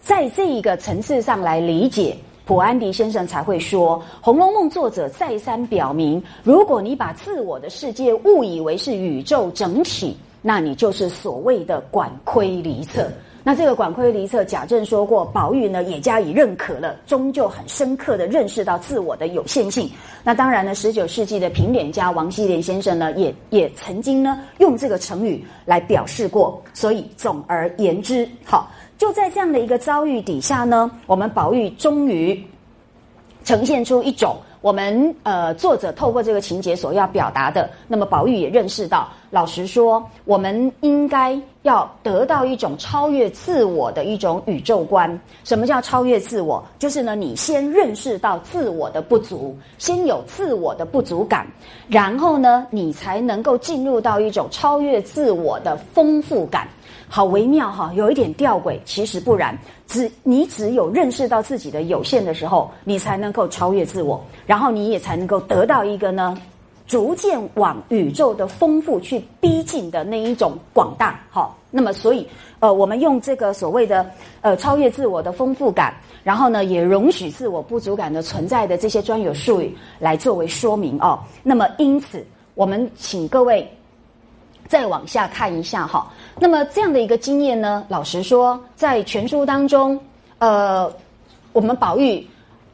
[0.00, 2.16] 在这一个层次上来理解，
[2.46, 13.06] 普安迪先生才会说，《红楼梦》作者再三表明，如果你把自我的世界误以为是宇宙整体，那你就是所谓的管窥离测。
[13.48, 19.88] 那这个管窥离测，贾政说过，宝玉呢也加以认可了，终究很深刻的认识到自我的有限性。
[20.24, 26.60] 那当然呢，十九世纪的评点家王希濂先生呢，也也曾经呢用这个成语来表示过。
[26.74, 28.68] 所以总而言之，好，
[28.98, 32.44] 就在这样的一个遭遇底下呢，我们宝玉终于
[33.44, 34.36] 呈现出一种。
[34.66, 45.08] 我们呃作者透过这个情节所要表达的，那么宝玉也认识到，老实说，我们应该要得到一种超越自我的一种宇宙观。
[45.44, 46.60] 什么叫超越自我？
[46.80, 51.46] 就是呢，你先认识到自我的不足，先有自我的不足感，
[51.86, 56.66] 然后呢，你才能够进入到一种超越自我的丰富感。
[57.08, 59.56] 好微妙哈，有一点吊诡，其实不然。
[59.86, 66.36] 只你只有认识到自己的有限的时候，你才能够超越自我，然后你也才能够得到一个呢，
[66.86, 71.20] 逐渐往宇宙的丰富去逼近的那一种广大。
[71.30, 72.26] 好，那么所以
[72.58, 74.04] 呃，我们用这个所谓的
[74.40, 81.16] 呃超越自我的丰富感，然后呢，也容许自我不足感的存在的这些专有术语来作为说明哦。
[81.44, 83.64] 那么因此，我们请各位。
[84.68, 86.06] 再往下看一下哈，
[86.38, 89.98] 那么这样的一个经验呢，老实说，在全书当中，
[90.38, 90.92] 呃，
[91.52, 92.26] 我们宝玉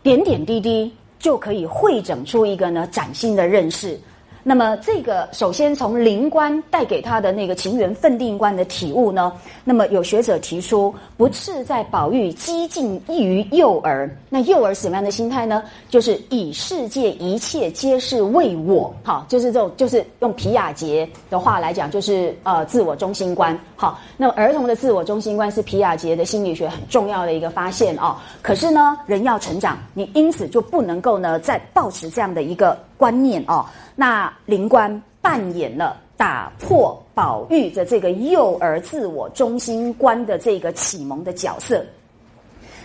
[0.02, 3.98] 点点滴滴就可以会整出一个呢崭新的认识。
[4.44, 9.32] 那么，这个首先从灵官带给他的那个情缘分定观的体悟呢？
[9.62, 14.10] 那么有学者提出，不次在宝玉激进异于幼儿。
[14.28, 15.62] 那幼儿什么样的心态呢？
[15.88, 23.56] 就是以世界一切皆是为我，好，就是这种，就是用皮亚杰的话来讲，就是呃自我中心观。
[23.76, 28.16] 好，那么儿童的自我中心观是皮亚杰的心理学很重要的一个发现哦。
[28.42, 33.66] 可是呢，人要成长，你因此就不能够呢再保持这样的一个观念哦。
[33.96, 41.84] 那灵官扮演了打破宝玉的这个幼儿自我中心观的这个启蒙的角色，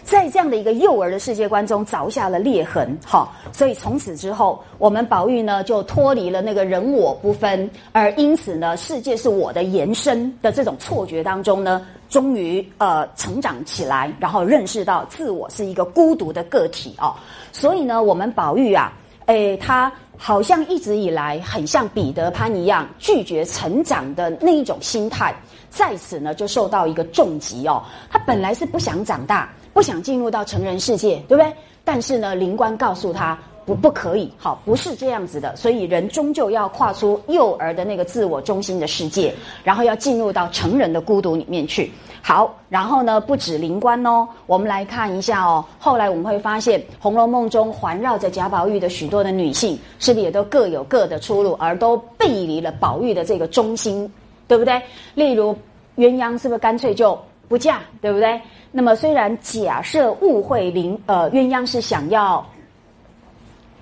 [0.04, 17.14] 在这样的一个幼儿的世界观中凿下了裂痕，好，所以从此之后，我们宝玉呢就脱离了那个人我不分，而因此呢，世界是我的延伸的这种错觉当中呢，终于呃成长起来，然后认识到自我是一个孤独的个体哦，
[17.52, 18.92] 所以呢，我们宝玉啊，
[19.28, 19.94] 诶，他。
[20.18, 25.36] 好像一直以来很像彼得潘一样拒绝成长的那一种心态，
[25.70, 27.82] 在此呢就受到一个重击哦。
[28.10, 31.54] 他本来是不想长大，不想进入到成人世界，对不对？
[31.84, 33.38] 但是呢，灵官告诉他。
[33.68, 41.92] 不，不可以，好，不是这样子的，所以人终究要跨出幼儿的那个自我中心的世界，然后要进入到成人的孤独里面去。
[42.22, 45.64] 好，然后呢，不止灵官哦，我们来看一下哦。
[45.80, 54.10] 后来我们会发现，《红楼梦》中环绕着贾宝玉的许多的女性，是不是也都各有各的出路，而都背离了宝玉的这个中心，
[54.48, 54.82] 对不对？
[55.14, 55.54] 例如
[55.98, 57.20] 鸳鸯，是不是干脆就
[57.50, 58.40] 不嫁，对不对？
[58.72, 62.46] 那么虽然假设误会灵，呃，鸳鸯是想要。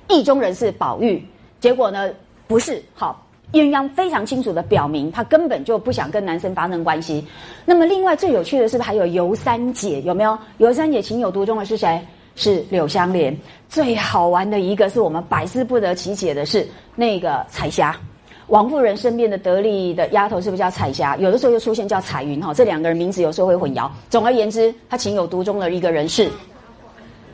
[0.07, 1.23] 意中人是宝玉，
[1.60, 2.10] 结果呢
[2.48, 7.26] 不是好鸳鸯非常清楚的表明，他根本就不想跟男生发生关系。
[7.64, 10.38] 那么另外最有趣的是，还有尤三姐有没有？
[10.57, 11.99] 尤三姐情有独钟的是谁？
[12.36, 13.36] 是柳湘莲。
[13.69, 17.95] 最好玩的一个是我们百思不得其解的是那个彩霞，
[18.48, 21.15] 王夫人身边的得力的丫头是不是叫彩霞？
[21.18, 23.90] 有的时候又出现叫彩云哈，这两个人名字有时候会混淆。
[24.10, 26.30] 总而言之，她情有独钟的一个人是。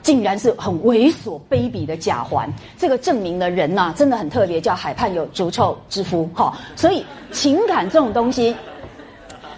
[0.01, 6.57] 竟然是很猥琐卑鄙的贾环，这个证明的人呐真的很特别，叫海畔有足臭之夫哈。
[6.75, 8.55] 所以情感这种东西，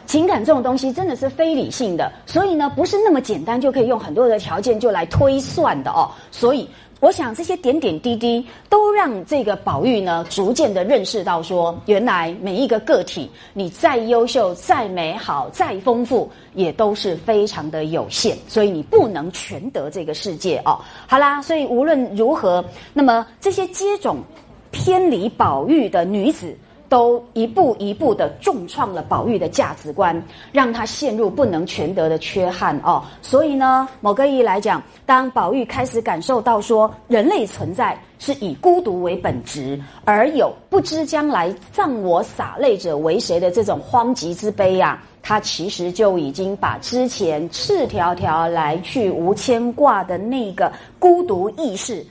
[0.06, 6.10] 情感这种东西真的是非理性的，所以呢不是那么简单就可以用很多的条件就来推算的哦。
[6.32, 6.70] 所以。
[7.04, 20.80] 我想这些点点滴滴都让这个宝玉呢，逐渐的认识到说，原来每一个个体，你再优秀、再美好、再丰富，也都是非常的有限，所以你不能全得这个世界哦。
[21.06, 22.64] 好啦，所以无论如何，
[22.94, 24.20] 那么这些接种
[24.72, 26.58] 偏离宝玉的女子。
[26.94, 33.02] 都一步一步的重创了宝玉的价值观，让他陷入不能全得的缺憾哦。
[33.20, 52.06] 所以呢，某个意义来讲，当宝玉开始感受到说人类存在是以孤独为本质，而有不知将来葬我洒泪者为谁的这种荒极之悲呀，他其实就已经把之前赤条条来去无牵挂的那个孤独意识。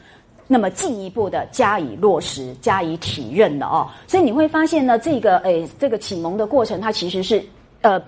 [0.46, 7.42] 那么进一步的加以落实、加以体认的哦，所以你会发现呢，这个诶，这个启蒙的过程，它其实是
[7.80, 8.02] 呃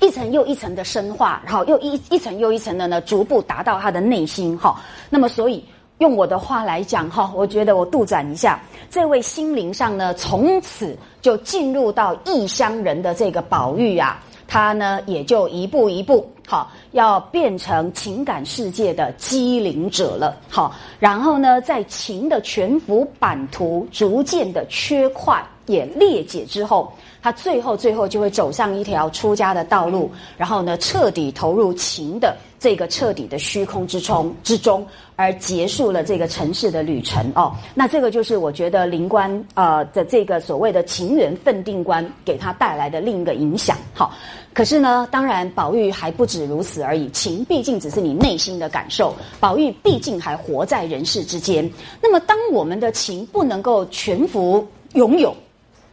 [0.00, 4.80] 一层又一层的深化，然后又一一层又一层的呢，逐步达到他的内心哈。
[5.08, 5.64] 那么，所以
[5.98, 8.60] 用我的话来讲哈，我觉得我杜展一下，
[8.90, 14.22] 这位心灵上呢，从此就进入到异乡人的这个宝玉啊。
[14.48, 26.90] 他呢，也就一步一步，好，要变成情感世界的机灵者了，好，然后呢，在情的全幅版图逐渐的缺块也裂解之后，
[27.32, 27.38] 他。
[27.48, 34.86] 最后最后就会走上一条出家的道路，然后呢，彻底投入情的这个彻底的虚空之中之中，
[35.16, 37.54] 而结束了这个尘世的旅程哦。
[37.74, 43.76] 那这个就是我觉得灵官呃的这个所谓的情缘分定观给他带来的另一个影响。
[43.94, 44.12] 好，
[44.52, 47.08] 可是呢，当然宝玉还不止如此而已。
[47.10, 51.70] 情毕竟只是你内心的感受，宝玉毕竟还活在人世之间。
[52.02, 55.34] 那么，当我们的情不能够全服拥有。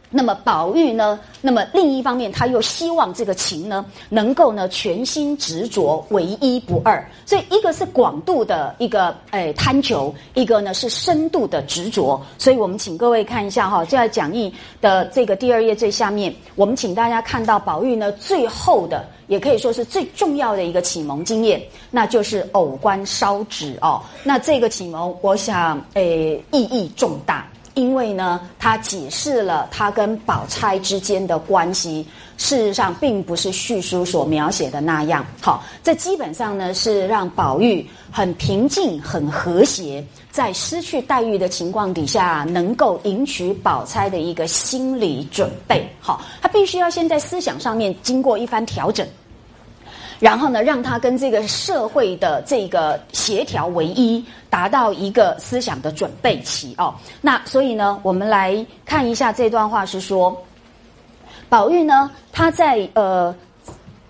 [0.08, 1.18] 那么宝玉呢？
[1.40, 7.04] 那么另一方面，他又希望这个情呢，能够呢全心执着，唯一不二。
[7.24, 12.20] 所以一个是广度的一个诶贪求，一个呢是深度的执着。
[12.38, 21.60] 所以我们请各位看一下哈，就在讲义的这个第二页最下面，我们请大家看到宝玉呢最后的，也可以说是最重要的一个启蒙经验，
[21.90, 24.00] 那就是偶观烧纸哦。
[24.22, 27.46] 那这个启蒙，我想诶意义重大。
[27.76, 32.06] 因为呢，他解释了他跟宝钗之间的关系，
[32.38, 35.24] 事实上并不是叙书所描写的那样。
[35.42, 45.86] 好，这基本上呢是让宝玉很平静、很和谐，在失去黛玉的情况底下，能够迎娶宝钗的一个心理准备。
[46.00, 49.06] 好，他必须要先在思想上面经过一番调整。
[50.18, 56.94] 然后呢，让他跟这个社会的这个协调为一，达到一个思想的准备期哦。
[57.20, 60.36] 那所以呢，我们来看一下这段话是说，
[61.48, 63.34] 宝玉呢，他在呃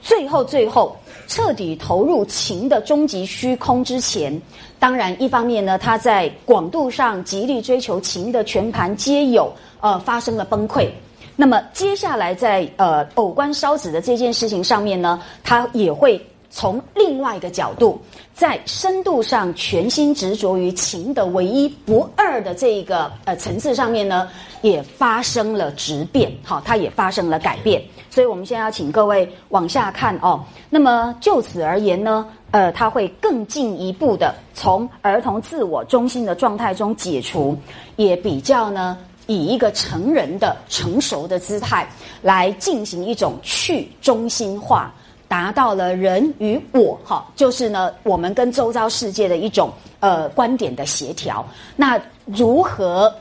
[0.00, 0.96] 最后最后
[1.26, 4.40] 彻底投入情的终极虚空之前，
[4.78, 10.88] 当然一方面呢，他在广度上极力追求情的全盘皆有，呃，发生了崩溃。
[11.36, 16.18] 那么接下来在呃偶观烧纸的这件事情上面呢，他也会
[16.48, 18.00] 从另外一个角度，
[18.32, 24.28] 在深度上全心执着于情的唯一不二的这个呃层次上面呢，
[24.62, 27.82] 也发生了质变，好，它也发生了改变。
[28.08, 30.42] 所以我们现在要请各位往下看哦。
[30.70, 37.54] 那么就此而言呢，呃，他会更进一步的从儿童自我中心的状态中解除，
[37.96, 38.96] 也比较呢。
[39.26, 41.88] 以一个成人的成熟的姿态
[42.22, 44.92] 来进行一种去中心化，
[45.28, 51.44] 达到了人与我哈，就是呢我们跟周遭世界的一种呃观点的协调。
[51.74, 53.12] 那如何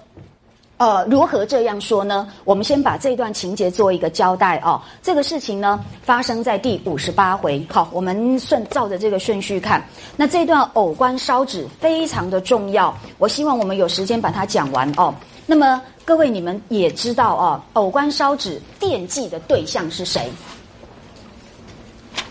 [0.77, 2.27] 呃如何这样说呢？
[2.43, 4.79] 我们先把这段情节做一个交代哦。
[5.01, 7.65] 这个事情呢发生在第五十八回。
[7.71, 9.83] 好，我们顺照着这个顺序看。
[10.17, 15.15] 那这段偶观烧纸非常的重要，我希望我们有时间把它讲完哦。
[15.45, 15.81] 那么。
[16.07, 20.29] 各位，你们也知道哦，偶观烧纸惦记的对象是谁？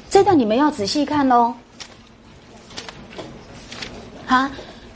[0.09, 1.53] 这段你们要仔细看哦。
[4.27, 4.49] 好，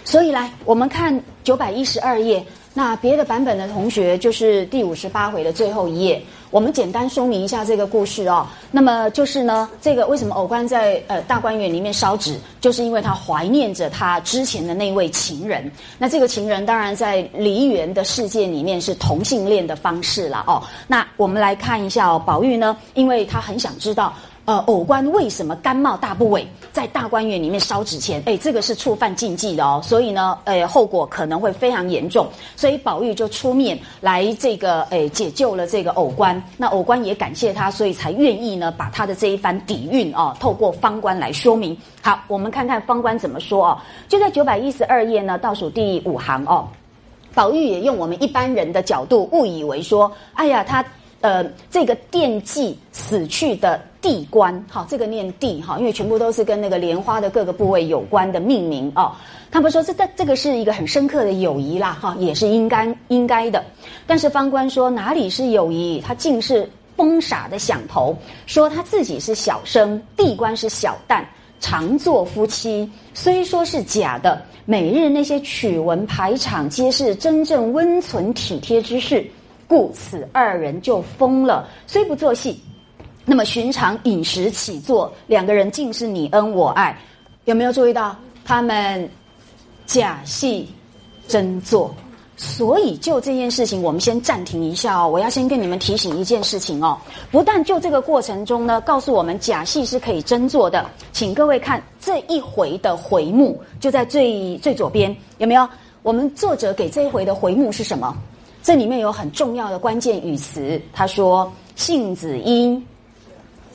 [0.05, 2.47] 所以来，我们看九百一十二页。
[2.73, 6.23] 那别的版本的同学，就是第五十八回的最后一页。
[6.51, 8.47] 我们简单说明一下这个故事哦。
[8.71, 15.71] 那么就是呢，这个为什么偶官在呃大观园里面烧纸，就是因为他怀念着他之前的那位情人。
[15.99, 20.63] 那这个情人当然在梨园的世界里面是同性恋的方式了哦。
[20.87, 24.13] 那我们来看一下哦，宝玉呢，因为他很想知道。
[24.49, 26.43] 呃，偶官为什么甘冒大不韪
[26.73, 28.23] 在大观园里面烧纸钱？
[28.25, 32.27] 哎，这个是触犯禁忌的哦，所以呢，呃，后果可能会非常严重。
[32.57, 36.43] 所以宝玉就出面来这个，诶，解救了这个偶官。
[36.57, 41.77] 那偶官也感谢他，所以才愿意呢，把他的这一番底蕴哦，透过方官来说明。
[42.01, 43.79] 好，我们看看方官怎么说哦。
[44.09, 46.67] 就在九百一十二页呢，倒数第五行哦，
[47.35, 50.83] 宝玉也用我们一般人的角度误以为说，哎呀，他。
[51.21, 59.13] 呃，这个惦记死去的地官，好，这个念地哈，因为全部都是跟那个莲花的各个部位有关的命名哦。
[59.51, 63.65] 他们说这这这个是一个很深刻的友谊啦，哈，也是应该应该的。
[64.07, 68.17] 但是方官说哪里是友谊，他竟是疯傻的想头，
[68.47, 71.25] 说他自己是小生，地官是小旦，
[71.61, 79.29] 常做夫妻，虽说是假的，每日那些曲文排场，皆是真正温存体贴之事。
[79.67, 82.59] 故此二人就疯了，虽不做戏，
[83.29, 86.99] 那么寻常饮食起坐，两个人尽是你恩我爱，
[87.45, 89.07] 有没有注意到他们
[89.85, 90.67] 假戏
[91.27, 91.95] 真做？
[92.39, 95.07] 所以就这件事情，我们先暂停一下哦。
[95.07, 96.97] 我要先跟你们提醒一件事情哦，
[97.31, 105.69] 不但就这个过程中呢，告诉我们假戏是可以真做的，请各位看这一回的回目，就在最最左边，有没有？
[106.03, 108.17] 我们作者给这一回的回目是什么？
[108.63, 112.83] 这里面有很重要的关键语词，他说：“杏子阴，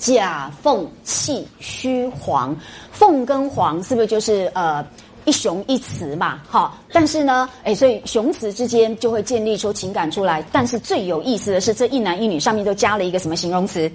[0.04, 2.54] 假凤气虚黄。
[2.92, 4.86] 凤跟黄是不是就是呃
[5.24, 10.44] 一雄一雌嘛，哈，但是呢，哎，所以雄雌之间就会建立出情感出来。
[10.52, 13.90] 但是最有意思的是，这一男一女上面都加了一个什么形容词？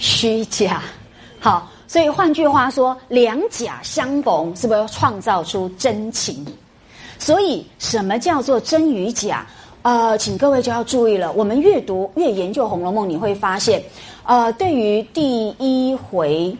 [0.00, 0.82] 虚假。
[1.38, 6.44] 好，所以换句话说，两假相逢，是不是创造出真情？
[7.16, 9.46] 所以什么叫做真与假？
[9.82, 11.32] 呃，请各位就要注意了。
[11.32, 13.80] 我们越读越研究《红楼梦》，你会发现，
[14.28, 16.54] 呃，对于第一回，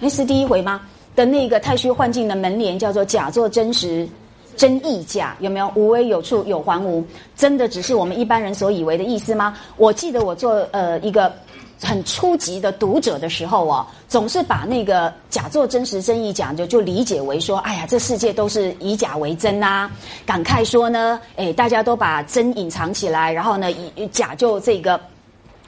[0.00, 0.80] 那，是第一回吗？
[1.14, 4.08] 的那个太虚幻境的门帘叫做假作真实，
[4.56, 5.70] 真亦假，有没有？
[5.76, 7.06] 无为有处有还无，
[7.36, 9.56] 真的只是我们一般人所以为的意思吗？
[9.76, 11.32] 我记得我做呃一个
[11.80, 19.88] 很初级的读者的时候哦，总是把那个假作真实真亦假就就理解为说，哎呀，这世界都是以假为真啊！
[20.26, 25.00] 感慨说呢，哎，大家都把真隐藏起来，然后呢，以假就这个。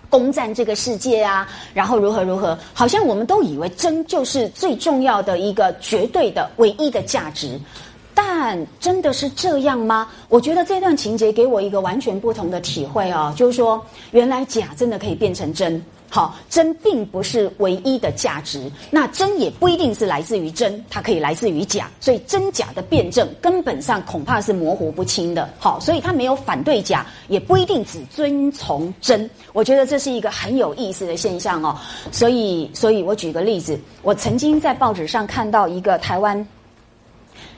[0.08, 2.58] 攻占这个世界啊，然后如何如何？
[2.72, 7.58] 好像我们都以为真就是最重要的一个绝对的唯一的价值，
[8.14, 10.08] 但真的是这样吗？
[10.28, 15.82] 我觉得这段情节给我一个完全不同的体会哦，就是说，原来假真的可以变成真。
[16.10, 25.48] 好，真并不是唯一的价值，那真也不一定是来自于真，它可以来自于假，所以真假的辩证根本上恐怕是模糊不清的。
[25.58, 29.28] 好，所以他没有反对假，也不一定只遵从真。
[29.52, 31.76] 我觉得这是一个很有意思的现象哦。
[32.12, 36.46] 所以，所以我举个例子，我曾经在报纸上看到一个台湾。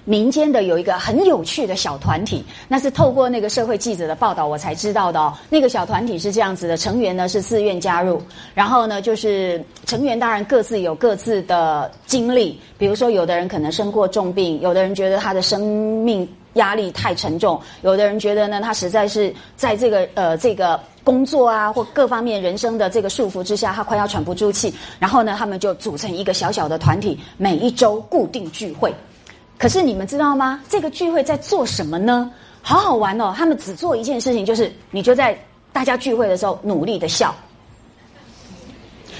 [0.07, 5.35] 民间的有一个很有趣的小团体，那是透过那个社会记者的报道我才知道的哦。
[5.51, 8.23] 那个小团体是这样子的，成员呢是自愿加入，
[8.55, 15.61] 然后呢就是成员当然各自有各自的经历，比如说有的人可能生过重病，有的人觉得他的生
[16.05, 28.95] 命压力太沉重，有的人觉得呢他实在是在这个呃这个工作啊或各方面人生的这个束缚之下，他快要喘不住气，然后呢他们就组成一个小小的团体，每一周固定聚会。
[29.59, 30.63] 可是你们知道吗？
[30.69, 32.31] 这个聚会在做什么呢？
[32.63, 33.33] 好好玩哦！
[33.37, 35.39] 他们只做一件事情，就是你就在
[35.73, 37.35] 大家聚会的时候努力的笑，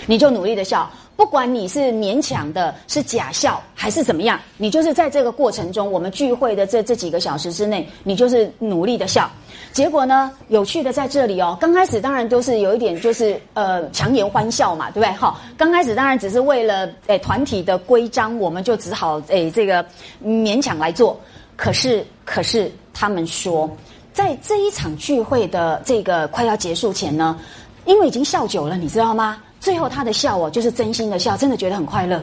[0.07, 0.91] 你就努力的笑。
[1.17, 9.31] 不管你是勉强的，是假笑，还是怎么样，你就是在这个过程中，我们聚会的这这几个小时之内，你就是努力的笑。
[9.73, 11.57] 结果呢，有趣的在这里哦。
[11.61, 15.13] 刚开始当然都是有一点，就是呃强颜欢笑嘛，对不对？
[15.17, 19.85] 哈，刚开始当然只是为了诶团体的规章，我们就只好诶这个
[20.25, 21.19] 勉强来做。
[21.57, 23.71] 可是，可是他们说，
[24.13, 27.39] 在这一场聚会的这个快要结束前呢，
[27.85, 29.39] 因为已经笑久了，你知道吗？
[29.59, 32.23] 最后他的笑哦，就是真心的笑，真的觉得很快乐。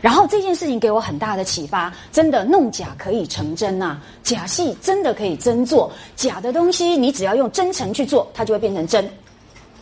[0.00, 9.08] 然后这件事情给我很大的启发，真的弄假可以成真呐，假戏真的可以真做，假的东西你只要用真诚去做，它就会变成真。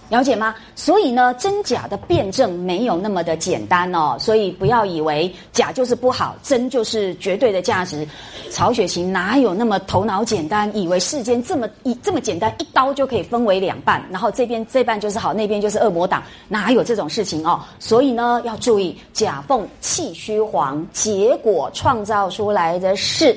[0.09, 0.55] 了解吗？
[0.77, 4.17] 所以呢，真假的辩证没有那么的简单哦。
[4.21, 8.07] 所以不要以为假就是不好，真就是绝对的价值。
[8.49, 17.61] 曹雪芹哪有那么头脑简单，以为世间这么一这么简单，一刀就可以分为两半，然后这边这半就是好，那边就是恶魔党，哪有这种事情哦？
[17.81, 23.37] 所以呢，要注意假凤气虚黄，结果创造出来的是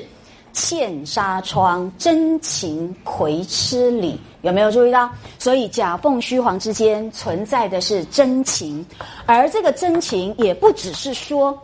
[0.52, 4.18] 茜纱窗，真情葵吃里。
[4.42, 5.10] 有没有注意到？
[5.38, 8.84] 所以假凤虚凰之间存在的是真情，
[9.26, 11.58] 而这个真情也不只是说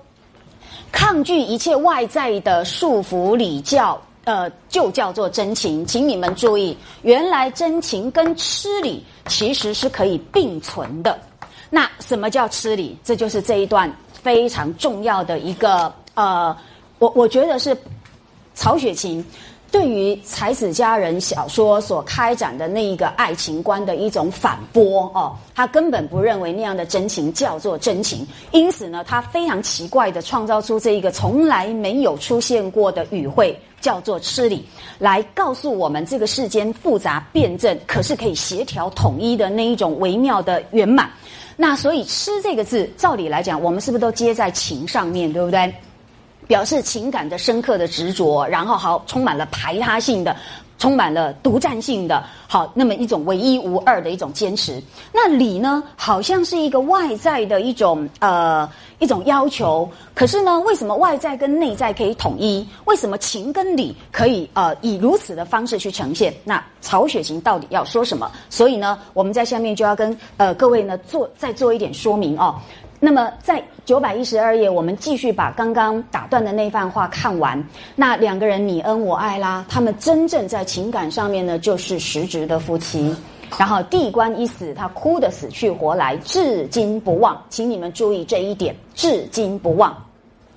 [0.93, 5.85] 抗拒一切外在的束缚礼教，呃，就叫做真情。
[5.87, 11.19] 请你们注意，原来真情跟吃礼其实是可以并存的。
[11.71, 12.97] 那什么叫吃礼？
[13.03, 13.91] 这就是这一段
[14.23, 16.57] 非常重要的一个呃，
[16.99, 17.77] 我我觉得是
[18.55, 19.25] 曹雪芹。
[19.71, 34.65] 对于才子佳人小说所开展的那一个爱情观的一种反驳哦，他根本不认为那样的真情叫做真情，因此呢，他非常奇怪的创造出这一个从来没有出现过的语汇，叫做吃礼，
[34.99, 41.11] 来告诉我们这个世间复杂辩证，可是可以协调统一的那一种微妙的圆满。
[41.59, 45.75] 那所以“吃”这个字，照理来讲，我们是不是都接在情上面，对不对？
[46.47, 50.37] 表示情感的深刻的执着，然后好充满了排他性的，
[50.79, 54.83] 充满了独占性的，好那么一种唯一无二的一种坚持。
[55.13, 58.69] 那理呢，好像是一个外在的一种呃
[58.99, 62.67] 一种要求，可是呢，为什么外在跟内在可以统一？
[62.85, 66.33] 为什么情跟理可以呃以如此的方式去呈现？
[66.45, 68.31] 那曹雪芹到底要说什么？
[68.49, 72.55] 所以呢，我们在下面就要跟呃各位呢做再做一点说明哦。
[72.99, 77.63] 那么，在九百一十二页，我们继续把刚刚打断的那番话看完。
[77.95, 83.15] 那两个人你恩我爱啦，他们真正在情感上面呢，就是实质的夫妻。
[83.59, 87.41] 然后地官一死，他哭得死去活来，至今不忘。
[87.49, 89.97] 请你们注意这一点，至今不忘。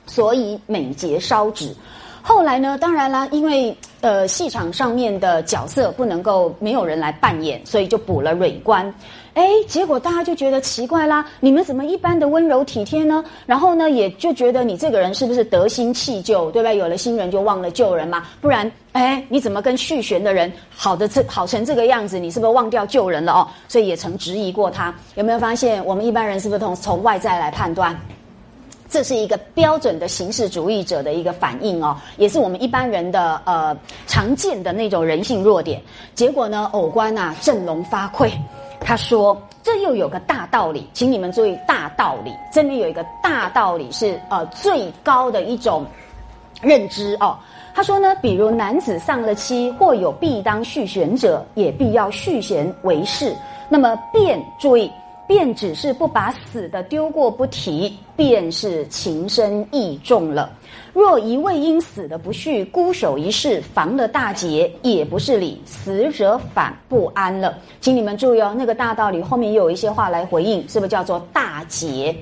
[0.08, 1.76] 所以美节烧纸。
[2.22, 8.92] 后来呢，当然啦，因为呃戏场上面的角色不能够没有人来扮演，所以就补了蕊官。
[9.40, 13.24] 哎，结果大家就觉得奇怪啦，你们怎么一般的温柔体贴呢？
[13.46, 16.74] 然后呢，也就觉得你这个人是不是得新弃旧，对吧？
[16.74, 22.20] 有了新人就忘了旧人嘛，不然，哎，你怎么跟续弦的人好的这好成这个样子？
[22.20, 23.48] 你是不是忘掉旧人了哦？
[23.70, 27.98] 所以也曾质疑过他，有没有发现我们一般人是不是从从外在来判断？
[28.90, 35.82] 这是一个标准的形式主义者的一个反应哦，也是我们一般人的呃常见的那种人性弱点。
[36.14, 38.30] 结果呢，偶官呐振聋发聩，
[38.90, 42.34] 他说：“这又有个大道理，请你们注意大道理。
[42.52, 45.86] 这里有一个大道理是呃最高的一种
[46.60, 47.38] 认知哦。
[47.76, 53.32] 他说呢，比如男子丧了妻，或有必当续弦者，也必要续弦为誓。
[53.70, 54.92] 那么便注意。”
[55.30, 60.52] 便只是不把死的丢过不提，便是情深意重了。
[60.92, 65.62] 若一味因死的不续，孤守一世，防了大劫，也不是理。
[65.66, 67.56] 死者反不安了。
[67.80, 72.16] 请你们注意哦，那个大道理后面又有一些话来回应，是不是叫做大劫？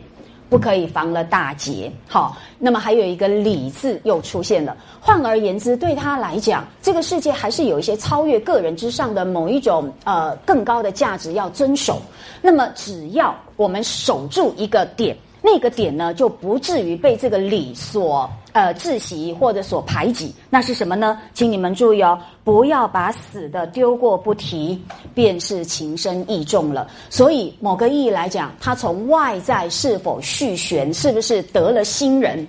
[0.49, 4.75] 不可以防了大劫，好，那么还有一个理字又出现了。
[4.99, 12.01] 换而言之，对他来讲，这个世界还是有一些超越个人之上的某一种呃更高的价值要遵守。
[12.41, 15.17] 那么只要我们守住一个点。
[15.49, 20.35] 那个点呢，就不至于被这个理所呃窒息或者所排挤。
[20.49, 21.17] 那是什么呢？
[21.33, 24.77] 请你们注意哦，不要把死的丢过不提，
[25.13, 26.85] 便是情深意重了。
[27.09, 32.45] 所以某个意义来讲，他从外在是否续弦，是不是得了新人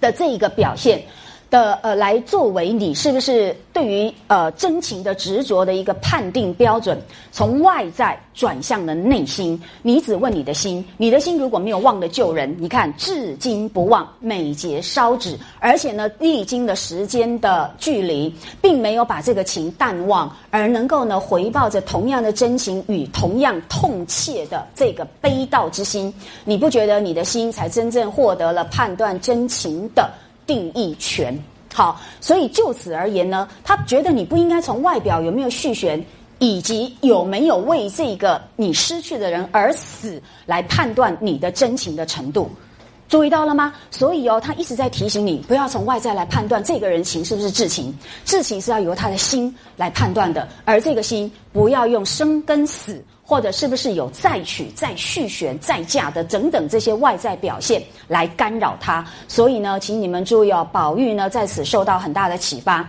[0.00, 1.00] 的这一个表现。
[1.52, 6.98] 的呃，来作为你是不是对于呃真情的执着的一个判定标准？
[7.30, 26.10] 从外在转向了内心，你只问你的心，你的心如果没有忘了救人，你看至今不忘，美节烧纸，而且呢，历经了时间的距离，并没有把这个情淡忘，而能够呢回报着同样的真情与同样痛切的这个悲悼之心，
[26.46, 30.10] 你不觉得你的心才真正获得了判断真情的？
[30.46, 31.36] 定义权
[31.74, 36.04] 好，所以就此而言呢，他觉得你不应该从外表有没有续弦，
[36.38, 42.50] 以及有没有为这个你失去的人而死来判断你的真情的程度。
[43.08, 43.74] 注意到了吗？
[43.90, 47.94] 所以哦，他一直在提醒你，不要从外在来判断这个人情是不是至情，
[48.24, 53.04] 至情是要由他的心来判断的，而这个心不要用生跟死。
[53.24, 59.04] 或者是不是有再娶、再续弦、再嫁的等等这些外在表现来干扰他？
[59.28, 62.86] 所以呢，请你们注意哦，宝玉呢在此受到很大的启发。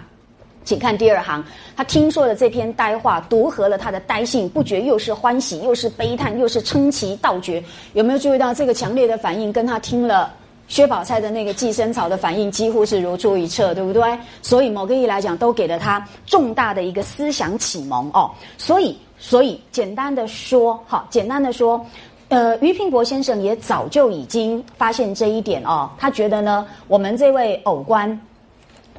[0.65, 1.43] 请看第二行，
[1.75, 7.63] 他听说了这篇呆话，读合了他的呆性，不觉又是欢喜，又是悲叹，又是称奇道绝。
[7.93, 10.33] 有没有注意到这个强烈的反应，跟他听了
[10.67, 14.17] 薛宝钗的那个寄生草的反应几乎是如出一辙，对不对？
[14.41, 18.31] 所以某个意义来讲，都给了他重大的一个思想启蒙哦。
[18.57, 18.97] 所以。
[19.25, 21.83] 所以，简单的说，哈，简单的说，
[22.27, 25.89] 呃，于平伯先生也早就已经发现这一点哦。
[25.97, 28.19] 他觉得呢，我们这位偶官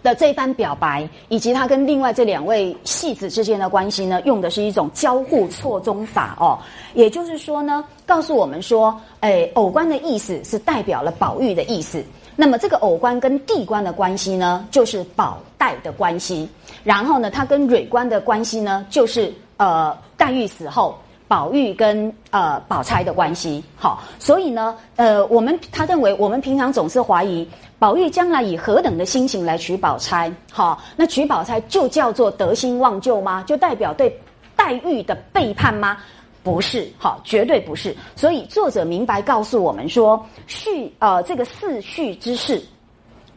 [0.02, 6.58] 的这番表白，以及他跟另外这两位戏子之间的关系呢，用的是一种交互错综法哦。
[6.94, 12.02] 也就是说呢，告诉我们说，哎，偶官的意思是代表了宝玉的意思。
[12.34, 16.48] 那么，这个偶官跟地官的关系呢，就是宝黛的关系。
[16.82, 19.96] 然后呢，他跟蕊官的关系呢，就是呃。
[20.16, 20.98] 黛玉死后，
[21.28, 27.46] 宝玉跟呃宝钗的关系好，所以呢，呃，我们他认为我们平常总是怀疑
[27.78, 33.44] 宝玉将来以何等的心情来娶宝钗，好，那娶宝钗就叫做得心忘旧吗？
[33.46, 34.18] 就代表对
[34.56, 35.98] 黛玉的背叛吗？
[36.42, 37.94] 不是，好，绝对不是。
[38.16, 42.62] 所以作者明白告诉我们说，续呃这个四续之事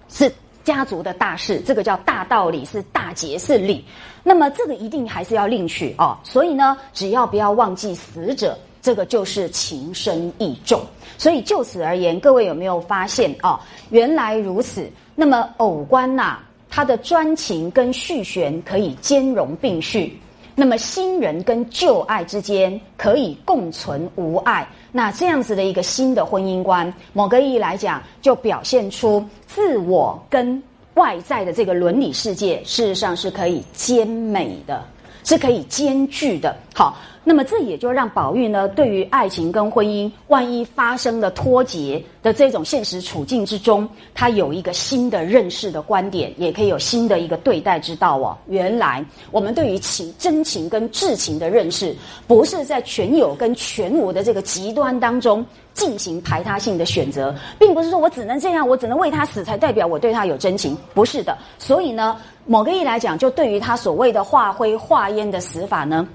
[0.07, 0.31] 是。
[0.68, 3.85] 家族的大事，这个叫大道理，是大节，是礼。
[4.22, 6.18] 那么这个一定还是要另取哦。
[6.26, 10.81] 所以呢，只要不要忘记死者，这个就是情深意重。
[11.18, 13.57] 所以就此而言，各位有没有发现哦？
[13.91, 14.91] 原来如此。
[15.15, 16.39] 那么偶官呐，
[16.69, 20.19] 他的专情跟续弦可以兼容并蓄。
[20.53, 24.68] 那么新人跟旧爱之间可以共存无碍。
[24.98, 30.60] 那这样子的一个新的婚姻观，某个意义来讲，就表现出自我跟
[30.95, 34.84] 外在的这个伦理世界，事实上是可以兼美的，
[35.24, 36.57] 是可以兼具的。
[36.74, 36.98] 好，
[37.28, 48.38] 那么这也就让宝玉呢，对于爱情跟婚姻，万一发生了脱节的这种现实处境之中，他有一个新的认识的观点，也可以有新的一个对待之道哦。
[48.48, 51.94] 原来我们对于情真情跟至情的认识，
[52.28, 61.38] 不是在全有跟全无的这个极端当中进行排他性的选择，并不是说我只能这样，我只能为他死才代表我对他有真情，不是的。
[61.60, 66.08] 所以呢，某个意义来讲，就对于他所谓的化灰化烟的死法呢。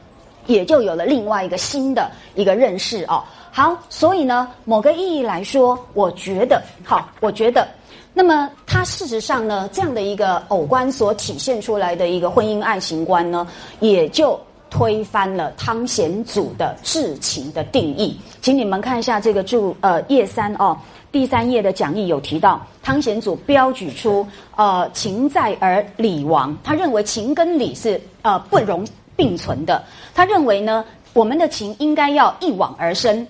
[0.46, 3.22] 也就有了另外一个新的一个认识哦。
[3.50, 7.68] 好，所以呢，某个意义来说，我觉得，好，我觉得，
[8.14, 13.46] 那么它事实上呢，这样的一个偶观所体现出来的一个婚姻爱情观呢，
[13.80, 14.40] 也就
[14.70, 18.18] 推翻了汤显祖的至情的定义。
[18.40, 20.74] 请你们看一下这个注呃页三哦，
[21.12, 28.82] 第三页的讲义有提到，汤显祖标举出呃情在而理亡，他认为情跟理是呃不容。
[29.22, 33.24] 并存的，他认为呢，我们的情应该要一往而深，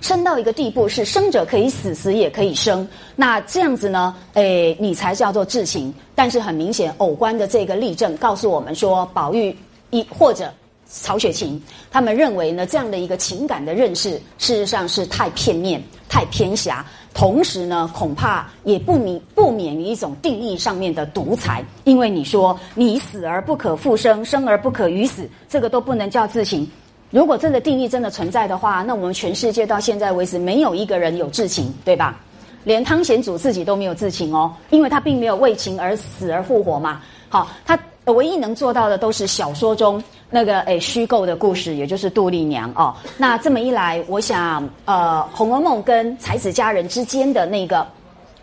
[0.00, 2.86] 深到一个地步，是生者可以死，死也可以生。
[3.16, 5.92] 那这样子呢，诶，你才叫做至情。
[6.14, 9.56] 但是很明显，偶观的这个例证告诉我们说，宝玉
[9.90, 10.52] 一或者
[10.86, 11.60] 曹雪芹
[11.90, 16.86] 他们认为呢，这样的一个情感的认识，事实上是太片面、太偏狭。
[17.12, 26.68] 同时呢，恐怕也不免不免于一种定义上面的独裁，因为你说你死而不可复生，生而不可于死，这个都不能叫自情。
[27.10, 32.20] 如果这个定义真的存在的话，那我们全世界到现在为止没有一个人有至情，对吧？
[32.62, 37.00] 连汤显祖自己都没有至情哦，因为他并没有为情而死而复活嘛。
[37.28, 40.02] 好，他唯一能做到的都是小说中。
[40.30, 42.94] 那个诶，虚构的故事，也就是杜丽娘哦。
[43.18, 47.86] 那这么一来，我想，呃，《红楼梦》跟才子佳人之间的那个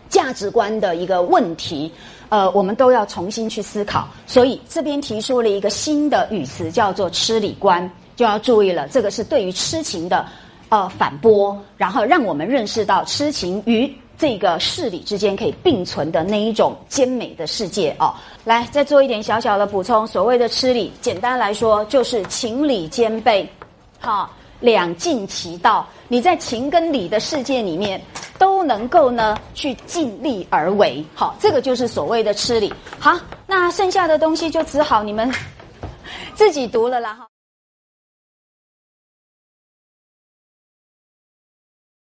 [0.08, 1.90] 价值观的一个问题，
[2.28, 4.06] 呃，我们都要重新去思考。
[4.26, 8.86] 所以这边提出了一个新的语词，叫做“痴理观”，就要注意了。
[8.88, 10.26] 这个是对于痴情的
[10.68, 13.90] 呃反驳，然后让我们认识到痴情与。
[14.20, 18.12] 这个事理之间可以并存的那一种兼美的世界哦，
[18.48, 20.06] 来再做一点小小的补充。
[20.06, 23.46] 所谓的吃礼，简单来说就是情理兼备，
[24.00, 24.30] 好，
[24.60, 25.86] 两尽其道。
[26.08, 28.00] 你在情跟理的世界里面
[28.38, 32.72] 都能够呢去尽力而为，好，这个就是所谓的吃礼。
[32.98, 35.30] 好，那剩下的东西就只好你们
[36.34, 37.27] 自己读了啦哈。